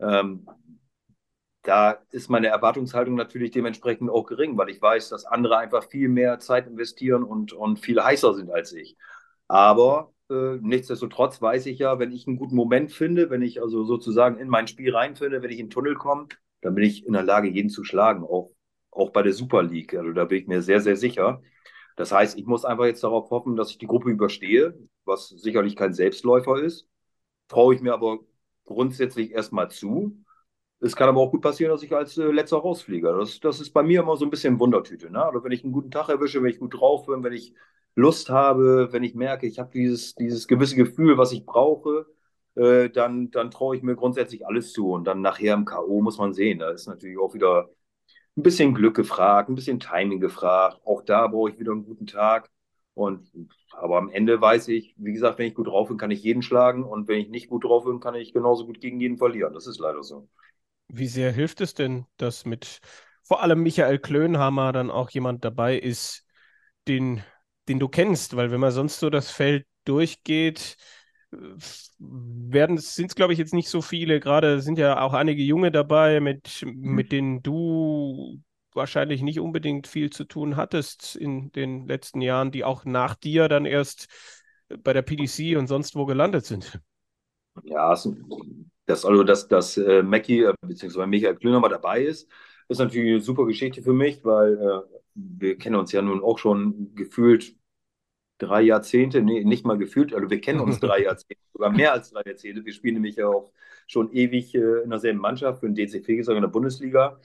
[0.00, 0.46] Ähm,
[1.62, 6.08] da ist meine Erwartungshaltung natürlich dementsprechend auch gering, weil ich weiß, dass andere einfach viel
[6.08, 8.96] mehr Zeit investieren und, und viel heißer sind als ich.
[9.48, 13.84] Aber äh, nichtsdestotrotz weiß ich ja, wenn ich einen guten Moment finde, wenn ich also
[13.84, 16.28] sozusagen in mein Spiel reinfinde, wenn ich in den Tunnel komme,
[16.60, 18.52] dann bin ich in der Lage, jeden zu schlagen, auch,
[18.90, 19.94] auch bei der Super League.
[19.94, 21.42] Also da bin ich mir sehr, sehr sicher.
[21.96, 25.76] Das heißt, ich muss einfach jetzt darauf hoffen, dass ich die Gruppe überstehe, was sicherlich
[25.76, 26.88] kein Selbstläufer ist.
[27.48, 28.18] Traue ich mir aber
[28.64, 30.24] grundsätzlich erstmal zu.
[30.80, 33.12] Es kann aber auch gut passieren, dass ich als äh, letzter rausfliege.
[33.18, 35.10] Das, das ist bei mir immer so ein bisschen Wundertüte.
[35.10, 35.24] Ne?
[35.24, 37.54] Also wenn ich einen guten Tag erwische, wenn ich gut drauf bin, wenn ich
[37.96, 42.06] Lust habe, wenn ich merke, ich habe dieses, dieses gewisse Gefühl, was ich brauche,
[42.54, 44.90] äh, dann, dann traue ich mir grundsätzlich alles zu.
[44.92, 46.00] Und dann nachher im K.O.
[46.00, 46.60] muss man sehen.
[46.60, 47.68] Da ist natürlich auch wieder
[48.36, 50.80] ein bisschen Glück gefragt, ein bisschen Timing gefragt.
[50.84, 52.50] Auch da brauche ich wieder einen guten Tag.
[52.94, 53.30] Und
[53.72, 56.42] aber am Ende weiß ich, wie gesagt, wenn ich gut drauf bin, kann ich jeden
[56.42, 56.84] schlagen.
[56.84, 59.54] Und wenn ich nicht gut drauf bin, kann ich genauso gut gegen jeden verlieren.
[59.54, 60.28] Das ist leider so.
[60.88, 62.80] Wie sehr hilft es denn, dass mit
[63.22, 66.24] vor allem Michael Klönhammer dann auch jemand dabei ist,
[66.86, 67.22] den,
[67.68, 68.36] den du kennst?
[68.36, 70.76] Weil wenn man sonst so das Feld durchgeht,
[71.30, 74.20] werden sind es, glaube ich, jetzt nicht so viele.
[74.20, 76.94] Gerade sind ja auch einige Junge dabei, mit, mhm.
[76.94, 78.40] mit denen du
[78.72, 83.48] wahrscheinlich nicht unbedingt viel zu tun hattest in den letzten Jahren, die auch nach dir
[83.48, 84.08] dann erst
[84.82, 86.80] bei der PDC und sonst wo gelandet sind.
[87.64, 87.94] Ja,
[88.88, 91.06] das, also dass, dass äh, Mackie äh, bzw.
[91.06, 92.28] Michael Klüner mal dabei ist,
[92.68, 96.38] ist natürlich eine super Geschichte für mich, weil äh, wir kennen uns ja nun auch
[96.38, 97.54] schon gefühlt
[98.38, 102.10] drei Jahrzehnte, nee, nicht mal gefühlt, also wir kennen uns drei Jahrzehnte, sogar mehr als
[102.10, 102.64] drei Jahrzehnte.
[102.64, 103.52] Wir spielen nämlich ja auch
[103.86, 107.20] schon ewig äh, in derselben Mannschaft für den DC Fegesack in der Bundesliga.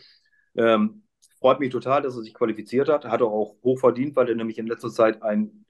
[0.56, 1.03] Ähm,
[1.40, 3.06] freut mich total, dass er sich qualifiziert hat.
[3.06, 5.65] Hat er auch hoch verdient, weil er nämlich in letzter Zeit einen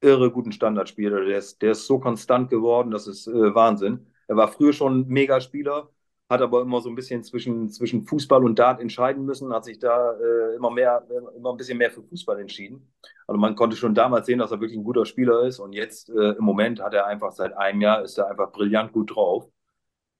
[0.00, 1.12] irre guten Standard spielt.
[1.12, 4.06] Also der ist, der ist so konstant geworden, das ist äh, Wahnsinn.
[4.28, 5.90] Er war früher schon Megaspieler,
[6.28, 9.78] hat aber immer so ein bisschen zwischen, zwischen Fußball und Dart entscheiden müssen, hat sich
[9.78, 12.92] da äh, immer mehr, immer ein bisschen mehr für Fußball entschieden.
[13.26, 16.10] Also man konnte schon damals sehen, dass er wirklich ein guter Spieler ist und jetzt
[16.10, 19.48] äh, im Moment hat er einfach seit einem Jahr ist er einfach brillant gut drauf.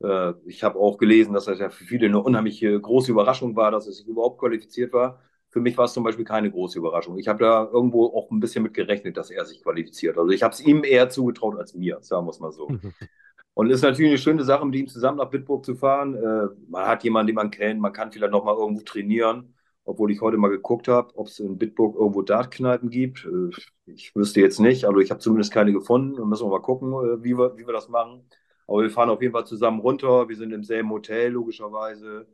[0.02, 3.70] Äh, ich habe auch gelesen, dass das ja für viele eine unheimliche große Überraschung war,
[3.70, 5.20] dass er sich überhaupt qualifiziert war.
[5.50, 7.18] Für mich war es zum Beispiel keine große Überraschung.
[7.18, 10.18] Ich habe da irgendwo auch ein bisschen mit gerechnet, dass er sich qualifiziert.
[10.18, 12.76] Also ich habe es ihm eher zugetraut als mir, sagen wir es mal so.
[13.56, 16.14] Und es ist natürlich eine schöne Sache, mit ihm zusammen nach Bitburg zu fahren.
[16.14, 19.54] Äh, man hat jemanden, den man kennt, man kann vielleicht noch mal irgendwo trainieren.
[19.84, 23.24] Obwohl ich heute mal geguckt habe, ob es in Bitburg irgendwo Dartkneipen gibt.
[23.24, 23.56] Äh,
[23.86, 26.28] ich wüsste jetzt nicht, also ich habe zumindest keine gefunden.
[26.28, 28.28] Müssen wir mal gucken, äh, wie wir, wie wir das machen.
[28.66, 30.28] Aber wir fahren auf jeden Fall zusammen runter.
[30.28, 32.26] Wir sind im selben Hotel, logischerweise.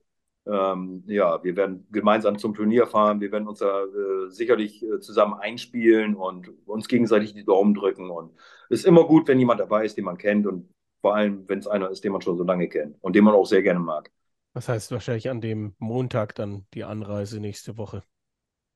[0.44, 3.20] Ähm, ja, wir werden gemeinsam zum Turnier fahren.
[3.20, 8.11] Wir werden uns da äh, sicherlich äh, zusammen einspielen und uns gegenseitig die Daumen drücken.
[8.11, 8.32] Und
[8.70, 10.49] es ist immer gut, wenn jemand dabei ist, den man kennt.
[10.49, 10.69] Und
[11.02, 13.34] vor allem, wenn es einer ist, den man schon so lange kennt und den man
[13.34, 14.10] auch sehr gerne mag.
[14.54, 18.02] Das heißt wahrscheinlich an dem Montag dann die Anreise nächste Woche.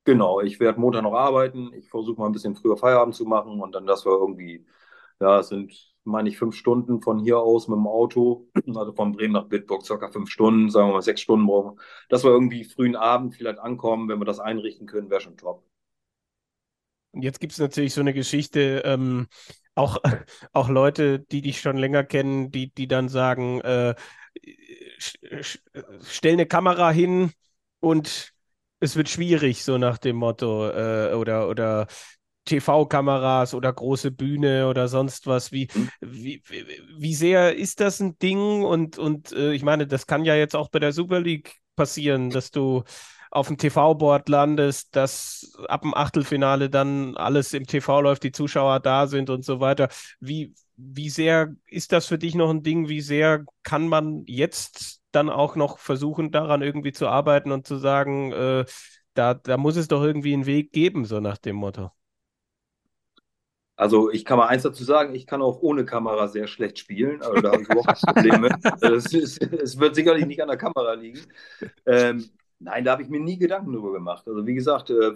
[0.05, 1.73] Genau, ich werde Montag noch arbeiten.
[1.73, 4.65] Ich versuche mal ein bisschen früher Feierabend zu machen und dann, dass wir irgendwie,
[5.19, 5.73] ja, es sind,
[6.05, 9.85] meine ich, fünf Stunden von hier aus mit dem Auto, also von Bremen nach Bitburg,
[9.85, 11.79] circa fünf Stunden, sagen wir mal sechs Stunden brauchen,
[12.09, 15.63] dass wir irgendwie frühen Abend vielleicht ankommen, wenn wir das einrichten können, wäre schon top.
[17.11, 19.27] Und jetzt gibt es natürlich so eine Geschichte, ähm,
[19.77, 19.97] auch,
[20.53, 23.95] auch Leute, die dich schon länger kennen, die, die dann sagen, äh,
[26.01, 27.31] stell eine Kamera hin
[27.79, 28.33] und
[28.79, 31.87] es wird schwierig, so nach dem Motto, äh, oder, oder
[32.45, 35.51] TV-Kameras oder große Bühne oder sonst was.
[35.51, 35.89] Wie, mhm.
[36.01, 36.43] wie,
[36.97, 38.63] wie sehr ist das ein Ding?
[38.63, 42.29] Und, und äh, ich meine, das kann ja jetzt auch bei der Super League passieren,
[42.29, 42.83] dass du
[43.31, 48.79] auf dem TV-Board landest, dass ab dem Achtelfinale dann alles im TV läuft, die Zuschauer
[48.79, 49.89] da sind und so weiter.
[50.19, 52.87] Wie, wie sehr ist das für dich noch ein Ding?
[52.87, 57.77] Wie sehr kann man jetzt dann auch noch versuchen, daran irgendwie zu arbeiten und zu
[57.77, 58.65] sagen, äh,
[59.13, 61.91] da, da muss es doch irgendwie einen Weg geben, so nach dem Motto?
[63.77, 67.21] Also ich kann mal eins dazu sagen, ich kann auch ohne Kamera sehr schlecht spielen.
[67.21, 68.49] Also da habe ich überhaupt Probleme.
[68.81, 71.19] Es wird sicherlich nicht an der Kamera liegen.
[71.85, 72.27] Ähm,
[72.59, 74.27] Nein, da habe ich mir nie Gedanken drüber gemacht.
[74.27, 75.13] Also wie gesagt, äh,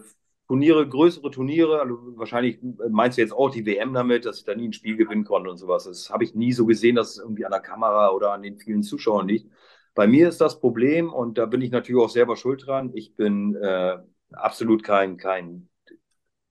[0.48, 2.60] Turniere, größere Turniere, also wahrscheinlich
[2.90, 5.50] meinst du jetzt auch die WM damit, dass ich da nie ein Spiel gewinnen konnte
[5.50, 5.86] und sowas.
[5.86, 8.58] Das habe ich nie so gesehen, dass es irgendwie an der Kamera oder an den
[8.58, 9.50] vielen Zuschauern liegt.
[9.96, 13.16] Bei mir ist das Problem, und da bin ich natürlich auch selber schuld dran, ich
[13.16, 13.98] bin äh,
[14.34, 15.70] absolut kein, kein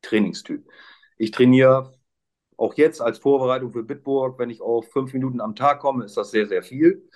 [0.03, 0.67] Trainingstyp.
[1.19, 1.95] Ich trainiere
[2.57, 6.17] auch jetzt als Vorbereitung für Bitburg, wenn ich auf fünf Minuten am Tag komme, ist
[6.17, 7.09] das sehr, sehr viel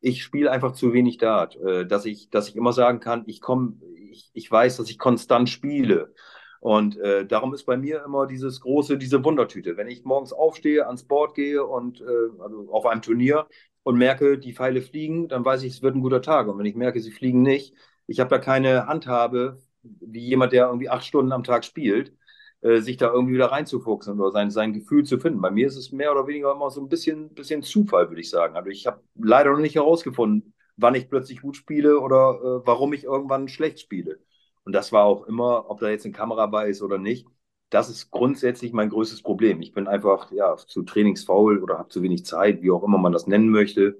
[0.00, 3.40] ich spiele einfach zu wenig Dart, äh, dass ich, dass ich immer sagen kann, ich
[3.40, 3.74] komme,
[4.10, 6.14] ich, ich weiß, dass ich konstant spiele.
[6.60, 9.76] Und äh, darum ist bei mir immer dieses große, diese Wundertüte.
[9.76, 12.04] Wenn ich morgens aufstehe, ans Board gehe und äh,
[12.40, 13.46] also auf einem Turnier
[13.84, 16.48] und merke, die Pfeile fliegen, dann weiß ich, es wird ein guter Tag.
[16.48, 17.74] Und wenn ich merke, sie fliegen nicht,
[18.06, 22.12] ich habe da keine Handhabe, wie jemand, der irgendwie acht Stunden am Tag spielt,
[22.60, 25.40] äh, sich da irgendwie wieder reinzufuchsen oder sein, sein Gefühl zu finden.
[25.40, 28.30] Bei mir ist es mehr oder weniger immer so ein bisschen, bisschen Zufall, würde ich
[28.30, 28.56] sagen.
[28.56, 32.92] Also ich habe leider noch nicht herausgefunden, wann ich plötzlich gut spiele oder äh, warum
[32.92, 34.20] ich irgendwann schlecht spiele.
[34.64, 37.26] Und das war auch immer, ob da jetzt eine Kamera bei ist oder nicht,
[37.70, 39.60] das ist grundsätzlich mein größtes Problem.
[39.62, 43.12] Ich bin einfach ja, zu trainingsfaul oder habe zu wenig Zeit, wie auch immer man
[43.12, 43.98] das nennen möchte.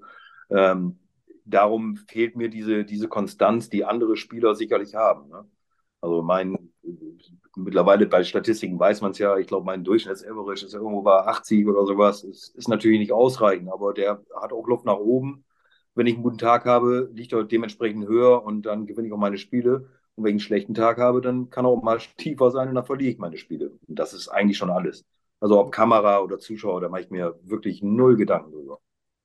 [0.51, 0.99] Ähm,
[1.45, 5.29] darum fehlt mir diese, diese Konstanz, die andere Spieler sicherlich haben.
[5.29, 5.47] Ne?
[6.01, 6.57] Also mein,
[7.59, 11.67] mittlerweile bei Statistiken weiß man es ja, ich glaube, mein Durchschnitts-Average ist irgendwo bei 80
[11.67, 12.25] oder sowas.
[12.25, 15.45] Ist, ist natürlich nicht ausreichend, aber der hat auch Luft nach oben.
[15.95, 19.19] Wenn ich einen guten Tag habe, liegt er dementsprechend höher und dann gewinne ich auch
[19.19, 19.89] meine Spiele.
[20.15, 22.75] Und wenn ich einen schlechten Tag habe, dann kann er auch mal tiefer sein und
[22.77, 23.73] dann verliere ich meine Spiele.
[23.87, 25.05] Und das ist eigentlich schon alles.
[25.41, 28.79] Also ob Kamera oder Zuschauer, da mache ich mir wirklich null Gedanken drüber.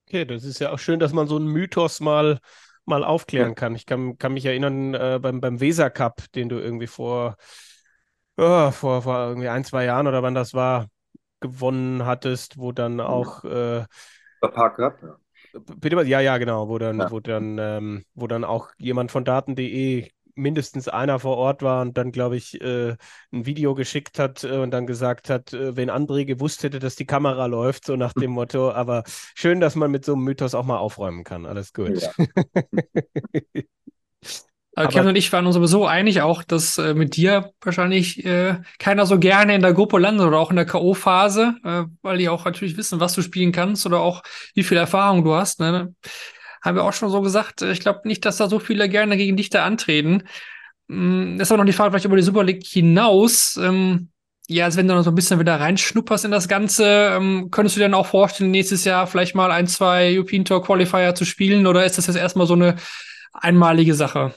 [0.08, 2.40] Okay, das ist ja auch schön, dass man so einen Mythos mal,
[2.86, 3.56] mal aufklären ja.
[3.56, 3.76] kann.
[3.76, 7.38] Ich kann, kann mich erinnern äh, beim, beim Weser Cup, den du irgendwie vor,
[8.38, 10.88] oh, vor, vor irgendwie ein, zwei Jahren oder wann das war,
[11.40, 13.86] gewonnen hattest, wo dann auch äh,
[14.42, 15.18] Park Cup, ja.
[15.78, 17.12] Bitte Ja, ja, genau, wo dann, ja.
[17.12, 21.96] wo dann, ähm, wo dann auch jemand von Daten.de mindestens einer vor Ort war und
[21.96, 22.96] dann, glaube ich, äh,
[23.32, 26.96] ein Video geschickt hat äh, und dann gesagt hat, äh, wenn André gewusst hätte, dass
[26.96, 28.72] die Kamera läuft, so nach dem Motto.
[28.72, 29.04] Aber
[29.36, 31.46] schön, dass man mit so einem Mythos auch mal aufräumen kann.
[31.46, 32.02] Alles gut.
[32.02, 32.12] Ja.
[34.76, 38.56] Aber Kevin und ich waren uns sowieso einig auch, dass äh, mit dir wahrscheinlich äh,
[38.80, 42.30] keiner so gerne in der Gruppe landet oder auch in der K.O.-Phase, äh, weil die
[42.30, 44.24] auch natürlich wissen, was du spielen kannst oder auch
[44.56, 45.60] wie viel Erfahrung du hast.
[45.60, 45.94] Ne?
[46.64, 49.36] haben wir auch schon so gesagt, ich glaube nicht, dass da so viele gerne gegen
[49.36, 50.24] dich da antreten.
[50.88, 53.58] Mm, ist aber noch die Frage, vielleicht über die Super League hinaus.
[53.62, 54.10] Ähm,
[54.48, 57.76] ja, also wenn du noch so ein bisschen wieder reinschnupperst in das Ganze, ähm, könntest
[57.76, 61.26] du dir dann auch vorstellen, nächstes Jahr vielleicht mal ein, zwei European Tour Qualifier zu
[61.26, 62.76] spielen oder ist das jetzt erstmal so eine
[63.34, 64.34] einmalige Sache?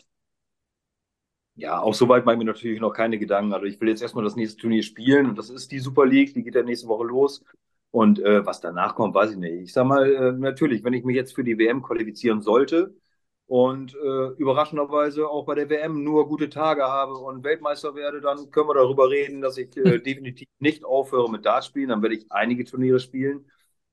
[1.58, 3.52] Ja, auch soweit mache ich mir natürlich noch keine Gedanken.
[3.54, 6.34] Also ich will jetzt erstmal das nächste Turnier spielen und das ist die Super League,
[6.34, 7.42] die geht ja nächste Woche los.
[7.90, 9.54] Und äh, was danach kommt, weiß ich nicht.
[9.62, 12.94] Ich sage mal, äh, natürlich, wenn ich mich jetzt für die WM qualifizieren sollte
[13.46, 18.50] und äh, überraschenderweise auch bei der WM nur gute Tage habe und Weltmeister werde, dann
[18.50, 21.88] können wir darüber reden, dass ich äh, definitiv nicht aufhöre mit Dartspielen.
[21.88, 23.46] Dann werde ich einige Turniere spielen.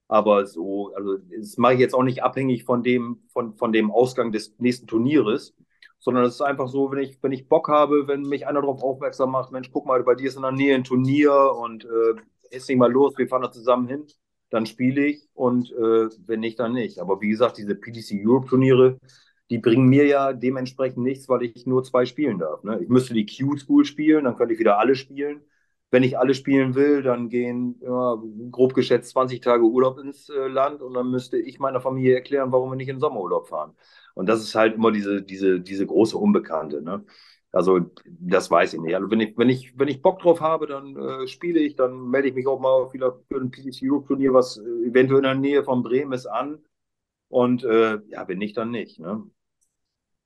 [0.08, 3.90] Aber so, also das mache ich jetzt auch nicht abhängig von dem, von, von dem
[3.90, 5.54] Ausgang des nächsten Turnieres,
[6.04, 8.82] sondern es ist einfach so, wenn ich, wenn ich Bock habe, wenn mich einer darauf
[8.82, 12.20] aufmerksam macht, Mensch, guck mal, bei dir ist in der Nähe ein Turnier und äh,
[12.54, 14.06] ist nicht mal los, wir fahren da zusammen hin,
[14.50, 16.98] dann spiele ich und äh, wenn nicht, dann nicht.
[16.98, 18.98] Aber wie gesagt, diese PDC Europe Turniere,
[19.48, 22.62] die bringen mir ja dementsprechend nichts, weil ich nur zwei spielen darf.
[22.64, 22.80] Ne?
[22.82, 25.40] Ich müsste die Q-School spielen, dann könnte ich wieder alle spielen.
[25.90, 28.16] Wenn ich alle spielen will, dann gehen ja,
[28.50, 32.52] grob geschätzt 20 Tage Urlaub ins äh, Land und dann müsste ich meiner Familie erklären,
[32.52, 33.74] warum wir nicht in Sommerurlaub fahren.
[34.14, 36.82] Und das ist halt immer diese, diese, diese große Unbekannte.
[36.82, 37.04] Ne?
[37.54, 38.94] Also das weiß ich nicht.
[38.94, 42.10] Also wenn ich, wenn ich, wenn ich Bock drauf habe, dann äh, spiele ich, dann
[42.10, 45.24] melde ich mich auch mal wieder für ein PDC Europe Turnier, was äh, eventuell in
[45.24, 46.58] der Nähe von Bremen ist, an.
[47.28, 48.98] Und äh, ja, wenn nicht, dann nicht.
[48.98, 49.24] Ne?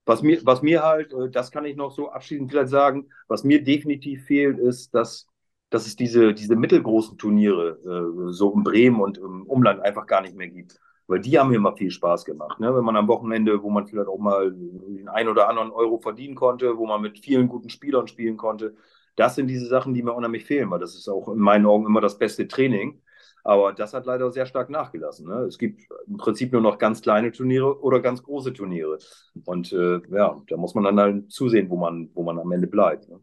[0.07, 3.45] Was mir, was mir halt, äh, das kann ich noch so abschließend vielleicht sagen, was
[3.45, 5.27] mir definitiv fehlt, ist, dass,
[5.69, 10.23] dass es diese, diese mittelgroßen Turniere äh, so in Bremen und im Umland einfach gar
[10.23, 10.81] nicht mehr gibt.
[11.09, 12.61] Weil die haben mir immer viel Spaß gemacht.
[12.61, 12.75] Ne?
[12.75, 16.35] Wenn man am Wochenende, wo man vielleicht auch mal den einen oder anderen Euro verdienen
[16.35, 18.77] konnte, wo man mit vielen guten Spielern spielen konnte,
[19.17, 21.87] das sind diese Sachen, die mir unheimlich fehlen, weil das ist auch in meinen Augen
[21.87, 23.01] immer das beste Training.
[23.43, 25.27] Aber das hat leider sehr stark nachgelassen.
[25.27, 25.41] Ne?
[25.45, 28.99] Es gibt im Prinzip nur noch ganz kleine Turniere oder ganz große Turniere.
[29.47, 32.67] Und äh, ja, da muss man dann halt zusehen, wo man, wo man am Ende
[32.67, 33.09] bleibt.
[33.09, 33.19] Ne?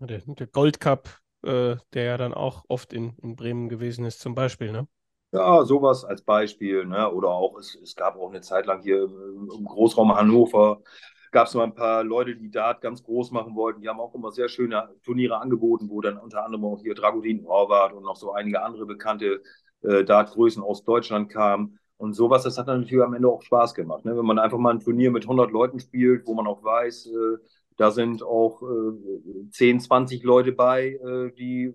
[0.00, 1.08] Der, der Gold Cup,
[1.42, 4.86] äh, der ja dann auch oft in, in Bremen gewesen ist, zum Beispiel, ne?
[5.32, 6.84] Ja, sowas als Beispiel.
[6.84, 7.10] Ne?
[7.10, 10.82] Oder auch, es, es gab auch eine Zeit lang hier im, Großraum Hannover,
[11.30, 13.80] gab es noch ein paar Leute, die Dart ganz groß machen wollten.
[13.80, 17.46] Die haben auch immer sehr schöne Turniere angeboten, wo dann unter anderem auch hier Dragodin
[17.46, 19.42] Horvath und noch so einige andere bekannte
[19.82, 21.78] äh, Dartgrößen aus Deutschland kamen.
[21.96, 24.04] Und sowas, das hat dann natürlich am Ende auch Spaß gemacht.
[24.04, 24.14] Ne?
[24.16, 27.38] Wenn man einfach mal ein Turnier mit 100 Leuten spielt, wo man auch weiß, äh,
[27.78, 31.72] da sind auch äh, 10, 20 Leute bei, äh, die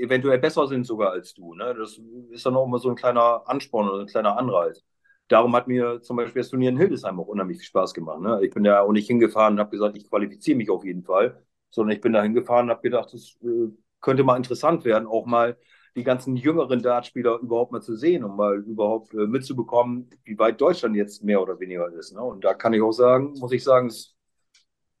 [0.00, 1.54] eventuell besser sind sogar als du.
[1.54, 1.74] Ne?
[1.78, 2.00] Das
[2.30, 4.82] ist dann auch immer so ein kleiner Ansporn oder ein kleiner Anreiz.
[5.28, 8.20] Darum hat mir zum Beispiel das Turnier in Hildesheim auch unheimlich viel Spaß gemacht.
[8.20, 8.40] Ne?
[8.44, 11.44] Ich bin da auch nicht hingefahren und habe gesagt, ich qualifiziere mich auf jeden Fall,
[11.70, 13.68] sondern ich bin da hingefahren und habe gedacht, das äh,
[14.00, 15.56] könnte mal interessant werden, auch mal
[15.96, 20.60] die ganzen jüngeren Dartspieler überhaupt mal zu sehen und mal überhaupt äh, mitzubekommen, wie weit
[20.60, 22.12] Deutschland jetzt mehr oder weniger ist.
[22.12, 22.22] Ne?
[22.22, 24.16] Und da kann ich auch sagen, muss ich sagen, es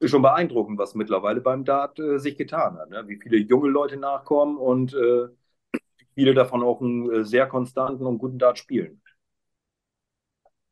[0.00, 2.90] ist schon beeindruckend, was mittlerweile beim Dart äh, sich getan hat.
[2.90, 3.04] Ne?
[3.06, 5.28] Wie viele junge Leute nachkommen und äh,
[6.14, 9.00] viele davon auch einen äh, sehr konstanten und guten Dart spielen.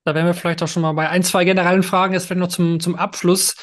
[0.04, 2.48] Da wären wir vielleicht auch schon mal bei ein, zwei generellen Fragen, jetzt vielleicht noch
[2.48, 3.56] zum, zum Abschluss.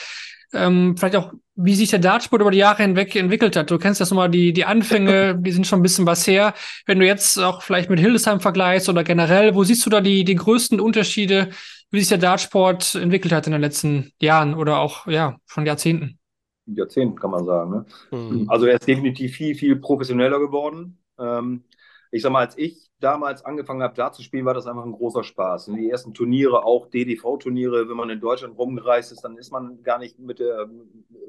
[0.54, 3.72] Ähm, vielleicht auch, wie sich der Dartsport über die Jahre hinweg entwickelt hat.
[3.72, 6.54] Du kennst jetzt nochmal die, die Anfänge, die sind schon ein bisschen was her.
[6.86, 10.24] Wenn du jetzt auch vielleicht mit Hildesheim vergleichst oder generell, wo siehst du da die,
[10.24, 11.50] die größten Unterschiede
[11.92, 16.20] wie sich der Dartsport entwickelt hat in den letzten Jahren oder auch ja schon Jahrzehnten.
[16.66, 17.72] Jahrzehnten kann man sagen.
[17.72, 17.86] Ne?
[18.12, 18.50] Mhm.
[18.50, 20.98] Also er ist definitiv viel, viel professioneller geworden.
[21.20, 21.64] Ähm,
[22.12, 24.94] ich sag mal, als ich damals angefangen habe, da zu spielen, war das einfach ein
[24.94, 25.68] großer Spaß.
[25.68, 29.84] Und die ersten Turniere, auch DDV-Turniere, wenn man in Deutschland rumgereist ist, dann ist man
[29.84, 30.70] gar nicht mit, der,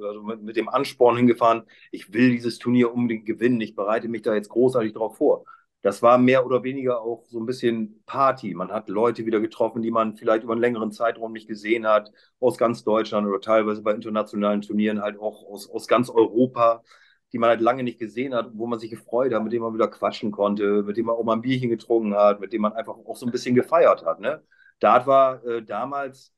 [0.03, 4.23] also mit, mit, dem Ansporn hingefahren, ich will dieses Turnier unbedingt gewinnen, ich bereite mich
[4.23, 5.45] da jetzt großartig drauf vor.
[5.83, 8.55] Das war mehr oder weniger auch so ein bisschen Party.
[8.55, 12.11] Man hat Leute wieder getroffen, die man vielleicht über einen längeren Zeitraum nicht gesehen hat,
[12.41, 16.83] aus ganz Deutschland oder teilweise bei internationalen Turnieren halt auch aus, aus ganz Europa
[17.33, 19.75] die man halt lange nicht gesehen hat, wo man sich gefreut hat, mit dem man
[19.75, 22.73] wieder quatschen konnte, mit dem man auch mal ein Bierchen getrunken hat, mit dem man
[22.73, 24.21] einfach auch so ein bisschen gefeiert hat.
[24.21, 24.43] Ne?
[24.81, 26.33] Dart war äh, damals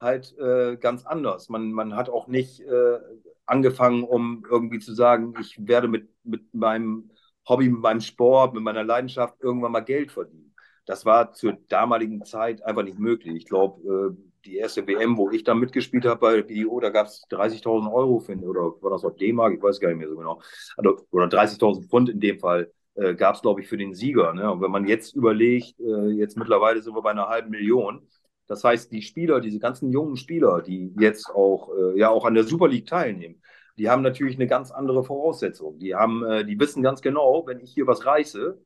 [0.00, 1.48] halt äh, ganz anders.
[1.48, 2.98] Man, man hat auch nicht äh,
[3.46, 7.10] angefangen, um irgendwie zu sagen, ich werde mit, mit meinem
[7.48, 10.54] Hobby, mit meinem Sport, mit meiner Leidenschaft irgendwann mal Geld verdienen.
[10.86, 13.34] Das war zur damaligen Zeit einfach nicht möglich.
[13.36, 17.06] Ich glaube, äh, die erste WM, wo ich dann mitgespielt habe bei BDO, da gab
[17.06, 19.54] es 30.000 Euro, finde oder war das noch D-Mark?
[19.54, 20.40] Ich weiß gar nicht mehr so genau.
[20.76, 24.32] Also, oder 30.000 Pfund in dem Fall äh, gab es, glaube ich, für den Sieger.
[24.32, 24.50] Ne?
[24.50, 28.08] Und wenn man jetzt überlegt, äh, jetzt mittlerweile sind wir bei einer halben Million.
[28.46, 32.34] Das heißt, die Spieler, diese ganzen jungen Spieler, die jetzt auch, äh, ja, auch an
[32.34, 33.40] der Super League teilnehmen,
[33.78, 35.78] die haben natürlich eine ganz andere Voraussetzung.
[35.78, 38.60] Die haben, äh, die wissen ganz genau, wenn ich hier was reiße,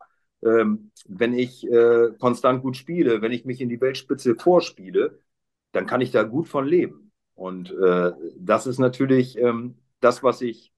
[0.45, 5.21] ähm, wenn ich äh, konstant gut spiele, wenn ich mich in die Weltspitze vorspiele,
[5.75, 7.11] dann kann ich da gut von leben.
[7.35, 10.73] Und äh, das ist natürlich ähm, das, was sich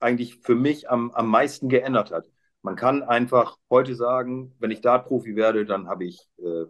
[0.00, 2.30] eigentlich für mich am, am meisten geändert hat.
[2.62, 6.64] Man kann einfach heute sagen, wenn ich Dart-Profi werde, dann habe ich äh,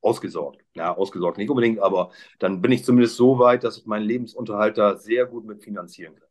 [0.00, 0.64] ausgesorgt.
[0.74, 2.10] Ja, ausgesorgt nicht unbedingt, aber
[2.40, 6.16] dann bin ich zumindest so weit, dass ich meinen Lebensunterhalt da sehr gut mit finanzieren
[6.16, 6.28] kann.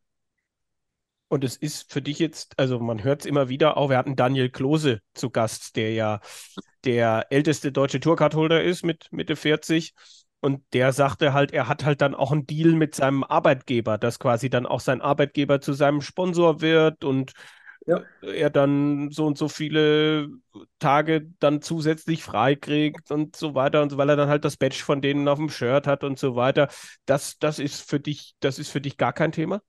[1.29, 4.15] Und es ist für dich jetzt, also man hört es immer wieder, auch wir hatten
[4.15, 6.19] Daniel Klose zu Gast, der ja
[6.85, 9.93] der älteste deutsche Tourcard-Holder ist mit Mitte 40
[10.39, 14.19] und der sagte halt, er hat halt dann auch einen Deal mit seinem Arbeitgeber, dass
[14.19, 17.33] quasi dann auch sein Arbeitgeber zu seinem Sponsor wird und
[17.87, 18.03] ja.
[18.21, 20.29] er dann so und so viele
[20.77, 24.83] Tage dann zusätzlich freikriegt und so weiter und so, weil er dann halt das Badge
[24.83, 26.67] von denen auf dem Shirt hat und so weiter.
[27.05, 29.61] Das, das ist für dich, das ist für dich gar kein Thema?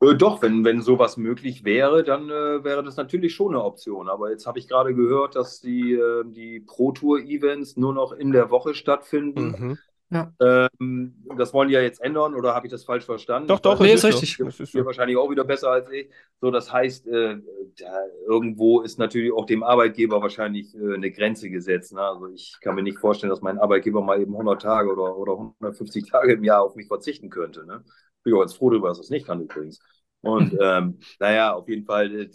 [0.00, 4.08] Äh, doch, wenn, wenn sowas möglich wäre, dann äh, wäre das natürlich schon eine Option.
[4.08, 8.50] Aber jetzt habe ich gerade gehört, dass die, äh, die Pro-Tour-Events nur noch in der
[8.50, 9.54] Woche stattfinden.
[9.58, 9.78] Mhm.
[10.12, 10.32] Ja.
[10.40, 13.46] Ähm, das wollen die ja jetzt ändern oder habe ich das falsch verstanden?
[13.46, 14.38] Doch, doch, nee, ist richtig.
[14.38, 16.10] Das ist hier wahrscheinlich auch wieder besser als ich.
[16.40, 17.36] So, das heißt, äh,
[17.78, 21.92] da, irgendwo ist natürlich auch dem Arbeitgeber wahrscheinlich äh, eine Grenze gesetzt.
[21.92, 22.00] Ne?
[22.00, 25.34] Also ich kann mir nicht vorstellen, dass mein Arbeitgeber mal eben 100 Tage oder, oder
[25.34, 27.64] 150 Tage im Jahr auf mich verzichten könnte.
[27.64, 27.84] Ne?
[28.22, 29.80] Bin auch ganz froh darüber, dass das nicht kann übrigens.
[30.20, 32.30] Und ähm, naja, auf jeden Fall äh,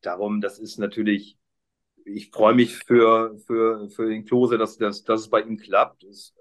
[0.00, 1.38] darum, das ist natürlich,
[2.04, 6.04] ich freue mich für, für, für den Klose, dass, dass, dass es bei ihm klappt.
[6.04, 6.34] Das,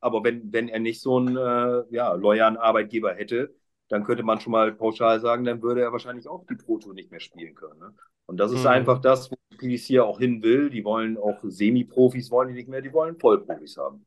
[0.00, 3.54] aber wenn, wenn er nicht so einen äh, ja, loyalen Arbeitgeber hätte,
[3.88, 6.94] dann könnte man schon mal pauschal sagen, dann würde er wahrscheinlich auch die Pro Tour
[6.94, 7.78] nicht mehr spielen können.
[7.78, 7.94] Ne?
[8.26, 8.68] Und das ist mhm.
[8.68, 10.70] einfach das, wo PDC auch hin will.
[10.70, 14.06] Die wollen auch Semi-Profis, wollen die nicht mehr, die wollen Vollprofis haben.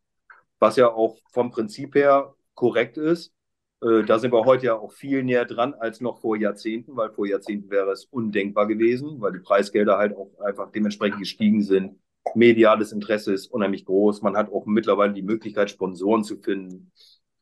[0.59, 3.33] Was ja auch vom Prinzip her korrekt ist.
[3.81, 7.11] Äh, da sind wir heute ja auch viel näher dran als noch vor Jahrzehnten, weil
[7.11, 11.99] vor Jahrzehnten wäre es undenkbar gewesen, weil die Preisgelder halt auch einfach dementsprechend gestiegen sind.
[12.33, 14.21] Mediales Interesse ist unheimlich groß.
[14.21, 16.91] Man hat auch mittlerweile die Möglichkeit, Sponsoren zu finden.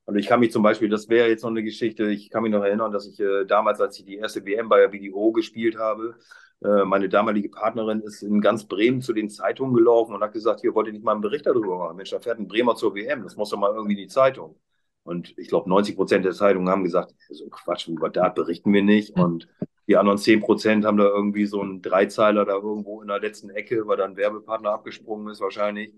[0.05, 2.51] Also ich kann mich zum Beispiel, das wäre jetzt noch eine Geschichte, ich kann mich
[2.51, 5.77] noch erinnern, dass ich äh, damals, als ich die erste WM bei der BDO gespielt
[5.77, 6.17] habe,
[6.61, 10.59] äh, meine damalige Partnerin ist in ganz Bremen zu den Zeitungen gelaufen und hat gesagt,
[10.61, 11.95] hier wollte ich nicht mal einen Bericht darüber machen.
[11.95, 14.59] Mensch, da fährt ein Bremer zur WM, das muss doch mal irgendwie in die Zeitung.
[15.03, 18.83] Und ich glaube, 90 Prozent der Zeitungen haben gesagt, so Quatsch, über Dart berichten wir
[18.83, 19.15] nicht.
[19.15, 19.23] Hm.
[19.23, 19.47] Und
[19.87, 23.49] die anderen 10 Prozent haben da irgendwie so einen Dreizeiler da irgendwo in der letzten
[23.49, 25.93] Ecke, weil da ein Werbepartner abgesprungen ist wahrscheinlich,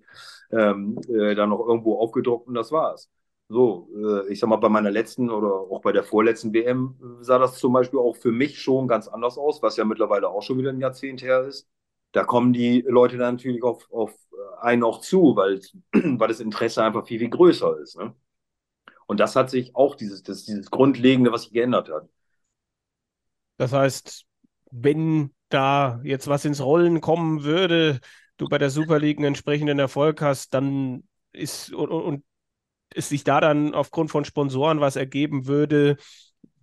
[0.52, 3.12] ähm, äh, da noch irgendwo aufgedruckt und das war's.
[3.48, 7.38] So, äh, ich sag mal, bei meiner letzten oder auch bei der vorletzten WM sah
[7.38, 10.58] das zum Beispiel auch für mich schon ganz anders aus, was ja mittlerweile auch schon
[10.58, 11.68] wieder ein Jahrzehnt her ist.
[12.12, 14.16] Da kommen die Leute dann natürlich auf, auf
[14.62, 15.60] einen auch zu, weil,
[15.94, 17.98] weil das Interesse einfach viel, viel größer ist.
[17.98, 18.16] Ne?
[19.08, 22.08] Und das hat sich auch dieses, das, dieses Grundlegende, was sich geändert hat.
[23.58, 24.26] Das heißt,
[24.72, 28.00] wenn da jetzt was ins Rollen kommen würde,
[28.38, 32.24] du bei der Super League einen entsprechenden Erfolg hast, dann ist und, und
[32.94, 35.98] es sich da dann aufgrund von Sponsoren was ergeben würde,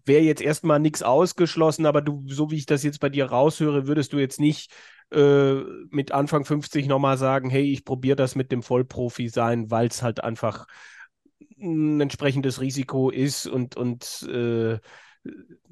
[0.05, 3.87] wäre jetzt erstmal nichts ausgeschlossen, aber du, so wie ich das jetzt bei dir raushöre,
[3.87, 4.73] würdest du jetzt nicht
[5.13, 5.55] äh,
[5.91, 10.03] mit Anfang 50 nochmal sagen, hey, ich probiere das mit dem Vollprofi sein, weil es
[10.03, 10.67] halt einfach
[11.61, 14.79] ein entsprechendes Risiko ist und, und äh,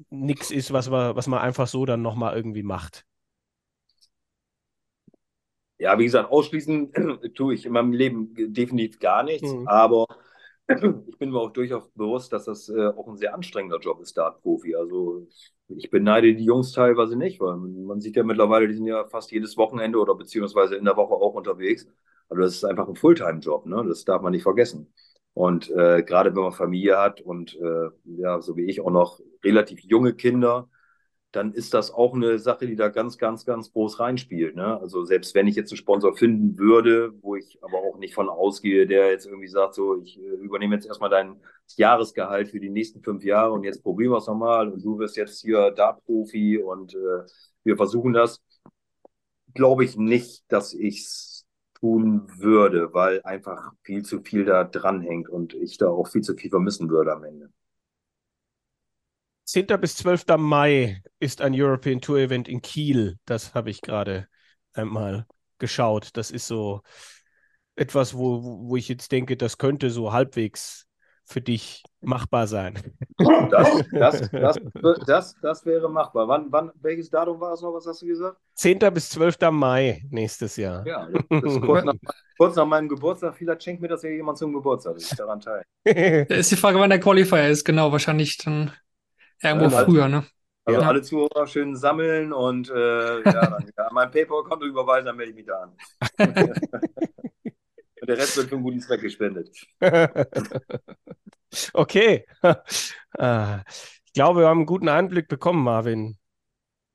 [0.09, 3.05] nichts ist, was man, was man einfach so dann nochmal irgendwie macht.
[5.77, 6.91] Ja, wie gesagt, ausschließen
[7.35, 9.65] tue ich in meinem Leben definitiv gar nichts, Mhm.
[9.65, 10.05] aber
[11.07, 14.15] ich bin mir auch durchaus bewusst, dass das äh, auch ein sehr anstrengender Job ist,
[14.17, 14.75] Dartprofi.
[14.75, 15.27] Also
[15.69, 19.31] ich beneide die Jungs teilweise nicht, weil man sieht ja mittlerweile, die sind ja fast
[19.31, 21.87] jedes Wochenende oder beziehungsweise in der Woche auch unterwegs.
[22.29, 23.83] Also das ist einfach ein Fulltime-Job, ne?
[23.87, 24.93] Das darf man nicht vergessen.
[25.33, 29.19] Und äh, gerade wenn man Familie hat und äh, ja, so wie ich auch noch
[29.43, 30.69] relativ junge Kinder,
[31.31, 34.55] dann ist das auch eine Sache, die da ganz, ganz, ganz groß reinspielt.
[34.55, 34.79] Ne?
[34.79, 38.27] Also selbst wenn ich jetzt einen Sponsor finden würde, wo ich aber auch nicht von
[38.27, 41.41] ausgehe, der jetzt irgendwie sagt, so, ich äh, übernehme jetzt erstmal dein
[41.77, 45.15] Jahresgehalt für die nächsten fünf Jahre und jetzt probieren wir es nochmal und du wirst
[45.15, 47.23] jetzt hier Dart-Profi und äh,
[47.63, 48.41] wir versuchen das,
[49.53, 51.30] glaube ich nicht, dass ich es
[51.81, 56.35] tun würde, weil einfach viel zu viel da dranhängt und ich da auch viel zu
[56.35, 57.51] viel vermissen würde am Ende.
[59.45, 59.77] 10.
[59.77, 60.37] bis 12.
[60.37, 63.17] Mai ist ein European Tour Event in Kiel.
[63.25, 64.27] Das habe ich gerade
[64.73, 65.25] einmal
[65.57, 66.11] geschaut.
[66.15, 66.83] Das ist so
[67.75, 70.87] etwas, wo, wo ich jetzt denke, das könnte so halbwegs
[71.25, 72.79] für dich machbar sein.
[73.49, 74.59] Das, das, das,
[75.05, 76.27] das, das wäre machbar.
[76.27, 77.73] Wann, wann, welches Datum war es noch?
[77.73, 78.39] Was hast du gesagt?
[78.55, 78.91] 10.
[78.91, 79.51] bis 12.
[79.51, 80.83] Mai nächstes Jahr.
[80.85, 81.07] Ja,
[81.39, 81.93] das ist kurz nach,
[82.37, 83.35] kurz nach meinem Geburtstag.
[83.35, 85.63] Vielleicht schenkt mir das ja jemand zum Geburtstag, dass ich daran teile.
[85.85, 87.65] Da ist die Frage, wann der Qualifier ist.
[87.65, 88.71] Genau, wahrscheinlich dann
[89.41, 90.25] irgendwo Ja, früher, ne?
[90.65, 90.87] Also Ja.
[90.87, 92.73] alle Zuhörer schön sammeln und äh,
[93.31, 95.73] ja, dann ja, mein PayPal-Konto überweisen, dann melde ich mich da an.
[98.11, 99.49] Der Rest wird für einen guten Zweck gespendet.
[101.73, 102.25] okay.
[103.17, 103.63] Ah,
[104.05, 106.17] Ich glaube, wir haben einen guten Einblick bekommen, Marvin.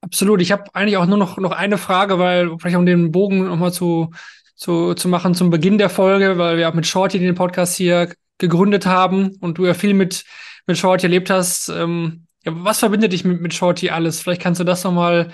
[0.00, 0.40] Absolut.
[0.40, 3.72] Ich habe eigentlich auch nur noch, noch eine Frage, weil vielleicht um den Bogen nochmal
[3.72, 4.10] zu,
[4.54, 8.14] zu, zu machen zum Beginn der Folge, weil wir auch mit Shorty den Podcast hier
[8.38, 10.24] gegründet haben und du ja viel mit,
[10.66, 11.68] mit Shorty erlebt hast.
[11.68, 14.20] Ähm, ja, was verbindet dich mit, mit Shorty alles?
[14.20, 15.32] Vielleicht kannst du das nochmal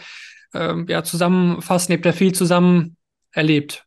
[0.55, 1.93] ähm, ja, zusammenfassen.
[1.93, 2.97] Ihr habt ja viel zusammen
[3.31, 3.87] erlebt.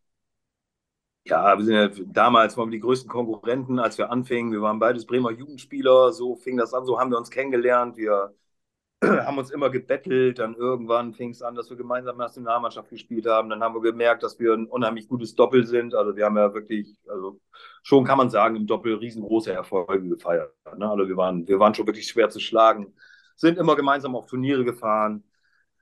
[1.27, 4.52] Ja, wir sind ja damals waren wir die größten Konkurrenten, als wir anfingen.
[4.52, 7.97] Wir waren beides Bremer Jugendspieler, so fing das an, so haben wir uns kennengelernt.
[7.97, 8.35] Wir
[9.03, 13.49] haben uns immer gebettelt, dann irgendwann fing es an, dass wir gemeinsam Nationalmannschaft gespielt haben.
[13.49, 15.95] Dann haben wir gemerkt, dass wir ein unheimlich gutes Doppel sind.
[15.95, 17.39] Also wir haben ja wirklich, also
[17.84, 20.53] schon kann man sagen, im Doppel riesengroße Erfolge gefeiert.
[20.77, 20.89] Ne?
[20.89, 22.93] Also wir waren, wir waren schon wirklich schwer zu schlagen,
[23.35, 25.23] sind immer gemeinsam auf Turniere gefahren.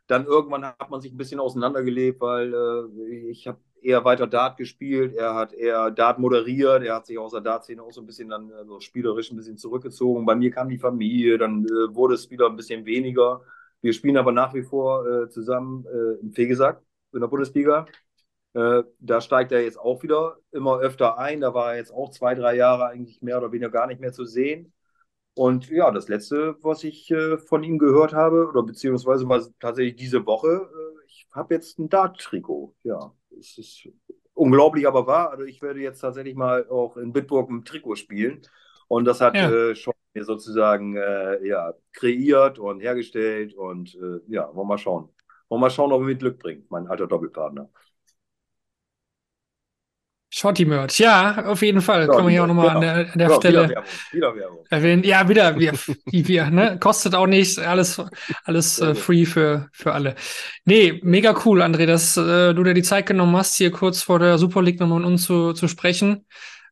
[0.07, 4.57] Dann irgendwann hat man sich ein bisschen auseinandergelebt, weil äh, ich habe eher weiter Dart
[4.57, 8.05] gespielt, er hat eher Dart moderiert, er hat sich aus der Dart-Szene auch so ein
[8.05, 10.25] bisschen dann also spielerisch ein bisschen zurückgezogen.
[10.25, 13.41] Bei mir kam die Familie, dann äh, wurde es wieder ein bisschen weniger.
[13.81, 16.81] Wir spielen aber nach wie vor äh, zusammen äh, im Fegesack
[17.13, 17.85] in der Bundesliga.
[18.53, 21.41] Äh, da steigt er jetzt auch wieder immer öfter ein.
[21.41, 24.13] Da war er jetzt auch zwei, drei Jahre eigentlich mehr oder weniger gar nicht mehr
[24.13, 24.73] zu sehen.
[25.35, 29.95] Und ja, das letzte, was ich äh, von ihm gehört habe, oder beziehungsweise war tatsächlich
[29.95, 32.75] diese Woche, äh, ich habe jetzt ein Dart-Trikot.
[32.83, 33.87] Ja, es ist
[34.33, 35.31] unglaublich, aber wahr.
[35.31, 38.41] Also ich werde jetzt tatsächlich mal auch in Bitburg im Trikot spielen.
[38.87, 39.49] Und das hat Ja.
[39.49, 43.53] äh, schon mir sozusagen äh, ja, kreiert und hergestellt.
[43.55, 45.09] Und äh, ja, wollen wir mal schauen.
[45.49, 47.69] Wollen wir mal schauen, ob er mir Glück bringt, mein alter Doppelpartner.
[50.35, 52.07] Shorty Merch, ja, auf jeden Fall.
[52.07, 52.93] Ja, Können wir hier auch nochmal an genau.
[52.95, 53.59] der, an der Ja, Stelle.
[53.65, 53.89] Wieder Werbung.
[54.11, 54.65] Wieder Werbung.
[54.71, 55.03] erwähnen.
[55.03, 55.73] Ja, wieder, wir,
[56.05, 56.79] wie wir, ne?
[56.79, 58.01] Kostet auch nichts, alles,
[58.43, 60.15] alles äh, free für, für alle.
[60.65, 64.17] Nee, mega cool, André, dass äh, du dir die Zeit genommen hast, hier kurz vor
[64.17, 66.25] der Super League nochmal mit uns zu, zu sprechen.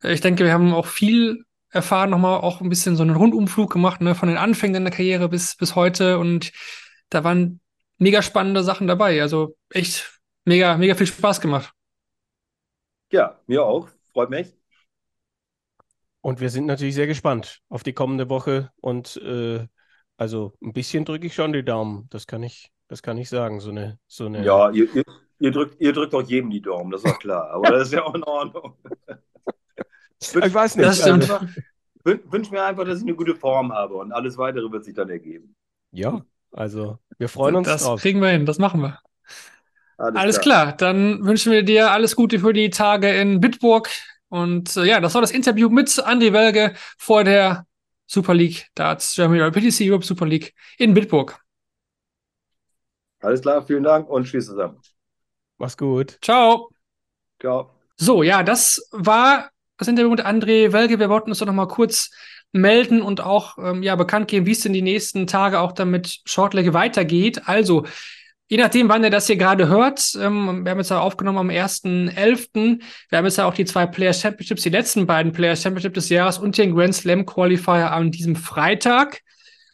[0.04, 3.72] Äh, ich denke, wir haben auch viel erfahren, nochmal auch ein bisschen so einen Rundumflug
[3.72, 4.16] gemacht, ne?
[4.16, 6.52] Von den Anfängen der Karriere bis, bis heute und
[7.10, 7.60] da waren
[8.00, 9.22] mega spannende Sachen dabei.
[9.22, 11.72] Also echt mega, mega viel Spaß gemacht.
[13.12, 13.90] Ja, mir auch.
[14.14, 14.56] Freut mich.
[16.22, 18.72] Und wir sind natürlich sehr gespannt auf die kommende Woche.
[18.80, 19.68] Und äh,
[20.18, 22.08] also ein bisschen drücke ich schon die Daumen.
[22.10, 23.60] Das kann ich, das kann ich sagen.
[23.60, 24.46] So eine, so eine.
[24.46, 25.04] Ja, ihr, ihr,
[25.40, 27.50] ihr, drückt, ihr drückt auch jedem die Daumen, das ist auch klar.
[27.52, 28.76] Aber das ist ja auch in Ordnung.
[30.24, 30.88] Ich weiß nicht.
[30.88, 31.32] Das stimmt.
[31.32, 31.48] Also,
[32.04, 34.94] Wün, wünsch mir einfach, dass ich eine gute Form habe und alles weitere wird sich
[34.94, 35.56] dann ergeben.
[35.92, 36.22] ja,
[36.52, 38.02] also wir freuen uns das drauf.
[38.02, 39.00] kriegen wir hin, das machen wir.
[40.02, 43.88] Alles, Alles klar, dann wünschen wir dir alles Gute für die Tage in Bitburg.
[44.30, 47.68] Und äh, ja, das war das Interview mit Andy Welge vor der
[48.08, 51.40] Super League Darts Germany oder PTC Europe Super League in Bitburg.
[53.20, 54.80] Alles klar, vielen Dank und tschüss zusammen.
[55.60, 56.18] Mach's gut.
[56.24, 56.72] Ciao.
[57.40, 57.70] Ciao.
[57.96, 60.98] So, ja, das war das Interview mit André Welge.
[60.98, 62.10] Wir wollten uns doch noch mal kurz
[62.52, 65.92] melden und auch ähm, ja, bekannt geben, wie es denn die nächsten Tage auch dann
[65.92, 67.48] mit Shortleg weitergeht.
[67.48, 67.86] Also,
[68.52, 71.50] je nachdem, wann ihr das hier gerade hört, ähm, wir haben jetzt ja aufgenommen am
[71.50, 72.82] 1.11.
[73.08, 76.10] Wir haben jetzt ja auch die zwei Players Championships, die letzten beiden Players Championships des
[76.10, 79.22] Jahres und den Grand Slam Qualifier an diesem Freitag.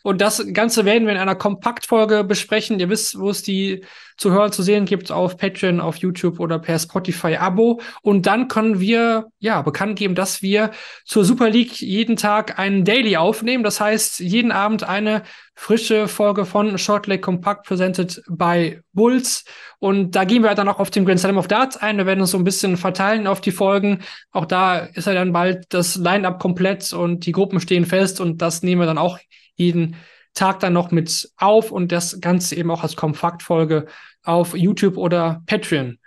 [0.04, 2.80] Und das Ganze werden wir in einer Kompaktfolge besprechen.
[2.80, 3.84] Ihr wisst, wo es die
[4.16, 7.82] zu hören, zu sehen gibt auf Patreon, auf YouTube oder per Spotify-Abo.
[8.04, 10.70] Und dann können wir ja bekannt geben, dass wir
[11.04, 13.64] zur Super League jeden Tag einen Daily aufnehmen.
[13.64, 15.24] Das heißt, jeden Abend eine
[15.58, 19.44] frische Folge von Shortleg Compact presented by Bulls.
[19.80, 21.98] Und da gehen wir dann auch auf den Grand Slam of Darts ein.
[21.98, 24.04] Wir werden uns so ein bisschen verteilen auf die Folgen.
[24.32, 28.40] Auch da ist ja dann bald das Line-Up komplett und die Gruppen stehen fest und
[28.42, 29.18] das nehmen wir dann auch
[29.56, 29.96] jeden
[30.36, 33.88] Tag dann noch mit auf und das Ganze eben auch als Kompaktfolge
[34.24, 35.98] auf YouTube oder Patreon.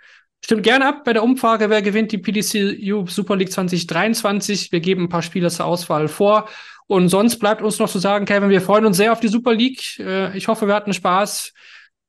[0.43, 4.71] Stimmt gerne ab bei der Umfrage, wer gewinnt die PDC Super League 2023.
[4.71, 6.47] Wir geben ein paar Spieler zur Auswahl vor
[6.91, 9.53] und sonst bleibt uns noch zu sagen, Kevin, wir freuen uns sehr auf die Super
[9.53, 9.97] League.
[9.97, 11.53] Äh, ich hoffe, wir hatten Spaß.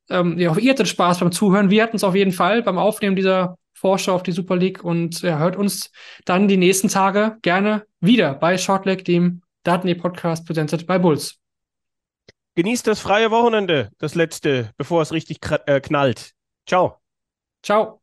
[0.09, 1.69] Ähm, ich hoffe, ihr hattet Spaß beim Zuhören.
[1.69, 5.21] Wir hatten es auf jeden Fall beim Aufnehmen dieser Vorschau auf die Super League und
[5.21, 5.89] ja, hört uns
[6.25, 11.37] dann die nächsten Tage gerne wieder bei Shortleg, dem Daten Podcast präsentiert bei Bulls.
[12.55, 16.33] Genießt das freie Wochenende, das letzte, bevor es richtig äh, knallt.
[16.67, 16.97] Ciao.
[17.63, 18.02] Ciao.